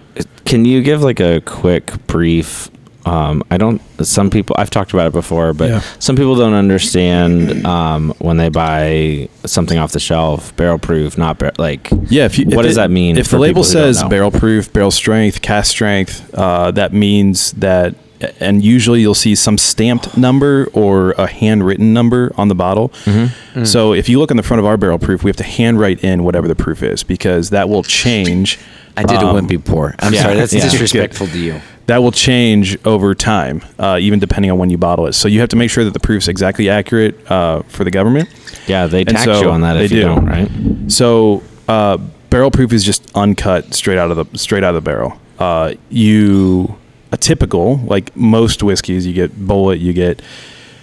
can 0.45 0.65
you 0.65 0.81
give 0.81 1.03
like 1.03 1.19
a 1.19 1.39
quick, 1.41 1.91
brief 2.07 2.71
um, 3.05 3.43
I 3.51 3.57
don't. 3.57 3.79
Some 4.03 4.31
people 4.31 4.55
I've 4.57 4.71
talked 4.71 4.91
about 4.91 5.05
it 5.05 5.13
before, 5.13 5.53
but 5.53 5.69
Yeah. 5.69 5.79
some 5.99 6.15
people 6.15 6.35
don't 6.35 6.53
understand 6.55 7.63
um, 7.67 8.11
when 8.17 8.37
they 8.37 8.49
buy 8.49 9.29
something 9.45 9.77
off 9.77 9.91
the 9.91 9.99
shelf, 9.99 10.55
barrel 10.55 10.79
proof, 10.79 11.15
not 11.15 11.37
bar- 11.37 11.51
like. 11.59 11.89
Yeah, 12.07 12.25
if 12.25 12.39
you, 12.39 12.45
What 12.45 12.65
if 12.65 12.69
does 12.69 12.77
it- 12.77 12.81
that 12.81 12.89
mean 12.89 13.17
If 13.19 13.29
the 13.29 13.37
label 13.37 13.61
people 13.61 13.63
who 13.69 13.73
don't 13.85 13.93
says 13.93 14.03
barrel 14.09 14.31
proof, 14.31 14.73
barrel 14.73 14.89
strength, 14.89 15.43
cask 15.43 15.69
strength, 15.69 16.33
uh, 16.33 16.71
that 16.71 16.91
means 16.93 17.51
that, 17.53 17.93
and 18.39 18.63
usually 18.63 19.01
you'll 19.01 19.13
see 19.13 19.35
some 19.35 19.57
stamped 19.57 20.17
number 20.17 20.69
or 20.73 21.11
a 21.11 21.27
handwritten 21.27 21.93
number 21.93 22.31
on 22.35 22.47
the 22.47 22.55
bottle. 22.55 22.89
Mm-hmm. 22.89 23.63
So 23.65 23.93
if 23.93 24.09
you 24.09 24.19
look 24.19 24.31
on 24.31 24.37
the 24.37 24.43
front 24.43 24.59
of 24.59 24.65
our 24.65 24.77
barrel 24.77 24.99
proof, 24.99 25.23
we 25.23 25.29
have 25.29 25.37
to 25.37 25.43
handwrite 25.43 26.03
in 26.03 26.23
whatever 26.23 26.47
the 26.47 26.55
proof 26.55 26.83
is 26.83 27.03
because 27.03 27.49
that 27.51 27.69
will 27.69 27.83
change. 27.83 28.59
I 28.95 29.03
did 29.03 29.17
um, 29.17 29.35
a 29.35 29.41
wimpy 29.41 29.63
pour. 29.63 29.95
I'm 29.99 30.13
yeah, 30.13 30.21
sorry, 30.21 30.35
that's 30.35 30.53
yeah. 30.53 30.69
disrespectful 30.69 31.27
to 31.27 31.39
you. 31.39 31.61
that 31.87 31.97
will 31.97 32.11
change 32.11 32.77
over 32.85 33.15
time, 33.15 33.63
uh, 33.79 33.97
even 33.99 34.19
depending 34.19 34.51
on 34.51 34.57
when 34.57 34.69
you 34.69 34.77
bottle 34.77 35.07
it. 35.07 35.13
So 35.13 35.27
you 35.27 35.39
have 35.39 35.49
to 35.49 35.55
make 35.55 35.71
sure 35.71 35.83
that 35.83 35.93
the 35.93 35.99
proof's 35.99 36.27
exactly 36.27 36.69
accurate 36.69 37.29
uh, 37.31 37.63
for 37.63 37.83
the 37.83 37.91
government. 37.91 38.29
Yeah, 38.67 38.87
they 38.87 39.03
tax 39.03 39.23
so 39.23 39.41
you 39.41 39.49
on 39.49 39.61
that 39.61 39.73
they 39.73 39.85
if 39.85 39.91
you 39.91 40.01
do. 40.01 40.07
don't, 40.07 40.25
right? 40.25 40.91
So 40.91 41.41
uh, 41.67 41.97
barrel 42.29 42.51
proof 42.51 42.71
is 42.71 42.83
just 42.83 43.11
uncut 43.15 43.73
straight 43.73 43.97
out 43.97 44.11
of 44.11 44.31
the 44.31 44.37
straight 44.37 44.63
out 44.63 44.75
of 44.75 44.83
the 44.83 44.89
barrel. 44.89 45.19
Uh, 45.39 45.73
you 45.89 46.77
a 47.13 47.17
typical 47.17 47.77
like 47.77 48.13
most 48.17 48.61
whiskeys, 48.63 49.05
you 49.07 49.13
get 49.13 49.31
Bulleit, 49.31 49.79
you 49.79 49.93
get 49.93 50.21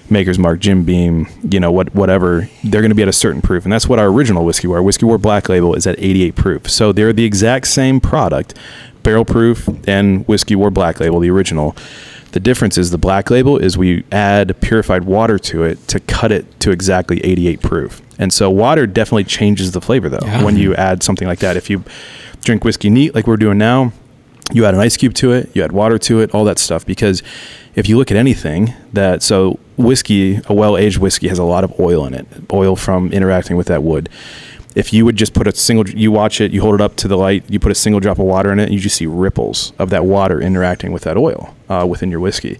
Maker's 0.09 0.38
Mark, 0.38 0.61
Jim 0.61 0.85
Beam, 0.85 1.27
you 1.51 1.61
know 1.61 1.71
what 1.71 1.95
whatever. 1.95 2.49
They're 2.64 2.81
going 2.81 2.90
to 2.90 2.95
be 2.95 3.03
at 3.03 3.09
a 3.09 3.12
certain 3.12 3.43
proof, 3.43 3.64
and 3.64 3.73
that's 3.73 3.88
what 3.88 3.99
our 3.99 4.07
original 4.07 4.45
whiskey 4.45 4.66
war. 4.66 4.83
Whiskey 4.83 5.05
War 5.07 5.19
Black 5.19 5.49
Label 5.49 5.75
is 5.75 5.87
at 5.87 5.97
88 5.99 6.35
proof. 6.35 6.71
So 6.71 6.93
they're 6.93 7.12
the 7.12 7.25
exact 7.25 7.66
same 7.66 8.01
product, 8.01 8.55
barrel 9.03 9.25
proof 9.25 9.69
and 9.87 10.27
Whiskey 10.27 10.55
War 10.57 10.71
Black 10.71 10.99
Label, 11.01 11.21
the 11.21 11.31
original. 11.31 11.77
The 12.33 12.40
difference 12.40 12.79
is 12.79 12.93
the 12.93 12.99
black 12.99 13.29
label 13.29 13.59
is 13.59 13.77
we 13.77 14.05
add 14.12 14.61
purified 14.61 15.03
water 15.03 15.37
to 15.40 15.64
it 15.64 15.88
to 15.88 15.99
cut 15.99 16.31
it 16.31 16.61
to 16.61 16.71
exactly 16.71 17.19
88 17.25 17.61
proof. 17.61 18.03
And 18.21 18.33
so 18.33 18.49
water 18.49 18.87
definitely 18.87 19.25
changes 19.25 19.73
the 19.73 19.81
flavor 19.81 20.09
though 20.09 20.21
Yeah. 20.25 20.45
when 20.45 20.57
you 20.57 20.73
add 20.77 21.03
something 21.03 21.27
like 21.27 21.40
that. 21.40 21.57
If 21.57 21.69
you 21.69 21.83
drink 22.45 22.62
whiskey 22.64 22.88
neat 22.88 23.16
like 23.16 23.27
we're 23.27 23.37
doing 23.37 23.59
now, 23.59 23.93
you 24.52 24.64
add 24.64 24.74
an 24.74 24.80
ice 24.80 24.96
cube 24.96 25.14
to 25.14 25.32
it, 25.32 25.50
you 25.54 25.62
add 25.62 25.72
water 25.72 25.98
to 25.98 26.20
it, 26.20 26.34
all 26.34 26.44
that 26.44 26.58
stuff. 26.58 26.84
Because 26.86 27.22
if 27.74 27.88
you 27.88 27.96
look 27.96 28.10
at 28.10 28.16
anything 28.16 28.74
that, 28.92 29.22
so 29.22 29.58
whiskey, 29.76 30.40
a 30.46 30.54
well 30.54 30.76
aged 30.76 30.98
whiskey 30.98 31.28
has 31.28 31.38
a 31.38 31.44
lot 31.44 31.64
of 31.64 31.78
oil 31.80 32.04
in 32.04 32.14
it, 32.14 32.26
oil 32.52 32.76
from 32.76 33.12
interacting 33.12 33.56
with 33.56 33.66
that 33.68 33.82
wood. 33.82 34.08
If 34.76 34.92
you 34.92 35.04
would 35.04 35.16
just 35.16 35.34
put 35.34 35.48
a 35.48 35.54
single, 35.54 35.88
you 35.88 36.12
watch 36.12 36.40
it, 36.40 36.52
you 36.52 36.60
hold 36.60 36.76
it 36.76 36.80
up 36.80 36.94
to 36.96 37.08
the 37.08 37.16
light, 37.16 37.42
you 37.48 37.58
put 37.58 37.72
a 37.72 37.74
single 37.74 37.98
drop 37.98 38.18
of 38.20 38.24
water 38.26 38.52
in 38.52 38.60
it, 38.60 38.64
and 38.64 38.72
you 38.72 38.78
just 38.78 38.96
see 38.96 39.06
ripples 39.06 39.72
of 39.80 39.90
that 39.90 40.04
water 40.04 40.40
interacting 40.40 40.92
with 40.92 41.02
that 41.02 41.16
oil 41.16 41.54
uh, 41.68 41.84
within 41.88 42.10
your 42.10 42.20
whiskey. 42.20 42.58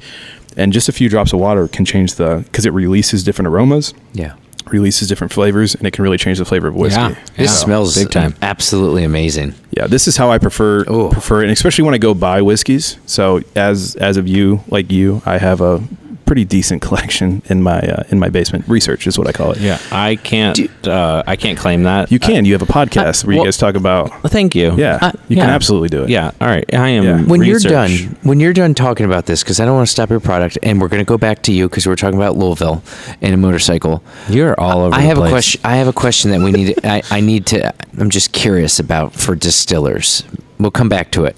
And 0.57 0.73
just 0.73 0.89
a 0.89 0.93
few 0.93 1.09
drops 1.09 1.33
of 1.33 1.39
water 1.39 1.69
can 1.69 1.85
change 1.85 2.17
the, 2.17 2.43
because 2.45 2.67
it 2.67 2.73
releases 2.73 3.23
different 3.23 3.47
aromas, 3.49 3.95
Yeah. 4.13 4.35
Releases 4.73 5.09
different 5.09 5.33
flavors, 5.33 5.75
and 5.75 5.87
it 5.87 5.93
can 5.93 6.03
really 6.03 6.19
change 6.19 6.39
the 6.39 6.45
flavor 6.45 6.69
of 6.69 6.75
whiskey. 6.75 7.01
Yeah. 7.01 7.15
This 7.37 7.61
smells 7.61 7.97
big 7.97 8.11
time. 8.11 8.35
absolutely 8.43 9.05
amazing. 9.05 9.55
Yeah, 9.77 9.87
this 9.87 10.09
is 10.09 10.17
how 10.17 10.31
I 10.31 10.39
prefer 10.39 10.85
Oh. 10.89 11.09
prefer 11.11 11.41
it, 11.41 11.45
and 11.45 11.53
especially 11.53 11.85
when 11.85 11.95
I 11.95 11.99
go 11.99 12.15
buy 12.15 12.43
whiskeys. 12.43 12.97
So 13.07 13.41
as 13.55 13.97
as 13.97 14.17
of 14.17 14.27
you, 14.29 14.63
like 14.69 14.91
you, 14.91 15.23
I 15.27 15.39
have 15.39 15.61
a 15.61 15.83
pretty 16.31 16.45
decent 16.45 16.81
collection 16.81 17.43
in 17.47 17.61
my 17.61 17.81
uh, 17.81 18.05
in 18.11 18.21
my 18.21 18.29
basement. 18.29 18.65
Research 18.69 19.05
is 19.09 19.19
what 19.19 19.27
I 19.27 19.33
call 19.33 19.51
it. 19.51 19.59
Yeah, 19.59 19.81
I 19.91 20.15
can't. 20.15 20.57
uh, 20.87 21.25
I 21.27 21.35
can't 21.35 21.59
claim 21.59 21.83
that. 21.83 22.13
You 22.13 22.21
can. 22.21 22.45
You 22.45 22.53
have 22.53 22.63
a 22.63 22.67
podcast 22.73 23.25
where 23.25 23.35
you 23.35 23.43
guys 23.43 23.57
talk 23.57 23.75
about. 23.75 24.13
Uh, 24.25 24.29
thank 24.29 24.55
you. 24.55 24.77
Yeah, 24.77 24.99
Uh, 25.03 25.11
you 25.29 25.35
can 25.35 25.51
absolutely 25.51 25.89
do 25.89 26.05
it. 26.05 26.09
Yeah. 26.11 26.31
All 26.41 26.47
right. 26.47 26.65
I 26.73 26.91
am. 26.91 27.03
Yeah. 27.03 27.23
When 27.23 27.43
you're 27.43 27.59
done, 27.59 27.91
when 28.23 28.39
you're 28.39 28.53
done 28.53 28.75
talking 28.75 29.07
about 29.07 29.27
this, 29.27 29.43
because 29.43 29.59
I 29.59 29.65
don't 29.65 29.75
want 29.75 29.89
to 29.89 29.93
stop 29.93 30.09
your 30.09 30.21
product, 30.21 30.57
and 30.63 30.81
we're 30.81 30.87
going 30.87 31.05
to 31.05 31.09
go 31.09 31.19
back 31.19 31.43
to 31.43 31.53
you 31.53 31.69
because 31.69 31.85
we're 31.89 31.97
talking 31.97 32.17
about 32.17 32.37
Louisville 32.37 32.81
and 33.21 33.35
a 33.35 33.37
motorcycle. 33.37 34.01
you're 34.29 34.55
all 34.61 34.83
over. 34.83 34.95
I 34.95 35.01
the 35.01 35.07
have 35.09 35.19
a 35.19 35.29
question. 35.29 35.61
I 35.65 35.77
have 35.79 35.89
a 35.89 35.93
question 35.93 36.31
that 36.31 36.41
we 36.41 36.53
need. 36.53 36.79
I, 36.85 37.03
I 37.11 37.21
need 37.21 37.45
to. 37.47 37.75
I'm 37.99 38.09
just 38.11 38.31
curious 38.33 38.79
about 38.79 39.15
for 39.15 39.35
distillers. 39.35 40.23
We'll 40.61 40.71
come 40.71 40.89
back 40.89 41.11
to 41.13 41.25
it. 41.25 41.35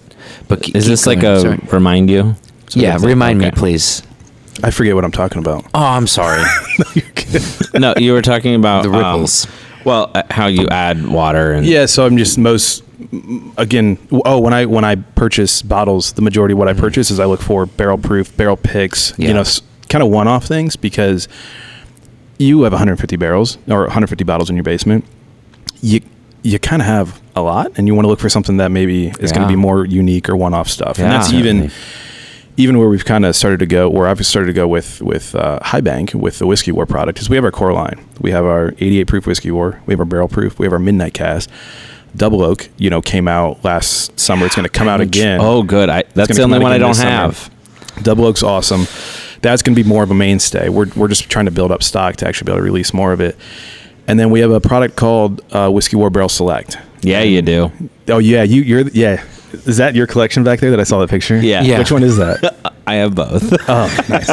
But 0.49 0.59
Is 0.59 0.65
keep 0.67 0.75
this 0.85 1.07
like 1.07 1.23
a 1.23 1.41
Sorry. 1.41 1.57
remind 1.73 2.11
you? 2.11 2.37
Yeah, 2.75 2.99
remind 3.01 3.39
me, 3.39 3.47
Okay. 3.47 3.57
please. 3.57 4.03
I 4.63 4.71
forget 4.71 4.95
what 4.95 5.05
I'm 5.05 5.13
talking 5.13 5.39
about. 5.39 5.65
Oh, 5.75 5.83
I'm 5.85 6.07
sorry. 6.07 6.43
no, 7.75 7.95
you 7.97 8.13
were 8.13 8.23
talking 8.23 8.55
about 8.55 8.83
The 8.83 8.91
um, 8.91 8.97
ripples. 8.97 9.47
well, 9.85 10.11
uh, 10.15 10.23
how 10.31 10.47
you 10.47 10.69
add 10.69 11.07
water 11.07 11.53
and 11.53 11.67
Yeah, 11.67 11.87
so 11.87 12.05
I'm 12.07 12.17
just 12.17 12.39
most 12.39 12.85
again. 13.57 13.99
Oh, 14.25 14.39
when 14.39 14.53
I 14.53 14.67
when 14.67 14.85
I 14.85 14.97
purchase 14.97 15.63
bottles, 15.63 16.13
the 16.13 16.23
majority 16.23 16.53
of 16.53 16.59
what 16.59 16.69
I 16.69 16.75
purchase 16.75 17.11
is 17.11 17.19
I 17.19 17.25
look 17.25 17.41
for 17.41 17.67
barrel 17.67 17.99
proof, 17.99 18.37
barrel 18.37 18.57
picks. 18.57 19.13
Yeah. 19.19 19.29
You 19.29 19.35
know, 19.35 19.45
kind 19.89 20.03
of 20.03 20.11
one 20.11 20.29
off 20.29 20.45
things 20.47 20.77
because 20.77 21.29
you 22.39 22.63
have 22.63 22.73
150 22.73 23.17
barrels 23.17 23.59
or 23.69 23.83
150 23.83 24.25
bottles 24.25 24.51
in 24.51 24.57
your 24.57 24.65
basement. 24.65 25.05
You 25.81 26.01
you 26.43 26.59
kind 26.59 26.83
of 26.83 26.87
have 26.87 27.21
a 27.37 27.41
lot, 27.43 27.73
and 27.77 27.87
you 27.87 27.95
want 27.95 28.05
to 28.05 28.09
look 28.09 28.19
for 28.21 28.29
something 28.29 28.57
that 28.59 28.71
maybe 28.71 29.07
is 29.21 29.33
going 29.33 29.43
Yeah. 29.43 29.49
to 29.49 29.49
be 29.49 29.57
more 29.57 29.85
unique 29.87 30.29
or 30.29 30.37
one 30.37 30.55
off 30.55 30.69
stuff. 30.69 30.99
and 30.99 31.07
Yeah, 31.09 31.19
that's 31.19 31.33
even 31.33 31.69
certainly. 31.71 31.75
Even 32.59 32.79
where 32.79 32.89
we've 32.89 33.05
kind 33.05 33.25
of 33.25 33.35
started 33.35 33.61
to 33.61 33.67
go, 33.67 33.89
where 33.89 34.07
I've 34.07 34.25
started 34.27 34.49
to 34.49 34.53
go 34.53 34.69
with 34.69 35.01
with 35.01 35.35
uh, 35.35 35.59
High 35.63 35.81
Bank 35.81 36.13
with 36.13 36.39
the 36.39 36.47
Whiskey 36.47 36.71
War 36.71 36.85
product, 36.87 37.19
is 37.19 37.31
we 37.31 37.37
have 37.37 37.45
our 37.45 37.51
core 37.51 37.73
line. 37.73 38.05
We 38.21 38.31
have 38.31 38.45
our 38.45 38.75
88 38.79 39.05
proof 39.07 39.27
Whiskey 39.27 39.51
War. 39.51 39.81
We 39.87 39.93
have 39.95 40.01
our 40.01 40.07
barrel 40.07 40.29
proof. 40.29 40.59
We 40.59 40.67
have 40.67 40.73
our 40.73 40.79
Midnight 40.79 41.15
Cask. 41.15 41.49
Double 42.15 42.43
Oak, 42.43 42.69
you 42.77 42.91
know, 42.91 43.01
came 43.01 43.27
out 43.27 43.65
last 43.65 44.21
summer. 44.21 44.45
It's 44.45 44.55
going 44.55 44.65
to 44.65 44.71
come 44.71 44.87
out 44.87 45.01
again. 45.01 45.41
Oh, 45.41 45.63
good. 45.63 45.89
I, 45.89 46.05
that's 46.15 46.37
the 46.37 46.43
only 46.43 46.59
one 46.59 46.71
I 46.71 46.77
don't 46.77 46.91
this 46.91 46.99
summer. 46.99 47.11
have. 47.11 47.51
Double 48.03 48.27
Oak's 48.27 48.43
awesome. 48.43 48.87
That's 49.41 49.63
going 49.63 49.75
to 49.75 49.83
be 49.83 49.89
more 49.89 50.03
of 50.03 50.11
a 50.11 50.15
mainstay. 50.15 50.69
We're, 50.69 50.89
we're 50.95 51.09
just 51.09 51.31
trying 51.31 51.47
to 51.47 51.51
build 51.51 51.73
up 51.73 51.83
stock 51.83 52.17
to 52.17 52.29
actually 52.29 52.47
be 52.47 52.53
able 52.53 52.59
to 52.59 52.65
release 52.65 52.93
more 52.93 53.15
of 53.15 53.23
it. 53.23 53.37
And 54.07 54.21
then 54.21 54.29
we 54.31 54.41
have 54.41 54.51
a 54.51 54.61
product 54.61 54.97
called 54.97 55.41
uh, 55.55 55.71
Whiskey 55.71 55.97
War 55.97 56.11
Barrel 56.11 56.29
Select. 56.29 56.77
Yeah, 57.01 57.23
you 57.23 57.41
do. 57.41 57.73
Oh 58.09 58.19
yeah, 58.19 58.43
you 58.43 58.63
you're 58.63 58.89
yeah. 58.89 59.25
Is 59.55 59.77
that 59.77 59.95
your 59.95 60.07
collection 60.07 60.45
back 60.45 60.61
there 60.61 60.71
that 60.71 60.81
I 60.81 60.85
saw 60.85 60.99
that 61.01 61.11
picture? 61.11 61.39
Yeah. 61.39 61.63
Yeah. 61.63 61.79
Which 61.79 61.93
one 61.93 62.03
is 62.03 62.17
that? 62.17 62.73
I 62.87 62.95
have 62.95 63.15
both. 63.15 63.53
oh, 63.69 64.05
nice. 64.09 64.29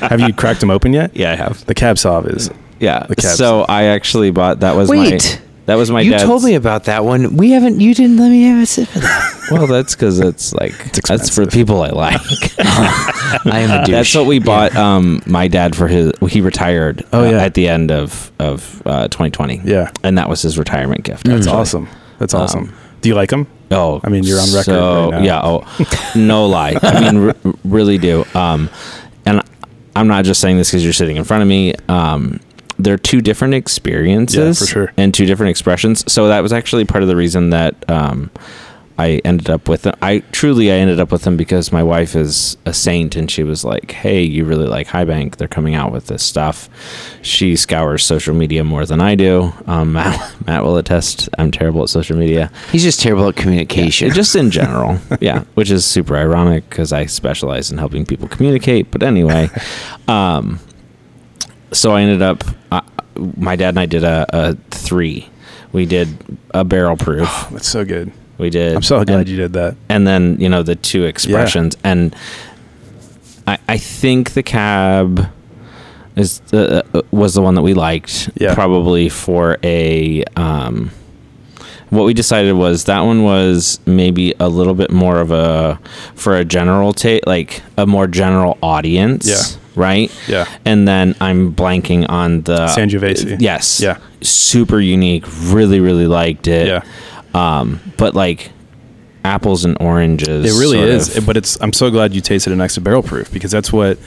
have 0.00 0.20
you 0.20 0.32
cracked 0.34 0.60
them 0.60 0.70
open 0.70 0.92
yet? 0.92 1.16
yeah, 1.16 1.32
I 1.32 1.36
have. 1.36 1.64
The 1.66 1.74
cab 1.74 1.96
sauv 1.96 2.32
is. 2.32 2.50
Yeah. 2.80 3.06
The 3.06 3.16
cabs. 3.16 3.36
So 3.36 3.62
I 3.62 3.84
actually 3.84 4.30
bought 4.30 4.60
that 4.60 4.76
was 4.76 4.88
Wait. 4.90 5.38
my 5.38 5.40
that 5.66 5.76
was 5.76 5.90
my 5.90 6.02
you 6.02 6.10
dad's. 6.10 6.24
told 6.24 6.44
me 6.44 6.54
about 6.56 6.84
that 6.84 7.04
one. 7.04 7.36
We 7.36 7.52
haven't. 7.52 7.80
You 7.80 7.94
didn't 7.94 8.18
let 8.18 8.28
me 8.28 8.44
have 8.44 8.62
a 8.62 8.66
sip 8.66 8.94
of 8.94 9.02
that. 9.02 9.30
Well, 9.50 9.66
that's 9.66 9.94
because 9.94 10.20
it's 10.20 10.54
like 10.54 10.72
that's 10.72 11.28
for 11.28 11.42
expensive. 11.42 11.52
people 11.52 11.82
I 11.82 11.90
like. 11.90 12.18
I 12.58 13.58
am 13.60 13.70
a 13.70 13.84
douche. 13.84 13.94
That's 13.94 14.14
what 14.14 14.24
we 14.26 14.38
bought. 14.38 14.74
Um, 14.74 15.20
my 15.26 15.48
dad 15.48 15.76
for 15.76 15.86
his 15.86 16.12
he 16.30 16.40
retired. 16.40 17.04
Oh, 17.12 17.26
uh, 17.26 17.30
yeah. 17.30 17.44
at 17.44 17.52
the 17.52 17.68
end 17.68 17.90
of 17.90 18.32
of 18.38 18.82
uh, 18.86 19.08
2020. 19.08 19.60
Yeah. 19.64 19.90
and 20.02 20.16
that 20.16 20.30
was 20.30 20.40
his 20.40 20.58
retirement 20.58 21.04
gift. 21.04 21.24
That's 21.24 21.46
actually. 21.46 21.60
awesome. 21.60 21.88
That's 22.18 22.32
awesome. 22.32 22.74
Do 23.04 23.10
you 23.10 23.14
like 23.14 23.28
them? 23.30 23.46
Oh, 23.70 24.00
I 24.02 24.08
mean, 24.08 24.24
you're 24.24 24.40
on 24.40 24.48
record 24.48 24.64
So, 24.64 25.10
right 25.10 25.20
now. 25.20 25.22
Yeah. 25.22 25.40
Oh, 25.44 26.12
no 26.16 26.46
lie. 26.46 26.76
I 26.82 27.00
mean, 27.12 27.28
r- 27.28 27.36
really 27.64 27.98
do. 27.98 28.24
Um, 28.34 28.70
and 29.26 29.42
I'm 29.94 30.08
not 30.08 30.24
just 30.24 30.40
saying 30.40 30.56
this 30.56 30.70
because 30.70 30.82
you're 30.84 30.92
sitting 30.94 31.16
in 31.16 31.24
front 31.24 31.42
of 31.42 31.48
me. 31.48 31.74
Um, 31.88 32.40
they're 32.78 32.96
two 32.96 33.20
different 33.20 33.52
experiences, 33.54 34.58
Yeah, 34.60 34.66
for 34.66 34.72
sure. 34.72 34.92
and 34.96 35.12
two 35.12 35.26
different 35.26 35.50
expressions. 35.50 36.10
So 36.10 36.28
that 36.28 36.40
was 36.40 36.52
actually 36.52 36.84
part 36.86 37.02
of 37.02 37.08
the 37.08 37.16
reason 37.16 37.50
that 37.50 37.74
um, 37.90 38.30
I 38.96 39.20
ended 39.24 39.50
up 39.50 39.68
with 39.68 39.82
them. 39.82 39.96
I 40.00 40.20
truly 40.30 40.70
I 40.70 40.76
ended 40.76 41.00
up 41.00 41.10
with 41.10 41.22
them 41.22 41.36
because 41.36 41.72
my 41.72 41.82
wife 41.82 42.14
is 42.14 42.56
a 42.64 42.72
saint, 42.72 43.16
and 43.16 43.28
she 43.28 43.42
was 43.42 43.64
like, 43.64 43.90
"Hey, 43.90 44.22
you 44.22 44.44
really 44.44 44.68
like 44.68 44.86
High 44.86 45.04
Bank? 45.04 45.36
They're 45.36 45.48
coming 45.48 45.74
out 45.74 45.90
with 45.90 46.06
this 46.06 46.22
stuff." 46.22 46.68
She 47.20 47.56
scours 47.56 48.04
social 48.04 48.34
media 48.34 48.62
more 48.62 48.86
than 48.86 49.00
I 49.00 49.16
do. 49.16 49.52
Um, 49.66 49.92
Matt, 49.94 50.46
Matt 50.46 50.62
will 50.62 50.76
attest. 50.76 51.28
I'm 51.38 51.50
terrible 51.50 51.82
at 51.82 51.88
social 51.88 52.16
media. 52.16 52.52
He's 52.70 52.84
just 52.84 53.00
terrible 53.00 53.28
at 53.28 53.34
communication. 53.34 54.12
Just 54.12 54.36
in 54.36 54.50
general, 54.52 54.98
yeah, 55.20 55.42
which 55.54 55.72
is 55.72 55.84
super 55.84 56.16
ironic 56.16 56.68
because 56.70 56.92
I 56.92 57.06
specialize 57.06 57.72
in 57.72 57.78
helping 57.78 58.06
people 58.06 58.28
communicate. 58.28 58.92
But 58.92 59.02
anyway, 59.02 59.50
um, 60.08 60.60
so 61.72 61.92
I 61.92 62.02
ended 62.02 62.22
up. 62.22 62.44
Uh, 62.70 62.82
my 63.36 63.56
dad 63.56 63.70
and 63.70 63.80
I 63.80 63.86
did 63.86 64.04
a, 64.04 64.26
a 64.28 64.54
three. 64.70 65.28
We 65.72 65.84
did 65.84 66.16
a 66.52 66.62
barrel 66.62 66.96
proof. 66.96 67.48
That's 67.50 67.68
so 67.68 67.84
good. 67.84 68.12
We 68.38 68.50
did. 68.50 68.74
I'm 68.74 68.82
so 68.82 69.04
glad 69.04 69.20
and, 69.20 69.28
you 69.28 69.36
did 69.36 69.52
that. 69.52 69.76
And 69.88 70.06
then 70.06 70.36
you 70.40 70.48
know 70.48 70.62
the 70.62 70.76
two 70.76 71.04
expressions, 71.04 71.76
and 71.84 72.14
I 73.46 73.58
I 73.68 73.78
think 73.78 74.32
the 74.32 74.42
cab 74.42 75.30
is 76.16 76.40
the, 76.50 76.84
uh, 76.94 77.02
was 77.10 77.34
the 77.34 77.42
one 77.42 77.54
that 77.54 77.62
we 77.62 77.74
liked. 77.74 78.30
Yeah. 78.36 78.54
Probably 78.54 79.08
for 79.08 79.58
a 79.62 80.24
um, 80.36 80.90
what 81.90 82.04
we 82.04 82.14
decided 82.14 82.54
was 82.54 82.84
that 82.84 83.00
one 83.00 83.22
was 83.22 83.78
maybe 83.86 84.34
a 84.40 84.48
little 84.48 84.74
bit 84.74 84.90
more 84.90 85.20
of 85.20 85.30
a 85.30 85.78
for 86.14 86.36
a 86.36 86.44
general 86.44 86.92
take 86.92 87.26
like 87.26 87.62
a 87.78 87.86
more 87.86 88.06
general 88.06 88.58
audience 88.62 89.26
Yeah. 89.28 89.60
right 89.76 90.10
Yeah. 90.26 90.46
and 90.64 90.88
then 90.88 91.14
i'm 91.20 91.54
blanking 91.54 92.08
on 92.08 92.42
the 92.42 92.66
Sangiovese. 92.66 93.40
yes 93.40 93.80
Yeah. 93.80 93.98
super 94.22 94.80
unique 94.80 95.24
really 95.44 95.78
really 95.80 96.06
liked 96.08 96.48
it 96.48 96.66
Yeah. 96.66 96.82
Um 97.34 97.80
but 97.96 98.14
like 98.14 98.50
apples 99.24 99.64
and 99.64 99.76
oranges. 99.80 100.44
It 100.44 100.60
really 100.60 100.78
is, 100.78 101.16
of. 101.16 101.26
but 101.26 101.36
it's. 101.36 101.56
I'm 101.62 101.72
so 101.72 101.90
glad 101.90 102.14
you 102.14 102.20
tasted 102.20 102.52
it 102.52 102.56
next 102.56 102.74
to 102.74 102.80
barrel 102.80 103.02
proof 103.02 103.32
because 103.32 103.50
that's 103.50 103.72
what. 103.72 103.98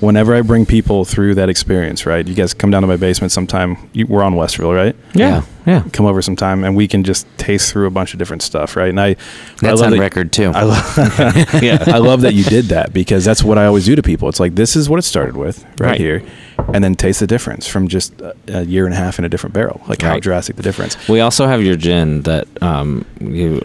Whenever 0.00 0.34
I 0.34 0.40
bring 0.40 0.64
people 0.64 1.04
through 1.04 1.34
that 1.34 1.50
experience, 1.50 2.06
right? 2.06 2.26
You 2.26 2.32
guys 2.34 2.54
come 2.54 2.70
down 2.70 2.80
to 2.80 2.88
my 2.88 2.96
basement 2.96 3.32
sometime. 3.32 3.76
You, 3.92 4.06
we're 4.06 4.22
on 4.22 4.34
Westville, 4.34 4.72
right? 4.72 4.96
yeah, 5.12 5.42
yeah. 5.66 5.82
Come 5.92 6.06
over 6.06 6.22
sometime, 6.22 6.64
and 6.64 6.74
we 6.74 6.88
can 6.88 7.04
just 7.04 7.26
taste 7.36 7.70
through 7.70 7.86
a 7.86 7.90
bunch 7.90 8.14
of 8.14 8.18
different 8.18 8.40
stuff, 8.40 8.76
right? 8.76 8.88
And 8.88 8.98
I, 8.98 9.08
I 9.08 9.16
That's 9.60 9.80
love 9.82 9.88
on 9.88 9.90
that- 9.90 9.98
record 9.98 10.32
too. 10.32 10.52
I 10.54 10.62
love, 10.62 11.62
Yeah. 11.62 11.84
I 11.86 11.98
love 11.98 12.22
that 12.22 12.32
you 12.32 12.44
did 12.44 12.66
that 12.66 12.94
because 12.94 13.26
that's 13.26 13.44
what 13.44 13.58
I 13.58 13.66
always 13.66 13.84
do 13.84 13.94
to 13.94 14.02
people. 14.02 14.30
It's 14.30 14.40
like 14.40 14.54
this 14.54 14.74
is 14.74 14.88
what 14.88 14.98
it 14.98 15.02
started 15.02 15.36
with 15.36 15.62
right, 15.78 15.80
Right. 15.80 16.00
here, 16.00 16.22
and 16.72 16.82
then 16.84 16.94
taste 16.94 17.20
the 17.20 17.26
difference 17.26 17.66
from 17.66 17.88
just 17.88 18.14
a, 18.48 18.64
year 18.64 18.84
and 18.86 18.94
a 18.94 18.96
half 18.96 19.18
in 19.18 19.24
a 19.24 19.28
different 19.28 19.54
barrel. 19.54 19.80
Like 19.88 20.02
how 20.02 20.18
drastic 20.18 20.56
the 20.56 20.62
difference. 20.62 20.96
We 21.08 21.20
also 21.20 21.46
have 21.46 21.62
your 21.62 21.76
gin 21.76 22.22
that 22.22 22.46
um, 22.62 23.04
you. 23.20 23.64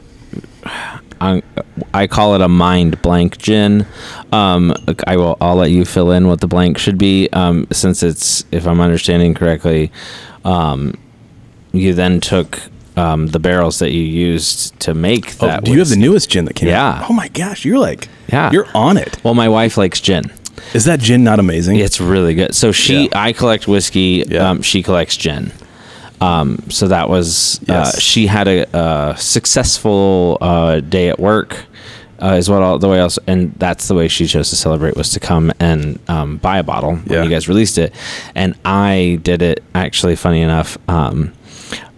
I, 1.22 1.42
I 1.94 2.08
call 2.08 2.36
it 2.36 2.42
a 2.42 2.50
mind 2.50 3.02
blank 3.02 3.38
gin. 3.38 3.86
Um, 4.34 4.74
I 5.08 5.16
will. 5.18 5.38
I'll 5.40 5.56
let 5.56 5.72
you 5.72 5.86
fill 5.86 6.12
in 6.12 6.28
what 6.28 6.42
the 6.42 6.48
blank 6.48 6.78
should 6.78 6.98
be, 6.98 7.30
um, 7.32 7.68
since 7.72 8.04
it's, 8.04 8.44
if 8.52 8.68
I'm 8.68 8.82
understanding 8.82 9.34
correctly, 9.34 9.92
um, 10.44 10.96
you 11.72 11.94
then 11.94 12.20
took 12.20 12.60
um, 12.98 13.28
the 13.28 13.40
barrels 13.40 13.80
that 13.80 13.92
you 13.92 14.02
used 14.02 14.78
to 14.82 14.94
make 14.94 15.42
Oh, 15.42 15.48
that. 15.48 15.64
do 15.64 15.72
you 15.72 15.80
have 15.80 15.90
the 15.90 15.96
newest 15.96 16.30
gin 16.30 16.46
that 16.46 16.54
came 16.56 16.70
Yeah. 16.70 17.00
out? 17.02 17.10
Oh 17.10 17.14
my 17.14 17.28
gosh, 17.30 17.64
you're 17.66 17.80
like, 17.80 18.08
Yeah. 18.32 18.52
you're 18.52 18.68
on 18.74 18.98
it. 18.98 19.18
Well, 19.24 19.34
my 19.34 19.48
wife 19.50 19.78
likes 19.78 20.00
gin. 20.02 20.32
Is 20.74 20.86
that 20.86 21.00
gin 21.00 21.24
not 21.24 21.40
amazing? 21.40 21.78
It's 21.78 22.02
really 22.02 22.34
good. 22.36 22.56
So 22.56 22.72
she, 22.72 23.04
Yeah. 23.04 23.10
I 23.22 23.34
collect 23.34 23.68
whiskey. 23.68 24.24
Yeah. 24.28 24.50
Um, 24.50 24.62
she 24.62 24.84
collects 24.84 25.16
gin. 25.18 25.52
Um, 26.22 26.60
so 26.70 26.88
that 26.88 27.10
was 27.10 27.60
uh, 27.70 27.92
she 28.00 28.28
had 28.28 28.48
a, 28.48 28.66
a 28.78 29.18
successful 29.18 30.38
uh, 30.42 30.80
day 30.80 31.10
at 31.10 31.20
work. 31.20 31.66
Uh, 32.22 32.36
is 32.38 32.50
what 32.50 32.62
all, 32.62 32.80
the 32.80 32.88
way 32.88 32.98
else, 32.98 33.20
and 33.28 33.54
that's 33.58 33.90
the 33.90 33.94
way 33.94 34.08
she 34.08 34.26
chose 34.26 34.50
to 34.50 34.56
celebrate 34.56 34.96
was 34.96 35.12
to 35.12 35.20
come 35.20 35.52
and 35.60 36.00
um, 36.10 36.38
buy 36.38 36.58
a 36.60 36.64
bottle 36.64 36.98
Yeah. 37.06 37.18
when 37.18 37.26
you 37.26 37.30
guys 37.30 37.50
released 37.50 37.78
it, 37.78 37.94
and 38.34 38.56
I 38.64 39.20
did 39.22 39.42
it. 39.42 39.62
Actually, 39.76 40.16
funny 40.16 40.40
enough, 40.42 40.78
um, 40.90 41.34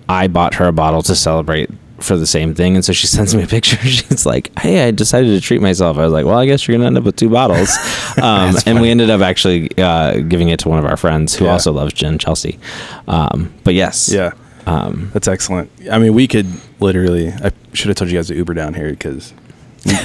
I 0.10 0.28
bought 0.28 0.56
her 0.56 0.66
a 0.68 0.72
bottle 0.74 1.04
to 1.04 1.14
celebrate 1.16 1.70
for 2.00 2.16
the 2.18 2.28
same 2.28 2.54
thing, 2.54 2.76
and 2.76 2.86
so 2.86 2.94
she 2.94 3.08
sends 3.16 3.34
me 3.36 3.44
a 3.44 3.48
picture. 3.48 3.76
She's 3.88 4.26
like, 4.26 4.58
"Hey, 4.60 4.88
I 4.88 4.92
decided 4.92 5.30
to 5.30 5.42
treat 5.42 5.62
myself." 5.62 5.98
I 5.98 6.04
was 6.04 6.14
like, 6.14 6.26
"Well, 6.26 6.38
I 6.38 6.46
guess 6.46 6.68
you're 6.68 6.78
gonna 6.78 6.88
end 6.88 6.98
up 6.98 7.04
with 7.04 7.16
two 7.16 7.30
bottles," 7.30 7.70
um, 8.22 8.56
and 8.66 8.82
we 8.82 8.90
ended 8.90 9.10
up 9.10 9.22
actually 9.22 9.70
uh, 9.78 10.18
giving 10.20 10.50
it 10.50 10.60
to 10.62 10.70
one 10.70 10.80
of 10.80 10.86
our 10.86 10.98
friends 10.98 11.36
who 11.36 11.46
Yeah. 11.46 11.52
also 11.54 11.72
loves 11.72 11.94
gin, 11.94 12.18
Chelsea. 12.18 12.60
Um, 13.08 13.54
but 13.64 13.74
yes, 13.74 14.10
yeah. 14.12 14.32
um, 14.66 15.10
That's 15.14 15.28
excellent. 15.28 15.72
I 15.92 15.98
mean, 16.00 16.14
we 16.14 16.28
could 16.28 16.48
literally. 16.80 17.30
I 17.32 17.52
should 17.74 17.88
have 17.88 17.98
told 17.98 18.12
you 18.12 18.18
guys 18.18 18.28
to 18.28 18.36
Uber 18.36 18.54
down 18.54 18.74
here 18.74 18.90
because 18.92 19.34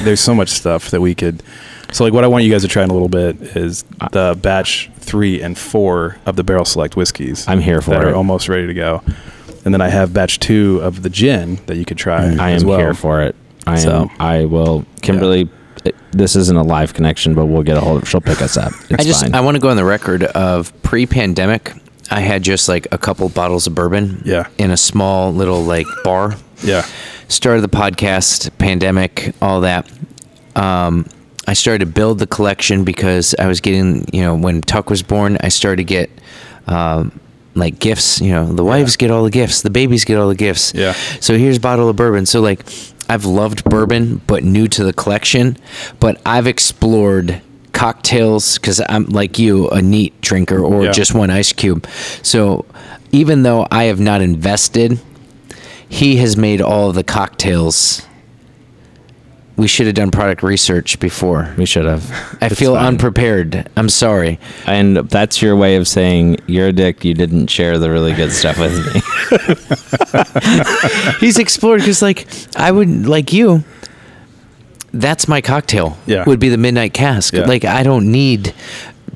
there's 0.05 0.21
so 0.21 0.35
much 0.35 0.49
stuff 0.49 0.91
that 0.91 1.01
we 1.01 1.15
could. 1.15 1.43
So, 1.93 2.05
like, 2.05 2.15
what 2.15 2.25
I 2.25 2.27
want 2.27 2.45
you 2.45 2.51
guys 2.51 2.63
to 2.63 2.69
try 2.69 2.83
in 2.85 2.89
a 2.89 2.93
little 2.95 3.09
bit 3.09 3.37
is 3.55 3.83
the 4.13 4.39
batch 4.41 4.91
three 5.01 5.43
and 5.43 5.59
four 5.59 6.17
of 6.25 6.37
the 6.37 6.45
Barrel 6.45 6.65
Select 6.65 6.97
whiskeys. 6.97 7.47
I'm 7.47 7.61
here 7.61 7.83
for 7.83 7.91
that 7.91 8.03
it. 8.03 8.09
are 8.09 8.15
almost 8.15 8.49
ready 8.49 8.67
to 8.67 8.73
go, 8.73 9.03
and 9.65 9.73
then 9.75 9.81
I 9.81 9.89
have 9.89 10.13
batch 10.13 10.39
two 10.41 10.81
of 10.83 11.03
the 11.03 11.11
gin 11.11 11.57
that 11.67 11.77
you 11.77 11.85
could 11.85 11.99
try. 11.99 12.35
I 12.37 12.53
as 12.53 12.63
am 12.63 12.69
well. 12.69 12.79
here 12.79 12.95
for 12.95 13.23
it. 13.23 13.35
I 13.67 13.77
So- 13.79 14.03
am. 14.03 14.11
I 14.21 14.45
will. 14.45 14.85
Kimberly, 15.03 15.49
it- 15.85 15.95
this 16.13 16.37
isn't 16.37 16.57
a 16.57 16.63
live 16.63 16.95
connection, 16.95 17.35
but 17.35 17.47
we'll 17.47 17.63
get 17.63 17.77
a 17.77 17.81
hold 17.81 18.03
of. 18.03 18.09
She'll 18.09 18.21
pick 18.21 18.43
us 18.43 18.57
up. 18.57 18.73
It's 18.91 19.01
I 19.01 19.05
just 19.05 19.23
fine. 19.23 19.35
I 19.35 19.41
want 19.41 19.55
to 19.57 19.61
go 19.61 19.69
on 19.71 19.77
the 19.77 19.85
record 19.85 20.25
of 20.25 20.73
pre-pandemic. 20.83 21.73
I 22.11 22.21
had 22.21 22.43
just 22.43 22.69
like 22.69 22.87
a 22.93 22.99
couple 22.99 23.29
bottles 23.31 23.67
of 23.67 23.75
bourbon. 23.75 24.21
Yeah. 24.25 24.47
In 24.59 24.71
a 24.71 24.77
small 24.77 25.33
little 25.33 25.63
like 25.63 25.87
bar. 26.05 26.35
Yeah, 26.63 26.85
Started 27.29 27.63
the 27.63 27.69
podcast, 27.69 28.51
pandemic, 28.59 29.35
all 29.43 29.63
that. 29.63 29.91
Um, 30.55 31.07
I 31.49 31.55
started 31.55 31.81
to 31.81 31.87
build 31.87 32.19
the 32.21 32.27
collection 32.27 32.85
because 32.85 33.35
I 33.39 33.47
was 33.49 33.61
getting, 33.61 34.07
you 34.13 34.21
know, 34.23 34.37
when 34.37 34.61
Tuck 34.61 34.91
was 34.91 35.03
born, 35.03 35.39
I 35.41 35.49
started 35.49 35.79
to 35.79 35.85
get 35.85 36.11
um, 36.69 37.19
like 37.55 37.79
gifts. 37.79 38.21
You 38.21 38.33
know, 38.33 38.53
the 38.53 38.65
wives 38.65 38.97
get 38.97 39.11
all 39.11 39.25
the 39.25 39.31
gifts, 39.31 39.63
the 39.63 39.71
babies 39.71 40.05
get 40.05 40.19
all 40.19 40.29
the 40.29 40.35
gifts. 40.35 40.73
Yeah. 40.75 40.93
So 41.21 41.37
here's 41.37 41.57
a 41.59 41.61
bottle 41.61 41.89
of 41.89 41.97
bourbon. 41.97 42.27
So 42.27 42.41
like, 42.41 42.65
I've 43.09 43.25
loved 43.25 43.65
bourbon, 43.65 44.21
but 44.27 44.43
new 44.45 44.69
to 44.69 44.85
the 44.85 44.93
collection. 44.93 45.57
But 46.01 46.21
I've 46.25 46.47
explored 46.47 47.43
cocktails 47.73 48.59
because 48.59 48.81
I'm 48.89 49.05
like 49.07 49.39
you, 49.39 49.69
a 49.71 49.83
neat 49.83 50.19
drinker 50.21 50.59
or 50.63 50.85
Yeah. 50.85 50.93
just 50.93 51.15
one 51.15 51.31
ice 51.31 51.53
cube. 51.53 51.87
So 52.23 52.65
even 53.11 53.43
though 53.43 53.67
I 53.71 53.85
have 53.85 54.01
not 54.01 54.23
invested, 54.23 55.01
he 55.89 56.17
has 56.17 56.37
made 56.37 56.61
all 56.63 56.93
the 56.93 57.05
cocktails. 57.05 58.03
We 59.63 59.69
should 59.69 59.87
have 59.87 59.95
done 59.95 60.11
product 60.11 60.43
research 60.43 60.99
before. 60.99 61.55
we 61.57 61.67
should 61.67 61.85
have. 61.85 62.11
I 62.41 62.47
It's 62.47 62.59
feel 62.59 62.75
fine. 62.75 62.85
unprepared. 62.85 63.71
I'm 63.77 63.89
sorry. 63.89 64.41
And 64.67 64.97
that's 64.97 65.41
your 65.41 65.55
way 65.55 65.77
of 65.77 65.87
saying 65.87 66.39
you're 66.49 66.67
a 66.67 66.73
dick. 66.73 67.05
You 67.05 67.15
didn't 67.15 67.47
share 67.47 67.79
the 67.79 67.89
really 67.89 68.13
good 68.13 68.33
stuff 68.33 68.59
with 68.59 68.75
me. 68.93 69.01
He's 71.21 71.39
explored 71.39 71.79
because, 71.83 72.03
like, 72.03 72.27
I 72.57 72.73
would 72.73 73.07
like 73.07 73.33
you. 73.33 73.63
That's 74.93 75.29
my 75.29 75.41
cocktail. 75.41 75.97
Yeah. 76.07 76.25
would 76.27 76.41
be 76.41 76.49
the 76.49 76.59
midnight 76.59 76.93
cask. 76.93 77.33
Yeah. 77.33 77.45
Like, 77.47 77.65
I 77.65 77.85
don't 77.85 78.11
need. 78.11 78.53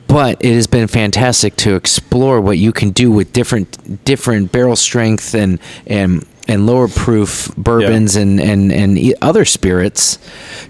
But 0.07 0.45
it 0.45 0.55
has 0.55 0.69
been 0.69 0.87
fantastic 0.87 1.57
to 1.57 1.75
explore 1.75 2.41
what 2.41 2.57
you 2.57 2.73
can 2.73 2.91
do 2.91 3.11
with 3.11 3.33
different 3.33 4.05
different 4.05 4.53
barrel 4.53 4.77
strength 4.77 5.35
and 5.35 5.59
and 5.89 6.25
and 6.49 6.67
lower 6.67 6.89
proof 6.89 7.51
bourbons 7.57 8.17
and 8.17 8.41
and 8.41 8.73
and 8.73 8.99
e- 8.99 9.15
other 9.23 9.45
spirits 9.45 10.19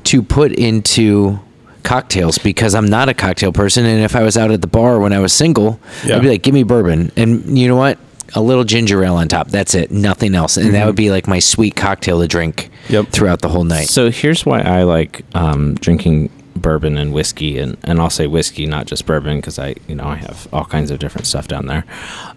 to 0.05 0.23
put 0.23 0.53
into 0.53 1.39
cocktails 1.83 2.39
because 2.39 2.75
I'm 2.75 2.87
not 2.87 3.09
a 3.09 3.15
cocktail 3.15 3.53
person. 3.53 3.85
And 3.87 4.03
if 4.03 4.17
I 4.17 4.23
was 4.23 4.37
out 4.37 4.51
at 4.51 4.61
the 4.61 4.67
bar 4.67 4.99
when 4.99 5.13
I 5.13 5.21
was 5.21 5.33
single 5.33 5.79
Yeah. 6.05 6.17
I'd 6.17 6.23
be 6.23 6.29
like 6.29 6.43
give 6.43 6.55
me 6.55 6.63
bourbon. 6.65 7.13
And 7.17 7.59
you 7.59 7.69
know 7.69 7.77
what? 7.77 7.99
A 8.35 8.41
little 8.41 8.65
ginger 8.65 9.05
ale 9.05 9.15
on 9.15 9.29
top. 9.29 9.49
That's 9.49 9.75
it. 9.75 9.93
Nothing 9.93 10.35
else. 10.35 10.57
And 10.57 10.75
that 10.75 10.85
would 10.87 10.97
be 10.97 11.11
like 11.13 11.29
my 11.29 11.39
sweet 11.39 11.77
cocktail 11.77 12.21
to 12.21 12.27
drink 12.27 12.71
Yep. 12.89 13.09
throughout 13.11 13.41
the 13.41 13.49
whole 13.49 13.63
night. 13.65 13.87
So 13.89 14.11
here's 14.11 14.45
why 14.45 14.61
I 14.63 14.83
like 14.83 15.25
um, 15.37 15.75
drinking 15.77 16.31
bourbon 16.57 16.97
and 16.97 17.13
whiskey, 17.13 17.59
and, 17.59 17.77
and 17.85 18.01
I'll 18.01 18.11
say 18.11 18.27
whiskey, 18.27 18.67
not 18.67 18.87
just 18.87 19.07
bourbon, 19.07 19.37
because 19.37 19.59
I 19.59 19.75
you 19.87 19.95
know 19.95 20.05
I 20.07 20.17
have 20.17 20.49
all 20.53 20.65
kinds 20.65 20.91
of 20.91 20.99
different 20.99 21.27
stuff 21.27 21.47
down 21.49 21.67
there. 21.67 21.85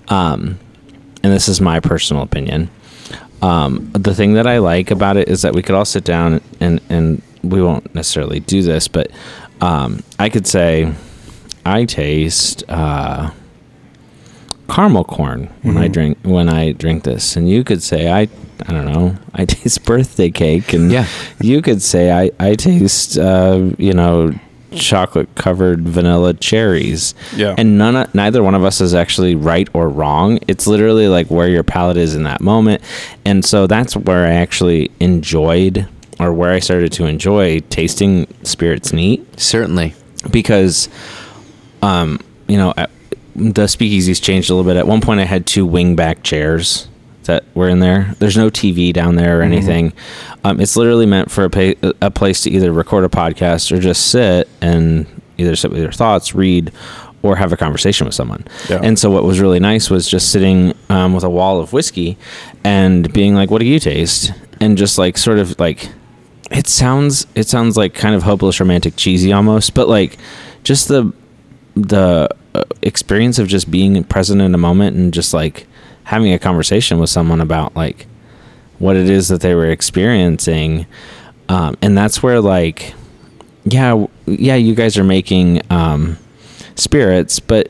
Um, 0.09 0.59
and 1.23 1.33
this 1.33 1.47
is 1.49 1.59
my 1.61 1.79
personal 1.79 2.21
opinion. 2.23 2.69
Um, 3.41 3.89
the 3.93 4.13
thing 4.13 4.33
that 4.33 4.45
I 4.47 4.57
like 4.57 4.91
about 4.91 5.15
it 5.17 5.29
is 5.29 5.41
that 5.43 5.53
we 5.53 5.61
could 5.61 5.75
all 5.75 5.85
sit 5.85 6.03
down 6.03 6.41
and 6.59 6.81
and 6.89 7.21
we 7.43 7.61
won't 7.61 7.93
necessarily 7.95 8.39
do 8.41 8.61
this, 8.61 8.87
but 8.89 9.09
um, 9.61 10.03
I 10.19 10.27
could 10.29 10.45
say 10.45 10.91
I 11.65 11.85
taste 11.85 12.63
uh, 12.67 13.31
caramel 14.69 15.03
corn 15.05 15.47
when 15.61 15.77
I 15.77 15.87
drink 15.87 16.17
when 16.23 16.49
I 16.49 16.73
drink 16.73 17.03
this, 17.03 17.35
and 17.35 17.49
you 17.49 17.63
could 17.63 17.81
say 17.81 18.11
I 18.11 18.27
I 18.67 18.73
don't 18.73 18.85
know 18.85 19.15
I 19.33 19.45
taste 19.55 19.85
birthday 19.85 20.29
cake, 20.29 20.73
and 20.73 20.91
Yeah. 20.91 21.05
you 21.39 21.61
could 21.61 21.81
say 21.81 22.11
I 22.11 22.31
I 22.39 22.55
taste 22.55 23.17
uh, 23.17 23.71
you 23.77 23.93
know 23.93 24.33
chocolate 24.72 25.34
covered 25.36 25.82
vanilla 25.88 26.34
cherries. 26.34 27.15
Yeah. 27.36 27.55
And 27.57 27.78
none 27.78 27.95
of, 27.95 28.13
neither 28.15 28.43
one 28.43 28.55
of 28.55 28.63
us 28.63 28.82
is 28.82 28.93
actually 28.93 29.36
right 29.36 29.67
or 29.74 29.89
wrong. 29.89 30.39
It's 30.47 30.67
literally 30.67 31.07
like 31.07 31.28
where 31.32 31.47
your 31.47 31.63
palate 31.63 31.97
is 31.97 32.15
in 32.15 32.24
that 32.24 32.41
moment. 32.41 32.82
And 33.26 33.43
so 33.43 33.67
that's 33.67 33.95
where 33.95 34.26
I 34.26 34.32
actually 34.32 34.91
enjoyed 34.99 35.88
or 36.20 36.34
where 36.34 36.51
I 36.51 36.59
started 36.59 36.91
to 36.93 37.05
enjoy 37.05 37.61
tasting 37.70 38.28
spirits 38.43 38.91
neat 38.93 39.26
certainly 39.39 39.93
because 40.32 40.89
um 41.82 42.20
you 42.47 42.57
know 42.57 42.74
I- 42.78 42.88
the 43.36 43.63
speakeasies 43.67 44.22
changed 44.22 44.49
a 44.49 44.53
little 44.55 44.70
bit 44.70 44.78
at 44.78 44.86
one 44.86 44.99
point 44.99 45.22
i 45.22 45.24
had 45.24 45.45
two 45.45 45.65
wingback 45.65 46.24
chairs 46.24 46.89
that 47.30 47.43
were 47.55 47.69
in 47.69 47.80
there. 47.80 48.15
There's 48.19 48.36
no 48.36 48.49
tv 48.49 48.91
down 48.91 49.15
there 49.15 49.39
or 49.39 49.41
anything. 49.43 49.93
Um, 50.43 50.59
it's 50.59 50.75
literally 50.75 51.05
meant 51.05 51.30
for 51.32 51.45
a, 51.45 51.49
pa- 51.49 51.91
a 52.01 52.09
place 52.11 52.41
to 52.41 52.49
either 52.49 52.71
record 52.71 53.03
a 53.03 53.09
podcast 53.09 53.71
or 53.71 53.80
just 53.80 54.07
sit 54.07 54.49
and 54.61 55.05
either 55.38 55.55
sit 55.55 55.71
with 55.71 55.80
your 55.80 55.91
thoughts 55.91 56.34
read 56.34 56.71
or 57.21 57.36
have 57.36 57.53
a 57.53 57.57
conversation 57.57 58.05
with 58.05 58.15
someone. 58.15 58.45
Yeah. 58.69 58.80
and 58.82 58.97
so 58.97 59.11
what 59.11 59.23
was 59.23 59.39
really 59.39 59.59
nice 59.59 59.89
was 59.89 60.07
just 60.09 60.32
sitting 60.32 60.73
um, 60.89 61.13
with 61.13 61.23
a 61.23 61.30
wall 61.30 61.59
of 61.59 61.71
whiskey 61.71 62.17
and 62.63 63.11
being 63.13 63.36
like 63.36 63.51
what 63.51 63.59
do 63.59 63.65
you 63.65 63.80
taste? 63.80 64.34
And 64.59 64.77
just 64.77 64.97
like 64.97 65.17
sort 65.17 65.38
of 65.39 65.59
like 65.59 65.89
it 66.51 66.67
sounds 66.67 67.27
it 67.36 67.47
sounds 67.47 67.77
like 67.77 67.93
kind 67.93 68.15
of 68.15 68.23
hopeless 68.23 68.59
romantic 68.59 68.95
cheesy 68.95 69.32
almost 69.32 69.75
but 69.75 69.88
like 69.88 70.17
just 70.63 70.88
the 70.88 71.13
the 71.75 72.27
uh, 72.55 72.63
experience 72.82 73.38
of 73.38 73.47
just 73.47 73.69
being 73.69 74.03
present 74.05 74.41
in 74.41 74.55
a 74.55 74.57
moment 74.57 74.95
and 74.97 75.13
just 75.13 75.34
like 75.34 75.67
having 76.10 76.34
a 76.34 76.39
conversation 76.39 76.97
with 76.99 77.10
someone 77.10 77.39
about 77.39 77.76
like 77.76 78.07
what 78.80 78.95
it 78.95 79.10
is 79.10 79.28
that 79.28 79.41
they 79.41 79.53
were 79.53 79.70
experiencing 79.70 80.86
um, 81.49 81.78
and 81.82 81.95
that's 81.97 82.24
where 82.24 82.41
like 82.41 82.93
yeah 83.66 84.05
yeah 84.26 84.55
you 84.55 84.74
guys 84.74 84.97
are 84.97 85.03
making 85.03 85.62
um, 85.70 86.18
spirits 86.76 87.39
but 87.39 87.70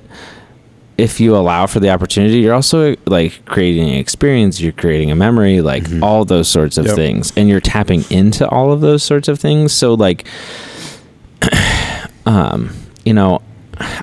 if 0.98 1.20
you 1.20 1.34
allow 1.34 1.66
for 1.66 1.80
the 1.80 1.90
opportunity, 1.90 2.40
you're 2.40 2.54
also 2.54 2.94
like 3.06 3.46
creating 3.46 3.88
an 3.88 3.96
experience, 3.96 4.60
you're 4.60 4.74
creating 4.74 5.10
a 5.12 5.16
memory, 5.16 5.62
like 5.62 5.86
all 6.02 6.26
those 6.26 6.50
sorts 6.50 6.78
of 6.78 6.88
Yep. 6.88 6.96
things. 6.96 7.32
And 7.38 7.48
you're 7.48 7.62
tapping 7.62 8.04
into 8.10 8.46
all 8.50 8.74
of 8.74 8.82
those 8.82 9.02
sorts 9.02 9.30
of 9.30 9.40
things. 9.40 9.72
So 9.72 9.94
like 9.94 10.28
um, 12.26 12.70
you 13.06 13.14
know, 13.14 13.42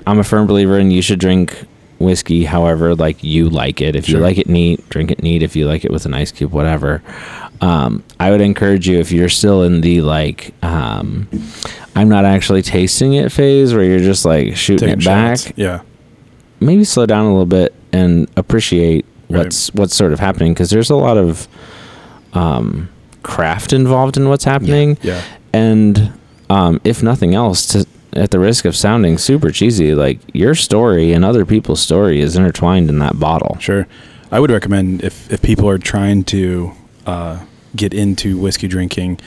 I'm 0.07 0.17
a 0.17 0.23
firm 0.23 0.47
believer 0.47 0.79
in 0.79 0.89
you 0.89 1.03
should 1.03 1.19
drink 1.19 1.55
whiskey 1.99 2.45
however 2.45 2.95
like 2.95 3.23
you 3.23 3.49
like 3.49 3.81
it. 3.81 3.95
If 3.95 4.07
you 4.09 4.17
like 4.19 4.37
it 4.37 4.47
neat, 4.47 4.87
drink 4.89 5.11
it 5.11 5.21
neat. 5.23 5.41
If 5.43 5.55
you 5.55 5.67
like 5.67 5.83
it 5.85 5.91
with 5.91 6.05
an 6.05 6.13
ice 6.13 6.31
cube, 6.31 6.51
whatever. 6.51 7.01
Um, 7.61 8.03
I 8.19 8.29
would 8.31 8.41
encourage 8.41 8.87
you 8.87 8.99
if 8.99 9.11
you're 9.11 9.29
still 9.29 9.63
in 9.63 9.81
the 9.81 10.01
like 10.01 10.53
um, 10.63 11.27
I'm 11.95 12.07
not 12.09 12.23
actually 12.25 12.61
tasting 12.61 13.13
it 13.13 13.31
phase 13.31 13.73
where 13.73 13.83
you're 13.83 13.99
just 13.99 14.25
like 14.25 14.55
shooting 14.55 14.89
it 14.89 15.03
back 15.03 15.37
shots. 15.39 15.53
Yeah. 15.55 15.81
maybe 16.59 16.83
slow 16.83 17.05
down 17.07 17.25
a 17.25 17.29
little 17.29 17.45
bit 17.47 17.73
and 17.93 18.29
appreciate 18.37 19.05
Right. 19.29 19.43
what's 19.43 19.73
what's 19.73 19.93
sort 19.95 20.13
of 20.13 20.19
happening 20.21 20.53
because 20.53 20.69
there's 20.69 20.89
a 20.89 20.95
lot 20.95 21.17
of 21.17 21.47
um, 22.33 22.87
craft 23.23 23.73
involved 23.73 24.15
in 24.17 24.29
what's 24.29 24.43
happening 24.45 24.97
Yeah. 25.01 25.21
and 25.51 26.13
um, 26.49 26.79
if 26.85 27.03
nothing 27.03 27.35
else 27.35 27.65
to 27.73 27.85
at 28.17 28.31
the 28.31 28.39
risk 28.39 28.65
of 28.65 28.75
sounding 28.75 29.17
super 29.17 29.51
cheesy 29.51 29.93
like 29.95 30.19
your 30.33 30.55
story 30.55 31.13
and 31.13 31.23
other 31.23 31.45
people's 31.45 31.81
story 31.81 32.19
is 32.19 32.35
intertwined 32.35 32.89
in 32.89 32.99
that 32.99 33.19
bottle 33.19 33.57
Sure. 33.59 33.87
I 34.31 34.39
would 34.41 34.51
recommend 34.51 35.03
if, 35.03 35.31
if 35.31 35.41
people 35.41 35.69
are 35.69 35.77
trying 35.77 36.23
to 36.25 36.73
uh, 37.05 37.45
get 37.75 37.93
into 37.93 38.37
whiskey 38.37 38.67
drinking, 38.67 39.19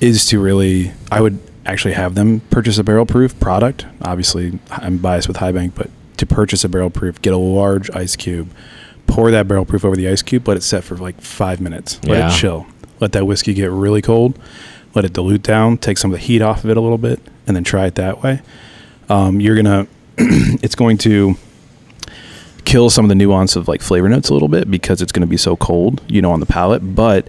is 0.00 0.26
to 0.26 0.38
really, 0.38 0.92
I 1.10 1.22
would 1.22 1.38
actually 1.64 1.94
have 1.94 2.14
them 2.14 2.40
purchase 2.50 2.76
a 2.76 2.84
barrel 2.84 3.06
proof 3.06 3.38
product. 3.40 3.86
Obviously, 4.02 4.58
I'm 4.70 4.98
biased 4.98 5.26
with 5.28 5.38
High 5.38 5.52
Bank, 5.52 5.74
but 5.74 5.88
to 6.18 6.26
purchase 6.26 6.64
a 6.64 6.68
barrel 6.68 6.90
proof, 6.90 7.22
get 7.22 7.32
a 7.32 7.38
large 7.38 7.90
ice 7.92 8.14
cube, 8.16 8.50
pour 9.06 9.30
that 9.30 9.48
barrel 9.48 9.64
proof 9.64 9.84
over 9.86 9.96
the 9.96 10.06
ice 10.08 10.20
cube, 10.20 10.46
let 10.46 10.58
it 10.58 10.62
set 10.62 10.84
for 10.84 10.96
like 10.96 11.18
five 11.22 11.60
minutes, 11.60 11.98
let 12.04 12.18
Yeah. 12.18 12.28
it 12.30 12.36
chill, 12.38 12.66
let 13.00 13.12
that 13.12 13.24
whiskey 13.26 13.54
get 13.54 13.70
really 13.70 14.02
cold, 14.02 14.38
let 14.94 15.04
it 15.04 15.12
dilute 15.12 15.42
down, 15.42 15.78
take 15.78 15.98
some 15.98 16.12
of 16.12 16.18
the 16.20 16.24
heat 16.24 16.42
off 16.42 16.64
of 16.64 16.70
it 16.70 16.76
a 16.76 16.80
little 16.80 16.98
bit, 16.98 17.20
and 17.46 17.56
then 17.56 17.64
try 17.64 17.86
it 17.86 17.94
that 17.96 18.22
way. 18.22 18.40
Um, 19.08 19.40
you're 19.40 19.56
gonna, 19.56 19.86
it's 20.18 20.74
going 20.74 20.98
to 20.98 21.36
kill 22.64 22.88
some 22.90 23.04
of 23.04 23.08
the 23.10 23.14
nuance 23.14 23.56
of 23.56 23.68
like 23.68 23.82
flavor 23.82 24.08
notes 24.08 24.28
a 24.30 24.32
little 24.32 24.48
bit 24.48 24.70
because 24.70 25.02
it's 25.02 25.12
going 25.12 25.20
to 25.22 25.26
be 25.26 25.36
so 25.36 25.56
cold, 25.56 26.00
you 26.08 26.22
know, 26.22 26.30
on 26.32 26.40
the 26.40 26.46
palate. 26.46 26.94
But 26.94 27.28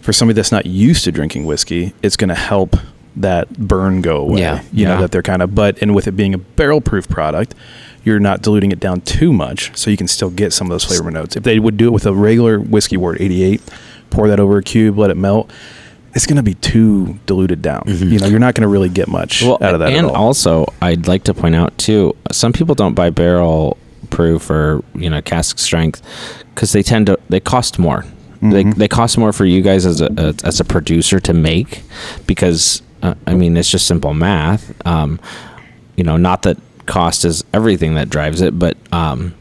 for 0.00 0.12
somebody 0.12 0.34
that's 0.36 0.52
not 0.52 0.66
used 0.66 1.04
to 1.04 1.12
drinking 1.12 1.46
whiskey, 1.46 1.94
it's 2.02 2.16
going 2.16 2.28
to 2.28 2.34
help 2.34 2.76
that 3.16 3.50
burn 3.56 4.02
go 4.02 4.18
away. 4.18 4.40
Yeah. 4.40 4.62
You 4.72 4.82
Yeah. 4.86 4.94
know, 4.96 5.00
that 5.02 5.12
they're 5.12 5.22
kind 5.22 5.40
of, 5.42 5.54
but, 5.54 5.80
and 5.80 5.94
with 5.94 6.06
it 6.06 6.12
being 6.12 6.34
a 6.34 6.38
barrel 6.38 6.82
proof 6.82 7.08
product, 7.08 7.54
you're 8.04 8.20
not 8.20 8.42
diluting 8.42 8.70
it 8.70 8.78
down 8.78 9.00
too 9.00 9.32
much. 9.32 9.76
So 9.76 9.90
you 9.90 9.96
can 9.96 10.06
still 10.08 10.30
get 10.30 10.52
some 10.52 10.66
of 10.66 10.70
those 10.70 10.84
flavor 10.84 11.10
notes. 11.10 11.36
If 11.36 11.42
they 11.42 11.58
would 11.58 11.76
do 11.78 11.86
it 11.88 11.92
with 11.92 12.04
a 12.06 12.12
regular 12.14 12.60
Whiskey 12.60 12.98
War 12.98 13.16
88, 13.18 13.62
pour 14.10 14.28
that 14.28 14.38
over 14.38 14.58
a 14.58 14.62
cube, 14.62 14.98
let 14.98 15.10
it 15.10 15.16
melt. 15.16 15.50
It's 16.16 16.26
going 16.26 16.36
to 16.38 16.42
be 16.42 16.54
too 16.54 17.18
diluted 17.26 17.60
down. 17.62 17.82
You 17.86 18.18
know, 18.18 18.26
you're 18.26 18.40
not 18.40 18.54
going 18.54 18.62
to 18.62 18.68
really 18.68 18.88
get 18.88 19.06
much 19.06 19.44
out 19.44 19.60
of 19.62 19.80
that. 19.80 19.90
and 19.92 20.06
at 20.06 20.14
all. 20.14 20.16
also 20.16 20.64
i'd 20.82 21.06
like 21.06 21.24
to 21.24 21.34
point 21.34 21.54
out 21.54 21.76
too 21.78 22.16
some 22.32 22.52
people 22.52 22.74
don't 22.74 22.94
buy 22.94 23.10
barrel 23.10 23.76
proof 24.10 24.48
or 24.50 24.82
you 24.94 25.10
know 25.10 25.20
cask 25.20 25.58
strength 25.58 26.00
because 26.54 26.72
they 26.72 26.82
tend 26.82 27.06
to 27.06 27.18
they 27.28 27.38
cost 27.40 27.78
more 27.78 28.04
they, 28.40 28.64
Mm-hmm. 28.64 28.78
they 28.78 28.88
cost 28.88 29.16
more 29.18 29.32
for 29.32 29.44
you 29.44 29.60
guys 29.62 29.84
as 29.86 30.00
a, 30.00 30.08
a 30.16 30.34
as 30.44 30.58
a 30.60 30.64
producer 30.64 31.20
to 31.20 31.32
make 31.34 31.82
because 32.26 32.82
uh, 33.02 33.14
i 33.26 33.34
mean 33.34 33.56
it's 33.56 33.70
just 33.70 33.86
simple 33.86 34.14
math 34.14 34.62
um, 34.86 35.20
you 35.96 36.04
know 36.04 36.16
not 36.16 36.42
that 36.42 36.56
cost 36.86 37.24
is 37.24 37.44
everything 37.52 37.94
that 37.94 38.08
drives 38.10 38.40
it 38.40 38.58
but 38.58 38.76
um, 38.92 39.34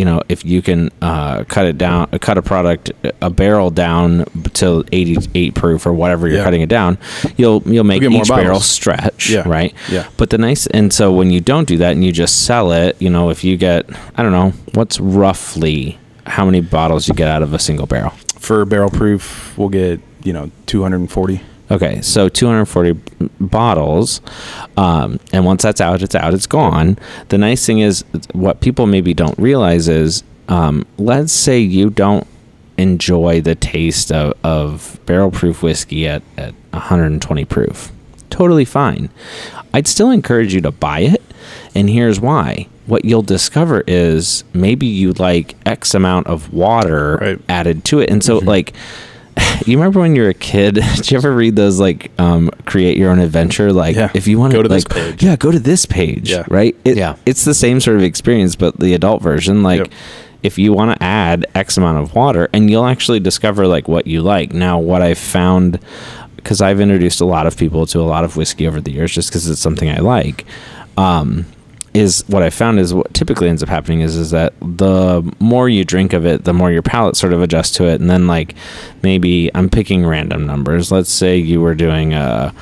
you 0.00 0.04
know 0.08 0.18
if 0.28 0.40
you 0.52 0.60
can 0.68 0.80
uh, 1.02 1.44
cut 1.54 1.66
it 1.66 1.76
down 1.86 2.06
cut 2.26 2.36
a 2.38 2.42
product 2.52 2.84
a 3.20 3.30
barrel 3.40 3.70
down 3.70 4.24
to 4.60 4.66
88 4.92 5.54
proof 5.54 5.80
or 5.88 5.92
whatever 5.92 6.26
you're 6.28 6.38
Yeah. 6.38 6.44
cutting 6.48 6.62
it 6.62 6.68
down 6.78 6.96
you'll 7.36 7.62
you'll 7.72 7.84
make 7.92 8.02
more 8.02 8.22
each 8.22 8.28
barrel 8.28 8.60
stretch 8.60 9.28
Yeah. 9.30 9.46
right 9.48 9.72
Yeah. 9.96 10.06
but 10.16 10.30
the 10.30 10.38
nice 10.38 10.66
and 10.68 10.92
so 10.98 11.12
when 11.18 11.30
you 11.34 11.40
don't 11.52 11.68
do 11.68 11.76
that 11.82 11.92
and 11.92 12.02
you 12.04 12.12
just 12.12 12.34
sell 12.46 12.72
it 12.72 12.96
you 13.04 13.10
know 13.10 13.30
if 13.34 13.44
you 13.44 13.56
get 13.68 13.80
i 14.16 14.22
don't 14.22 14.32
know 14.40 14.50
what's 14.74 14.98
roughly 15.00 15.98
how 16.26 16.44
many 16.44 16.60
bottles 16.60 17.08
you 17.08 17.14
get 17.14 17.28
out 17.28 17.42
of 17.42 17.52
a 17.54 17.58
single 17.58 17.86
barrel 17.86 18.12
for 18.38 18.64
barrel 18.64 18.88
proof, 18.90 19.52
we'll 19.58 19.68
get, 19.68 20.00
you 20.24 20.32
know, 20.32 20.50
240. 20.64 21.42
Okay, 21.70 22.00
so 22.02 22.28
240 22.28 22.94
bottles, 23.40 24.20
um, 24.76 25.20
and 25.32 25.44
once 25.44 25.62
that's 25.62 25.80
out, 25.80 26.02
it's 26.02 26.14
out, 26.16 26.34
it's 26.34 26.46
gone. 26.46 26.98
The 27.28 27.38
nice 27.38 27.64
thing 27.64 27.78
is, 27.78 28.04
what 28.32 28.60
people 28.60 28.86
maybe 28.86 29.14
don't 29.14 29.38
realize 29.38 29.86
is, 29.88 30.24
um, 30.48 30.84
let's 30.98 31.32
say 31.32 31.60
you 31.60 31.90
don't 31.90 32.26
enjoy 32.76 33.40
the 33.40 33.54
taste 33.54 34.10
of, 34.10 34.34
of 34.42 34.98
barrel 35.06 35.30
proof 35.30 35.62
whiskey 35.62 36.08
at, 36.08 36.22
at 36.36 36.54
120 36.72 37.44
proof. 37.44 37.92
Totally 38.30 38.64
fine. 38.64 39.08
I'd 39.72 39.86
still 39.86 40.10
encourage 40.10 40.52
you 40.52 40.60
to 40.62 40.72
buy 40.72 41.00
it, 41.00 41.22
and 41.74 41.88
here's 41.88 42.18
why. 42.20 42.66
What 42.86 43.04
you'll 43.04 43.22
discover 43.22 43.84
is 43.86 44.42
maybe 44.52 44.86
you 44.86 45.12
like 45.12 45.54
X 45.64 45.94
amount 45.94 46.26
of 46.26 46.52
water 46.52 47.18
Right. 47.20 47.40
added 47.48 47.84
to 47.86 48.00
it, 48.00 48.10
and 48.10 48.24
so 48.24 48.38
like 48.38 48.72
you 49.66 49.76
remember 49.78 50.00
when 50.00 50.14
you 50.16 50.22
were 50.22 50.28
a 50.30 50.34
kid? 50.34 50.74
Did 50.96 51.10
you 51.10 51.16
ever 51.18 51.34
read 51.34 51.56
those 51.56 51.78
like 51.80 52.10
um, 52.18 52.50
create 52.66 52.96
your 52.96 53.10
own 53.10 53.18
adventure? 53.18 53.72
Like 53.72 53.96
Yeah. 53.96 54.10
if 54.14 54.26
you 54.26 54.38
want 54.38 54.52
Go 54.52 54.62
to 54.62 54.68
this 54.68 54.84
page. 54.84 55.22
yeah, 55.22 55.36
go 55.36 55.50
to 55.50 55.58
this 55.58 55.86
page. 55.86 56.30
Yeah. 56.30 56.44
right. 56.48 56.76
It- 56.84 56.96
Yeah. 56.96 57.16
it's 57.26 57.44
the 57.44 57.54
same 57.54 57.80
sort 57.80 57.96
of 57.96 58.02
experience, 58.02 58.56
but 58.56 58.78
the 58.78 58.94
adult 58.94 59.22
version. 59.22 59.62
Like 59.62 59.78
Yep. 59.80 59.92
if 60.42 60.58
you 60.58 60.72
want 60.72 60.96
to 60.98 61.02
add 61.02 61.46
X 61.54 61.76
amount 61.76 61.98
of 61.98 62.14
water, 62.14 62.48
and 62.52 62.70
you'll 62.70 62.86
actually 62.86 63.20
discover 63.20 63.66
like 63.66 63.88
what 63.88 64.06
you 64.06 64.22
like. 64.22 64.52
Now, 64.52 64.78
what 64.78 65.02
I've 65.02 65.18
found 65.18 65.78
because 66.36 66.62
I've 66.62 66.80
introduced 66.80 67.20
a 67.20 67.26
lot 67.26 67.46
of 67.46 67.54
people 67.58 67.84
to 67.86 68.00
a 68.00 68.08
lot 68.08 68.24
of 68.24 68.34
whiskey 68.36 68.66
over 68.66 68.80
the 68.80 68.90
years, 68.90 69.12
just 69.12 69.28
because 69.28 69.46
it's 69.50 69.60
something 69.60 69.90
I 69.90 69.98
like. 69.98 70.46
Um, 70.96 71.44
is 71.94 72.24
what 72.28 72.42
I 72.42 72.50
found 72.50 72.78
is 72.78 72.94
what 72.94 73.12
typically 73.14 73.48
ends 73.48 73.62
up 73.62 73.68
happening 73.68 74.00
is 74.00 74.14
is 74.16 74.30
that 74.30 74.52
the 74.60 75.22
more 75.40 75.68
you 75.68 75.84
drink 75.84 76.12
of 76.12 76.24
it, 76.24 76.44
the 76.44 76.52
more 76.52 76.70
your 76.70 76.82
palate 76.82 77.16
sort 77.16 77.32
of 77.32 77.42
adjusts 77.42 77.72
to 77.76 77.86
it, 77.88 78.00
and 78.00 78.08
then 78.08 78.26
like 78.26 78.54
maybe 79.02 79.50
I'm 79.54 79.68
picking 79.68 80.06
random 80.06 80.46
numbers. 80.46 80.92
Let's 80.92 81.10
say 81.10 81.36
you 81.36 81.60
were 81.60 81.74
doing 81.74 82.12
a 82.14 82.54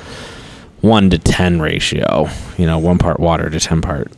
one 0.81 1.09
to 1.11 1.17
ten 1.19 1.61
ratio, 1.61 2.27
you 2.57 2.65
know, 2.65 2.79
one 2.79 2.97
part 2.97 3.19
water 3.19 3.49
to 3.49 3.59
ten 3.59 3.81
part. 3.81 4.11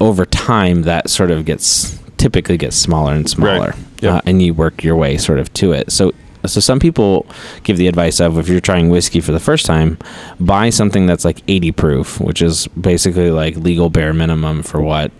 Over 0.00 0.24
time, 0.24 0.82
that 0.82 1.10
sort 1.10 1.30
of 1.30 1.44
gets 1.44 1.98
typically 2.16 2.56
gets 2.56 2.74
smaller 2.74 3.12
and 3.12 3.28
smaller, 3.30 3.74
Yep. 4.00 4.12
uh, 4.14 4.20
and 4.26 4.42
you 4.42 4.54
work 4.54 4.82
your 4.82 4.96
way 4.96 5.18
sort 5.18 5.38
of 5.38 5.52
to 5.54 5.72
it. 5.72 5.92
So 5.92 6.12
so 6.46 6.60
some 6.60 6.78
people 6.78 7.26
give 7.64 7.76
the 7.76 7.86
advice 7.88 8.20
of 8.20 8.38
if 8.38 8.48
you're 8.48 8.60
trying 8.60 8.88
whiskey 8.90 9.20
for 9.20 9.32
the 9.32 9.40
first 9.40 9.66
time, 9.66 9.98
buy 10.40 10.70
something 10.70 11.06
that's 11.06 11.24
like 11.24 11.42
80 11.48 11.72
proof, 11.72 12.20
which 12.20 12.40
is 12.42 12.66
basically 12.68 13.30
like 13.30 13.56
legal 13.56 13.90
bare 13.90 14.12
minimum 14.14 14.62
for 14.62 14.80
what 14.80 15.10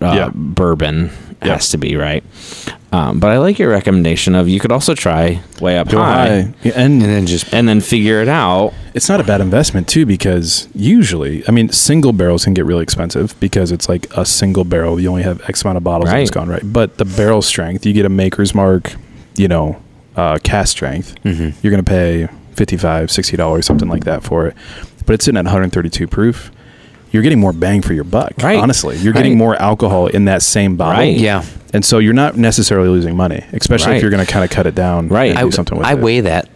uh, 0.00 0.12
Yeah. 0.14 0.30
bourbon 0.34 1.10
Yeah. 1.42 1.54
has 1.54 1.70
to 1.70 1.78
be, 1.78 1.96
right? 1.96 2.22
Um, 2.90 3.20
but 3.20 3.30
I 3.30 3.38
like 3.38 3.58
your 3.58 3.68
recommendation 3.68 4.34
of 4.34 4.48
you 4.48 4.58
could 4.60 4.72
also 4.72 4.94
try 4.94 5.40
way 5.60 5.76
up 5.76 5.88
Go 5.90 5.98
high, 5.98 6.42
high. 6.42 6.54
Yeah, 6.62 6.72
and, 6.76 7.02
and 7.02 7.02
then 7.02 7.26
just 7.26 7.52
and 7.52 7.68
then 7.68 7.80
figure 7.82 8.22
it 8.22 8.28
out. 8.28 8.72
it's 8.94 9.08
not 9.10 9.20
a 9.20 9.24
bad 9.24 9.40
investment 9.42 9.88
too 9.88 10.06
because 10.06 10.68
usually, 10.74 11.46
I 11.46 11.50
mean, 11.50 11.68
single 11.70 12.12
barrels 12.14 12.44
can 12.44 12.54
get 12.54 12.64
really 12.64 12.82
expensive 12.82 13.38
because 13.40 13.70
it's 13.72 13.88
like 13.90 14.06
a 14.16 14.24
single 14.24 14.64
barrel. 14.64 14.98
You 14.98 15.10
only 15.10 15.22
have 15.24 15.42
X 15.48 15.62
amount 15.62 15.76
of 15.76 15.84
bottles 15.84 16.08
and 16.10 16.18
it's 16.20 16.30
Right. 16.30 16.34
gone 16.34 16.48
right. 16.48 16.62
But 16.64 16.96
the 16.96 17.04
barrel 17.04 17.42
strength, 17.42 17.84
you 17.84 17.92
get 17.92 18.06
a 18.06 18.08
maker's 18.08 18.54
mark, 18.54 18.94
you 19.36 19.48
know, 19.48 19.76
uh, 20.18 20.38
cask 20.42 20.72
strength. 20.72 21.14
Mhm. 21.24 21.54
You're 21.62 21.70
going 21.70 21.84
to 21.84 21.88
pay 21.90 22.28
55 22.56 23.08
$60, 23.08 23.62
something 23.64 23.88
like 23.88 24.04
that 24.04 24.22
for 24.24 24.46
it. 24.48 24.56
But 25.06 25.14
it's 25.14 25.24
sitting 25.24 25.38
at 25.38 25.44
132 25.44 26.06
proof. 26.08 26.50
You're 27.12 27.22
getting 27.22 27.40
more 27.40 27.52
bang 27.54 27.80
for 27.80 27.94
your 27.94 28.04
buck. 28.04 28.32
Right. 28.42 28.58
Honestly, 28.58 28.96
you're 28.98 29.12
Right. 29.14 29.20
getting 29.22 29.38
more 29.38 29.54
alcohol 29.56 30.08
in 30.08 30.26
that 30.26 30.42
same 30.42 30.76
bottle. 30.76 30.98
Right. 31.04 31.16
yeah. 31.16 31.42
And 31.72 31.84
so 31.84 31.98
you're 31.98 32.12
not 32.14 32.36
necessarily 32.36 32.88
losing 32.88 33.16
money, 33.16 33.44
especially 33.52 33.92
Right. 33.92 33.96
if 33.96 34.02
you're 34.02 34.10
going 34.10 34.24
to 34.26 34.30
kind 34.30 34.44
of 34.44 34.50
cut 34.50 34.66
it 34.66 34.74
down 34.74 35.08
Right. 35.08 35.30
and 35.30 35.38
I- 35.38 35.42
do 35.42 35.50
something 35.52 35.78
with 35.78 35.86
I 35.86 35.92
it. 35.92 36.00
weigh 36.00 36.20
that. 36.22 36.48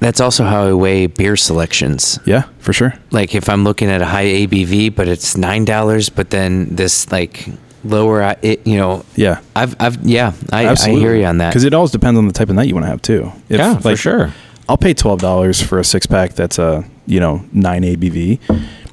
That's 0.00 0.20
also 0.20 0.42
how 0.44 0.64
I 0.66 0.72
weigh 0.72 1.06
beer 1.06 1.36
selections. 1.36 2.18
Yeah, 2.24 2.42
for 2.58 2.72
sure. 2.72 2.94
Like 3.12 3.36
if 3.36 3.48
I'm 3.48 3.62
looking 3.62 3.88
at 3.88 4.02
a 4.02 4.06
high 4.06 4.24
ABV, 4.26 4.88
but 4.88 5.06
it's 5.06 5.36
nine 5.36 5.64
dollars, 5.64 6.08
but 6.08 6.30
then 6.30 6.66
this 6.72 7.12
like 7.12 7.46
lower, 7.84 8.22
uh, 8.22 8.34
it, 8.42 8.66
you 8.66 8.76
know, 8.76 9.04
Yeah. 9.16 9.40
I've, 9.56 9.74
I've, 9.80 10.02
yeah, 10.06 10.32
I, 10.52 10.68
I 10.68 10.74
hear 10.90 11.14
you 11.14 11.24
on 11.24 11.38
that. 11.38 11.50
Because 11.50 11.64
it 11.64 11.74
always 11.74 11.90
depends 11.90 12.18
on 12.18 12.26
the 12.26 12.32
type 12.32 12.48
of 12.48 12.54
night 12.54 12.68
you 12.68 12.74
want 12.74 12.84
to 12.84 12.90
have 12.90 13.02
too. 13.02 13.32
If, 13.48 13.58
Yeah, 13.58 13.78
for 13.78 13.96
sure. 13.96 14.32
I'll 14.68 14.76
pay 14.78 14.94
twelve 14.94 15.20
dollars 15.20 15.60
for 15.60 15.78
a 15.80 15.84
six 15.84 16.06
pack 16.06 16.32
that's 16.34 16.58
a 16.58 16.84
you 17.06 17.18
know 17.20 17.44
nine 17.52 17.82
ABV. 17.82 18.38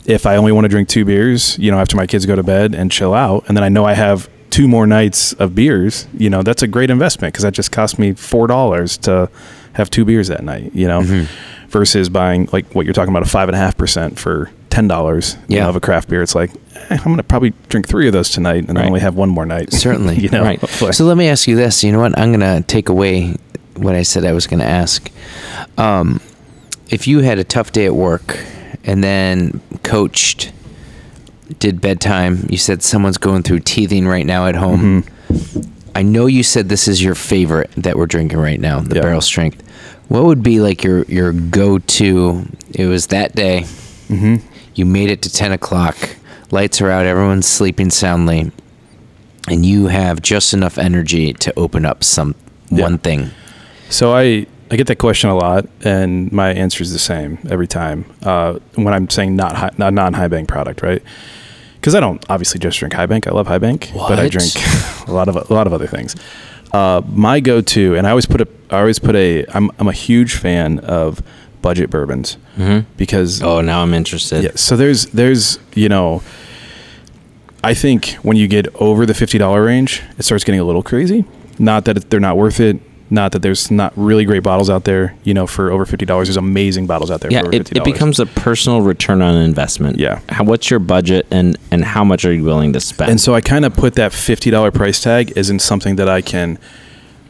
If 0.06 0.26
I 0.26 0.36
only 0.38 0.52
want 0.52 0.66
to 0.66 0.70
drink 0.70 0.90
two 0.90 1.06
beers, 1.06 1.58
you 1.60 1.70
know, 1.72 1.80
after 1.80 1.96
my 1.96 2.08
kids 2.08 2.26
go 2.26 2.36
to 2.36 2.42
bed 2.44 2.74
and 2.74 2.92
chill 2.92 3.14
out, 3.14 3.46
and 3.48 3.56
then 3.56 3.64
I 3.64 3.70
know 3.70 3.86
I 3.86 3.94
have 3.94 4.28
two 4.50 4.68
more 4.68 4.88
nights 4.88 5.34
of 5.34 5.54
beers, 5.54 6.08
you 6.18 6.28
know, 6.30 6.42
that's 6.42 6.64
a 6.64 6.68
great 6.68 6.90
investment 6.90 7.34
because 7.34 7.44
that 7.44 7.54
just 7.54 7.72
cost 7.72 8.00
me 8.00 8.14
four 8.14 8.48
dollars 8.48 8.98
to 8.98 9.30
have 9.74 9.92
two 9.92 10.04
beers 10.06 10.28
that 10.30 10.44
night. 10.44 10.72
You 10.74 10.88
know, 10.88 11.02
Mm-hmm. 11.02 11.68
versus 11.70 12.10
buying 12.10 12.50
like 12.52 12.74
what 12.74 12.86
you're 12.86 12.94
talking 12.94 13.14
about 13.14 13.22
a 13.22 13.30
five 13.30 13.48
and 13.48 13.56
a 13.56 13.60
half 13.60 13.78
percent 13.78 14.18
for 14.18 14.50
ten 14.80 14.88
dollars 14.88 15.36
Yeah. 15.50 15.68
of 15.68 15.76
a 15.76 15.82
craft 15.82 16.08
beer, 16.10 16.22
it's 16.22 16.36
like 16.36 16.52
eh, 16.76 16.98
I'm 16.98 17.04
gonna 17.12 17.22
probably 17.24 17.52
drink 17.68 17.86
three 17.88 18.08
of 18.08 18.14
those 18.14 18.30
tonight, 18.30 18.60
and 18.68 18.70
Right. 18.70 18.76
then 18.84 18.86
only 18.88 19.02
have 19.02 19.16
one 19.16 19.28
more 19.30 19.46
night. 19.46 19.74
Certainly. 19.86 20.16
you 20.20 20.30
know. 20.30 20.42
Right. 20.42 20.60
hopefully. 20.60 20.94
So 21.00 21.04
let 21.06 21.18
me 21.18 21.28
ask 21.28 21.48
you 21.50 21.56
this. 21.58 21.84
You 21.84 21.92
know 21.92 22.00
what? 22.00 22.18
I'm 22.18 22.32
going 22.32 22.40
to 22.40 22.66
take 22.66 22.88
away 22.88 23.36
what 23.76 23.94
I 23.96 24.04
said 24.04 24.24
I 24.26 24.32
was 24.32 24.48
going 24.48 24.62
to 24.62 24.66
ask. 24.66 25.10
Um, 25.78 26.22
if 26.90 27.08
you 27.08 27.20
had 27.20 27.40
a 27.40 27.44
tough 27.44 27.72
day 27.74 27.86
at 27.86 27.94
work 27.96 28.40
and 28.86 29.04
then 29.04 29.60
coached, 29.84 30.52
did 31.60 31.82
bedtime, 31.82 32.48
you 32.50 32.58
said 32.58 32.82
someone's 32.82 33.18
going 33.18 33.44
through 33.44 33.60
teething 33.60 34.08
right 34.08 34.26
now 34.26 34.48
at 34.48 34.56
home. 34.56 35.04
Mm-hmm. 35.04 35.72
I 35.96 36.04
know 36.04 36.26
you 36.26 36.44
said 36.44 36.70
this 36.70 36.88
is 36.88 37.04
your 37.04 37.16
favorite 37.16 37.70
that 37.78 37.98
we're 37.98 38.06
drinking 38.08 38.40
right 38.40 38.60
now, 38.60 38.80
the 38.80 38.96
Yeah. 38.96 39.02
barrel 39.02 39.22
strength. 39.22 39.62
What 40.08 40.24
would 40.24 40.42
be 40.42 40.60
like 40.62 40.84
your, 40.84 41.04
your 41.04 41.34
go 41.34 41.78
to? 41.80 42.46
It 42.74 42.86
was 42.88 43.08
that 43.08 43.36
day. 43.36 43.62
Mm-hmm. 44.10 44.36
You 44.80 44.86
made 44.86 45.10
it 45.12 45.22
to 45.24 45.30
10 45.30 45.52
o'clock. 45.52 45.98
Lights 46.52 46.80
are 46.80 46.90
out. 46.90 47.06
Everyone's 47.06 47.46
sleeping 47.46 47.90
soundly. 47.90 48.50
And 49.50 49.66
you 49.66 49.88
have 49.88 50.22
just 50.22 50.54
enough 50.54 50.78
energy 50.78 51.34
to 51.34 51.54
open 51.60 51.86
up 51.86 52.02
some 52.02 52.34
Yeah. 52.70 52.84
one 52.84 52.98
thing. 52.98 53.32
So 53.90 54.16
I 54.16 54.48
I 54.72 54.76
get 54.78 54.88
that 54.88 55.00
question 55.00 55.30
a 55.32 55.36
lot, 55.36 55.66
and 55.84 56.32
my 56.32 56.54
answer 56.54 56.82
is 56.84 56.94
the 56.94 57.00
same 57.00 57.40
every 57.50 57.68
time 57.68 58.06
uh, 58.24 58.60
when 58.76 58.94
I'm 58.94 59.10
saying 59.10 59.36
not 59.36 59.56
high, 59.56 59.72
not 59.78 59.94
non 59.94 60.14
high 60.14 60.28
bank 60.30 60.48
product, 60.48 60.82
right? 60.82 61.02
Because 61.74 61.94
I 61.96 62.00
don't 62.00 62.24
obviously 62.30 62.60
just 62.60 62.78
drink 62.80 62.94
high 62.94 63.08
bank. 63.08 63.28
I 63.28 63.32
love 63.32 63.48
high 63.48 63.58
bank, 63.58 63.90
but 63.94 64.18
I 64.20 64.30
drink 64.30 64.54
a 65.08 65.12
lot 65.12 65.28
of 65.28 65.36
a 65.36 65.54
lot 65.54 65.68
of 65.68 65.74
other 65.74 65.88
things. 65.88 66.16
Uh, 66.72 67.02
my 67.12 67.40
go 67.42 67.60
to, 67.62 67.96
and 67.96 68.06
I 68.08 68.12
always 68.12 68.28
put 68.28 68.40
a 68.42 68.48
I 68.70 68.80
always 68.80 69.00
put 69.00 69.16
a 69.16 69.44
I'm 69.56 69.72
I'm 69.80 69.88
a 69.90 69.94
huge 70.08 70.36
fan 70.36 70.80
of 70.80 71.22
budget 71.62 71.90
bourbons 71.90 72.38
Mhm. 72.58 72.86
because 72.98 73.42
Oh, 73.42 73.62
now 73.62 73.82
I'm 73.84 73.94
interested. 73.94 74.44
yeah. 74.44 74.52
So 74.56 74.76
there's 74.78 75.08
there's 75.08 75.60
you 75.76 75.90
know, 75.90 76.22
I 77.64 77.74
think 77.74 78.18
when 78.24 78.38
you 78.38 78.48
get 78.48 78.68
over 78.76 79.06
the 79.06 79.14
fifty 79.14 79.38
dollar 79.38 79.64
range, 79.66 80.02
it 80.18 80.24
starts 80.24 80.44
getting 80.44 80.62
a 80.62 80.64
little 80.64 80.84
crazy. 80.84 81.26
Not 81.58 81.86
that 81.86 82.10
they're 82.10 82.20
not 82.20 82.38
worth 82.38 82.60
it. 82.60 82.78
Not 83.12 83.32
that 83.32 83.42
there's 83.42 83.72
not 83.72 83.92
really 83.96 84.24
great 84.24 84.44
bottles 84.44 84.70
out 84.70 84.84
there. 84.86 85.16
You 85.24 85.34
know, 85.34 85.48
for 85.48 85.72
over 85.72 85.86
fifty 85.86 86.06
dollars, 86.06 86.28
there's 86.28 86.38
amazing 86.38 86.86
bottles 86.88 87.10
out 87.12 87.22
there. 87.22 87.32
Yeah, 87.32 87.42
for 87.42 87.48
over 87.48 87.56
it, 87.56 87.72
it 87.72 87.82
$50. 87.82 87.84
becomes 87.84 88.20
a 88.20 88.26
personal 88.28 88.82
return 88.82 89.22
on 89.22 89.36
investment. 89.36 89.98
Yeah. 90.00 90.20
How, 90.30 90.44
what's 90.46 90.70
your 90.70 90.80
budget 90.80 91.26
and 91.32 91.58
and 91.72 91.84
how 91.84 92.04
much 92.06 92.24
are 92.24 92.32
you 92.34 92.44
willing 92.44 92.72
to 92.74 92.80
spend? 92.80 93.10
And 93.12 93.20
so 93.20 93.34
I 93.34 93.42
kind 93.42 93.66
of 93.66 93.74
put 93.74 93.96
that 93.96 94.14
fifty 94.14 94.52
dollar 94.52 94.72
price 94.72 95.02
tag 95.02 95.34
as 95.36 95.50
in 95.50 95.60
something 95.60 95.96
that 95.98 96.08
I 96.08 96.22
can 96.22 96.58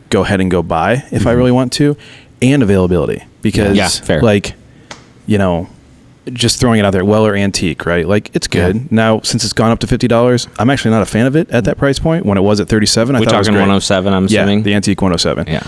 go 0.10 0.24
ahead 0.24 0.42
and 0.42 0.52
go 0.52 0.62
buy 0.62 1.04
if 1.12 1.26
I 1.28 1.32
really 1.32 1.52
want 1.52 1.72
to, 1.74 1.96
and 2.42 2.64
availability 2.64 3.24
because. 3.42 3.78
Yeah, 3.78 4.20
like 4.22 4.54
you 5.26 5.38
know 5.38 5.70
just 6.34 6.60
throwing 6.60 6.80
it 6.80 6.86
out 6.86 6.92
there 6.92 7.06
Weller 7.06 7.36
antique 7.36 7.86
right 7.86 8.08
like 8.08 8.36
it's 8.36 8.48
good 8.48 8.76
Yeah. 8.76 8.82
now 8.92 9.22
since 9.22 9.44
it's 9.44 9.54
gone 9.54 9.72
up 9.72 9.80
to 9.80 9.88
fifty 9.88 10.08
dollars 10.08 10.48
I'm 10.60 10.70
actually 10.70 10.92
not 10.92 11.02
a 11.02 11.06
fan 11.06 11.26
of 11.26 11.36
it 11.36 11.50
at 11.52 11.64
that 11.66 11.78
price 11.78 11.98
point 12.00 12.26
when 12.26 12.38
it 12.38 12.42
was 12.42 12.60
at 12.60 12.68
thirty 12.68 12.86
seven 12.86 13.16
I 13.16 13.20
thought 13.20 13.34
it 13.34 13.38
was 13.38 13.48
talking 13.48 13.60
107. 13.60 14.14
I'm 14.14 14.28
yeah 14.28 14.42
assuming. 14.42 14.64
the 14.64 14.74
antique 14.74 15.02
one 15.02 15.12
hundred 15.12 15.20
seven 15.20 15.48
yeah. 15.48 15.66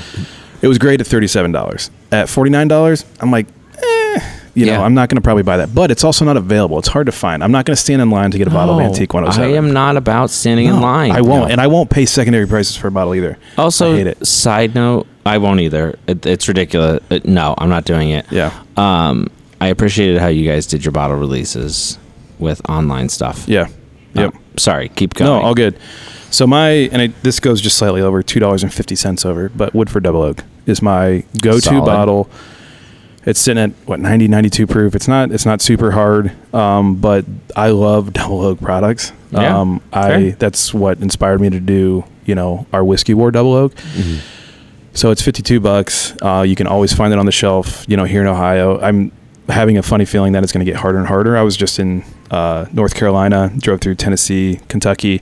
it 0.61 0.67
was 0.67 0.78
great 0.78 0.99
at 1.01 1.07
thirty 1.07 1.28
seven 1.28 1.51
dollars 1.51 1.89
at 2.11 2.28
forty 2.30 2.51
nine 2.51 2.67
dollars 2.67 3.05
I'm 3.19 3.32
like 3.32 3.47
eh, 3.78 4.19
you 4.53 4.65
know 4.65 4.84
I'm 4.84 4.93
not 4.93 5.09
going 5.09 5.15
to 5.15 5.22
probably 5.22 5.43
buy 5.43 5.57
that 5.57 5.74
but 5.74 5.89
it's 5.91 6.03
also 6.03 6.26
not 6.26 6.38
available 6.38 6.78
it's 6.78 6.89
hard 6.89 7.05
to 7.05 7.11
find 7.11 7.43
I'm 7.43 7.51
not 7.51 7.65
going 7.65 7.76
to 7.76 7.82
stand 7.82 8.01
in 8.01 8.09
line 8.11 8.32
to 8.32 8.38
get 8.38 8.47
a 8.47 8.51
bottle 8.51 8.80
of 8.80 8.82
antique 8.86 9.13
one 9.13 9.24
hundred 9.24 9.36
seven 9.36 9.51
I 9.51 9.57
am 9.57 9.74
not 9.74 9.95
about 9.97 10.30
standing 10.32 10.67
in 10.67 10.82
line. 10.82 11.11
I 11.11 11.22
won't, 11.22 11.51
and 11.51 11.61
I 11.61 11.67
won't 11.67 11.89
pay 11.89 12.05
secondary 12.05 12.47
prices 12.47 12.76
for 12.76 12.88
a 12.88 12.91
bottle 12.91 13.15
either. 13.15 13.38
Also, 13.57 13.93
I 13.93 13.97
hate 13.97 14.07
it. 14.07 14.28
side 14.28 14.76
note, 14.76 15.07
I 15.26 15.38
won't 15.38 15.59
either. 15.59 15.97
It, 16.07 16.26
it's 16.26 16.47
ridiculous. 16.47 17.01
Uh, 17.11 17.19
no, 17.26 17.53
I'm 17.57 17.69
not 17.69 17.86
doing 17.86 18.09
it. 18.09 18.26
Yeah, 18.32 18.51
Um, 18.78 19.30
I 19.59 19.67
appreciated 19.67 20.19
how 20.19 20.28
you 20.28 20.47
guys 20.49 20.65
did 20.65 20.84
your 20.84 20.91
bottle 20.91 21.17
releases 21.17 21.99
with 22.39 22.67
online 22.69 23.09
stuff. 23.09 23.45
yeah, 23.47 23.67
Uh, 24.15 24.22
yep. 24.22 24.34
sorry, 24.57 24.89
keep 24.89 25.13
going. 25.13 25.30
no, 25.30 25.39
all 25.45 25.53
good. 25.53 25.78
So 26.32 26.47
my 26.47 26.69
and 26.69 27.01
I, 27.01 27.07
this 27.24 27.39
goes 27.39 27.59
just 27.61 27.78
slightly 27.78 28.01
over 28.01 28.24
two 28.24 28.39
dollars 28.39 28.63
and 28.63 28.74
fifty 28.74 28.95
cents 28.95 29.26
over, 29.26 29.49
but 29.49 29.74
Woodford 29.76 30.03
Double 30.03 30.22
Oak 30.22 30.43
is 30.65 30.82
my 30.82 31.24
go-to 31.41 31.61
Solid. 31.61 31.86
bottle. 31.86 32.30
It's 33.24 33.39
sitting 33.39 33.61
at 33.61 33.69
what 33.86 33.99
90, 33.99 34.28
92 34.30 34.65
proof. 34.65 34.95
It's 34.95 35.07
not 35.07 35.32
it's 35.32 35.45
not 35.45 35.61
super 35.61 35.91
hard, 35.91 36.32
um, 36.55 36.95
but 36.95 37.26
I 37.55 37.69
love 37.69 38.13
Double 38.13 38.41
Oak 38.41 38.59
products. 38.61 39.11
Yeah, 39.32 39.59
um, 39.59 39.82
I 39.93 40.07
fair. 40.09 40.32
that's 40.32 40.74
what 40.74 40.99
inspired 40.99 41.39
me 41.41 41.49
to 41.51 41.59
do 41.59 42.03
you 42.26 42.34
know 42.34 42.65
our 42.74 42.84
whiskey 42.84 43.13
war 43.13 43.30
Double 43.30 43.53
Oak. 43.53 43.76
Mm-hmm. 43.76 44.41
So 44.94 45.10
it's 45.12 45.22
52 45.22 45.60
bucks. 45.60 46.14
Uh, 46.22 46.44
you 46.48 46.56
can 46.56 46.68
always 46.68 46.94
find 46.94 47.14
it 47.14 47.20
on 47.20 47.26
the 47.26 47.32
shelf, 47.32 47.86
you 47.88 47.96
know, 47.98 48.04
here 48.04 48.22
in 48.22 48.28
Ohio. 48.28 48.80
I'm 48.82 49.12
having 49.48 49.78
a 49.78 49.84
funny 49.84 50.06
feeling 50.06 50.34
that 50.34 50.44
it's 50.44 50.52
going 50.52 50.66
to 50.66 50.70
get 50.72 50.80
harder 50.80 50.98
and 51.00 51.08
harder. 51.08 51.38
I 51.38 51.42
was 51.44 51.56
just 51.58 51.80
in 51.80 52.04
uh, 52.30 52.66
North 52.74 52.94
Carolina, 52.94 53.52
drove 53.58 53.82
through 53.82 53.96
Tennessee, 53.96 54.60
Kentucky, 54.68 55.22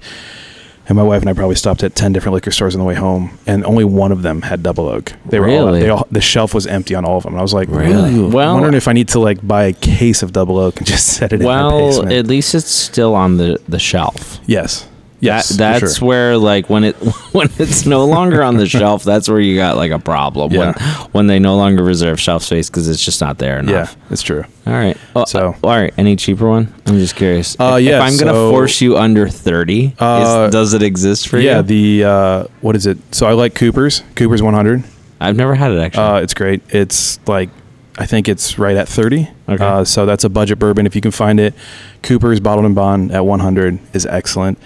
and 0.87 0.95
my 0.95 1.03
wife 1.03 1.21
and 1.21 1.29
I 1.29 1.33
probably 1.33 1.55
stopped 1.55 1.83
at 1.83 1.93
10 1.95 2.13
different 2.13 2.33
liquor 2.33 2.49
stores 2.49 2.73
on 2.73 2.79
the 2.79 2.85
way 2.85 2.95
home, 2.95 3.37
and 3.45 3.63
only 3.63 3.83
one 3.85 4.11
of 4.11 4.23
them 4.23 4.41
had 4.41 4.63
double 4.63 4.89
oak. 4.89 5.13
They 5.27 5.39
were 5.39 5.47
all, 5.49 5.71
they 5.71 5.89
all, 5.89 6.07
the 6.09 6.19
shelf 6.19 6.55
was 6.55 6.65
empty 6.65 6.95
on 6.95 7.05
all 7.05 7.17
of 7.17 7.23
them. 7.23 7.33
And 7.33 7.39
I 7.39 7.43
was 7.43 7.53
like, 7.53 7.69
Really? 7.69 8.19
Well- 8.19 8.49
I'm 8.49 8.53
wondering 8.55 8.73
if 8.73 8.87
I 8.87 8.93
need 8.93 9.09
to 9.09 9.19
like 9.19 9.45
buy 9.47 9.65
a 9.65 9.73
case 9.73 10.23
of 10.23 10.33
double 10.33 10.57
oak 10.57 10.77
and 10.77 10.87
just 10.87 11.05
set 11.13 11.31
it 11.31 11.41
in 11.41 11.45
my 11.45 11.61
Well, 11.67 12.11
at 12.11 12.25
least 12.25 12.55
it's 12.55 12.71
still 12.71 13.13
on 13.13 13.37
the 13.37 13.61
the 13.69 13.77
shelf. 13.77 14.39
yes. 14.47 14.87
Yes. 15.21 15.49
that, 15.49 15.79
that's 15.81 15.97
sure. 15.97 16.07
where 16.07 16.37
like 16.37 16.69
when 16.69 16.83
it 16.83 16.95
when 17.33 17.49
it's 17.57 17.85
no 17.85 18.05
longer 18.05 18.41
on 18.43 18.57
the 18.57 18.65
shelf, 18.77 19.03
that's 19.03 19.27
where 19.29 19.39
you 19.39 19.55
got 19.55 19.75
like 19.77 19.91
a 19.91 19.99
problem. 19.99 20.51
When 20.53 20.73
Yeah. 20.77 21.07
when 21.11 21.27
they 21.27 21.39
no 21.39 21.55
longer 21.57 21.83
reserve 21.83 22.19
shelf 22.19 22.43
space 22.43 22.69
because 22.69 22.87
it's 22.87 23.03
just 23.03 23.19
not 23.21 23.37
there 23.37 23.59
enough. 23.59 23.95
Yeah, 23.97 24.03
it's 24.11 24.21
true. 24.21 24.43
All 24.65 24.73
right. 24.73 24.97
Oh, 25.15 25.25
So- 25.25 25.55
uh, 25.63 25.67
all 25.67 25.75
right. 25.77 25.93
Any 25.97 26.15
cheaper 26.15 26.47
one? 26.47 26.73
I'm 26.85 26.97
just 26.99 27.15
curious. 27.15 27.55
Uh, 27.59 27.77
if, 27.79 27.85
yeah, 27.85 27.97
If 27.97 28.03
I'm 28.03 28.17
gonna 28.17 28.49
force 28.51 28.81
you 28.81 28.97
under 28.97 29.27
thirty, 29.27 29.93
Uh, 29.99 30.45
is, 30.47 30.53
does 30.53 30.73
it 30.73 30.83
exist 30.83 31.27
for 31.27 31.37
yeah, 31.39 31.57
you? 31.57 31.63
the 31.63 32.03
uh, 32.05 32.43
what 32.61 32.75
is 32.75 32.85
it? 32.85 32.97
So 33.13 33.27
I 33.27 33.33
like 33.33 33.55
Cooper's. 33.55 34.03
Cooper's 34.15 34.41
100. 34.41 34.83
I've 35.21 35.35
never 35.35 35.53
had 35.55 35.71
it 35.71 35.79
actually. 35.79 36.03
Uh, 36.03 36.15
it's 36.21 36.33
great. 36.33 36.61
It's 36.69 37.19
like 37.27 37.49
I 37.97 38.05
think 38.05 38.29
it's 38.29 38.57
right 38.57 38.77
at 38.77 38.87
30. 38.87 39.27
Okay. 39.49 39.61
Uh, 39.63 39.83
so 39.83 40.05
that's 40.05 40.23
a 40.23 40.29
budget 40.29 40.57
bourbon 40.59 40.85
if 40.85 40.95
you 40.95 41.01
can 41.01 41.11
find 41.11 41.37
it. 41.37 41.53
Cooper's 42.01 42.39
bottled 42.39 42.65
and 42.65 42.73
bond 42.73 43.11
at 43.11 43.25
100 43.25 43.77
is 43.91 44.05
excellent. 44.05 44.57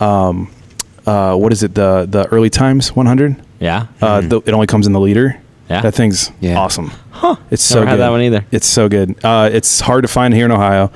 Um, 0.00 0.50
uh, 1.06 1.36
what 1.36 1.52
is 1.52 1.62
it? 1.62 1.74
The 1.74 2.06
the 2.08 2.26
early 2.26 2.50
times 2.50 2.94
100. 2.94 3.36
yeah. 3.60 3.86
Uh, 4.00 4.20
the, 4.20 4.40
it 4.44 4.50
only 4.52 4.66
comes 4.66 4.86
in 4.86 4.92
the 4.92 5.00
liter. 5.00 5.40
Yeah. 5.70 5.80
That 5.82 5.94
thing's 5.94 6.30
Yeah. 6.40 6.58
awesome. 6.58 6.90
Huh. 7.10 7.36
It's 7.50 7.62
so 7.62 7.76
Never 7.80 7.86
had 7.88 7.94
good. 7.96 8.00
that 8.02 8.10
one 8.10 8.20
either. 8.22 8.44
It's 8.52 8.66
so 8.66 8.88
good. 8.88 9.16
Uh, 9.24 9.50
it's 9.52 9.80
hard 9.80 10.02
to 10.02 10.08
find 10.08 10.32
here 10.34 10.44
in 10.44 10.52
Ohio. 10.52 10.92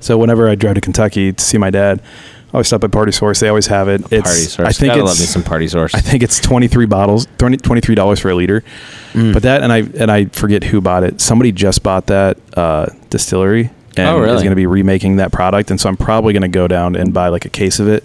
So 0.00 0.16
whenever 0.18 0.48
I 0.48 0.54
drive 0.54 0.74
to 0.76 0.80
Kentucky 0.80 1.32
to 1.32 1.44
see 1.44 1.58
my 1.58 1.70
dad, 1.70 2.00
I 2.50 2.54
always 2.56 2.66
stop 2.66 2.84
at 2.84 2.92
Party 2.92 3.10
Source. 3.12 3.40
They 3.40 3.48
always 3.48 3.66
have 3.68 3.88
it. 3.88 4.00
It's, 4.12 4.28
party 4.28 4.40
source. 4.42 4.68
I 4.68 4.72
think 4.72 4.90
Gotta 4.90 5.00
it's 5.02 5.08
love 5.10 5.20
me 5.20 5.26
some 5.26 5.42
party 5.42 5.66
source. 5.68 5.94
I 5.94 6.00
think 6.00 6.22
it's 6.22 6.38
23 6.40 6.86
bottles, 6.86 7.26
20, 7.38 7.56
$23 7.58 8.20
for 8.20 8.30
a 8.30 8.34
liter. 8.34 8.62
Mm. 9.12 9.32
But 9.32 9.42
that, 9.44 9.62
and 9.62 9.72
I, 9.72 9.78
and 9.78 10.10
I 10.10 10.26
forget 10.26 10.62
who 10.64 10.80
bought 10.80 11.02
it. 11.04 11.20
Somebody 11.20 11.50
just 11.50 11.82
bought 11.82 12.06
that, 12.08 12.36
uh, 12.56 12.86
distillery 13.10 13.70
and 13.96 14.08
Oh, 14.08 14.18
really? 14.20 14.34
is 14.36 14.42
going 14.42 14.50
to 14.50 14.56
be 14.56 14.66
remaking 14.66 15.16
that 15.16 15.32
product. 15.32 15.70
And 15.70 15.80
so 15.80 15.88
I'm 15.88 15.96
probably 15.96 16.32
going 16.32 16.42
to 16.42 16.48
go 16.48 16.68
down 16.68 16.94
and 16.94 17.12
buy 17.14 17.28
like 17.28 17.44
a 17.44 17.48
case 17.50 17.80
of 17.80 17.88
it 17.88 18.04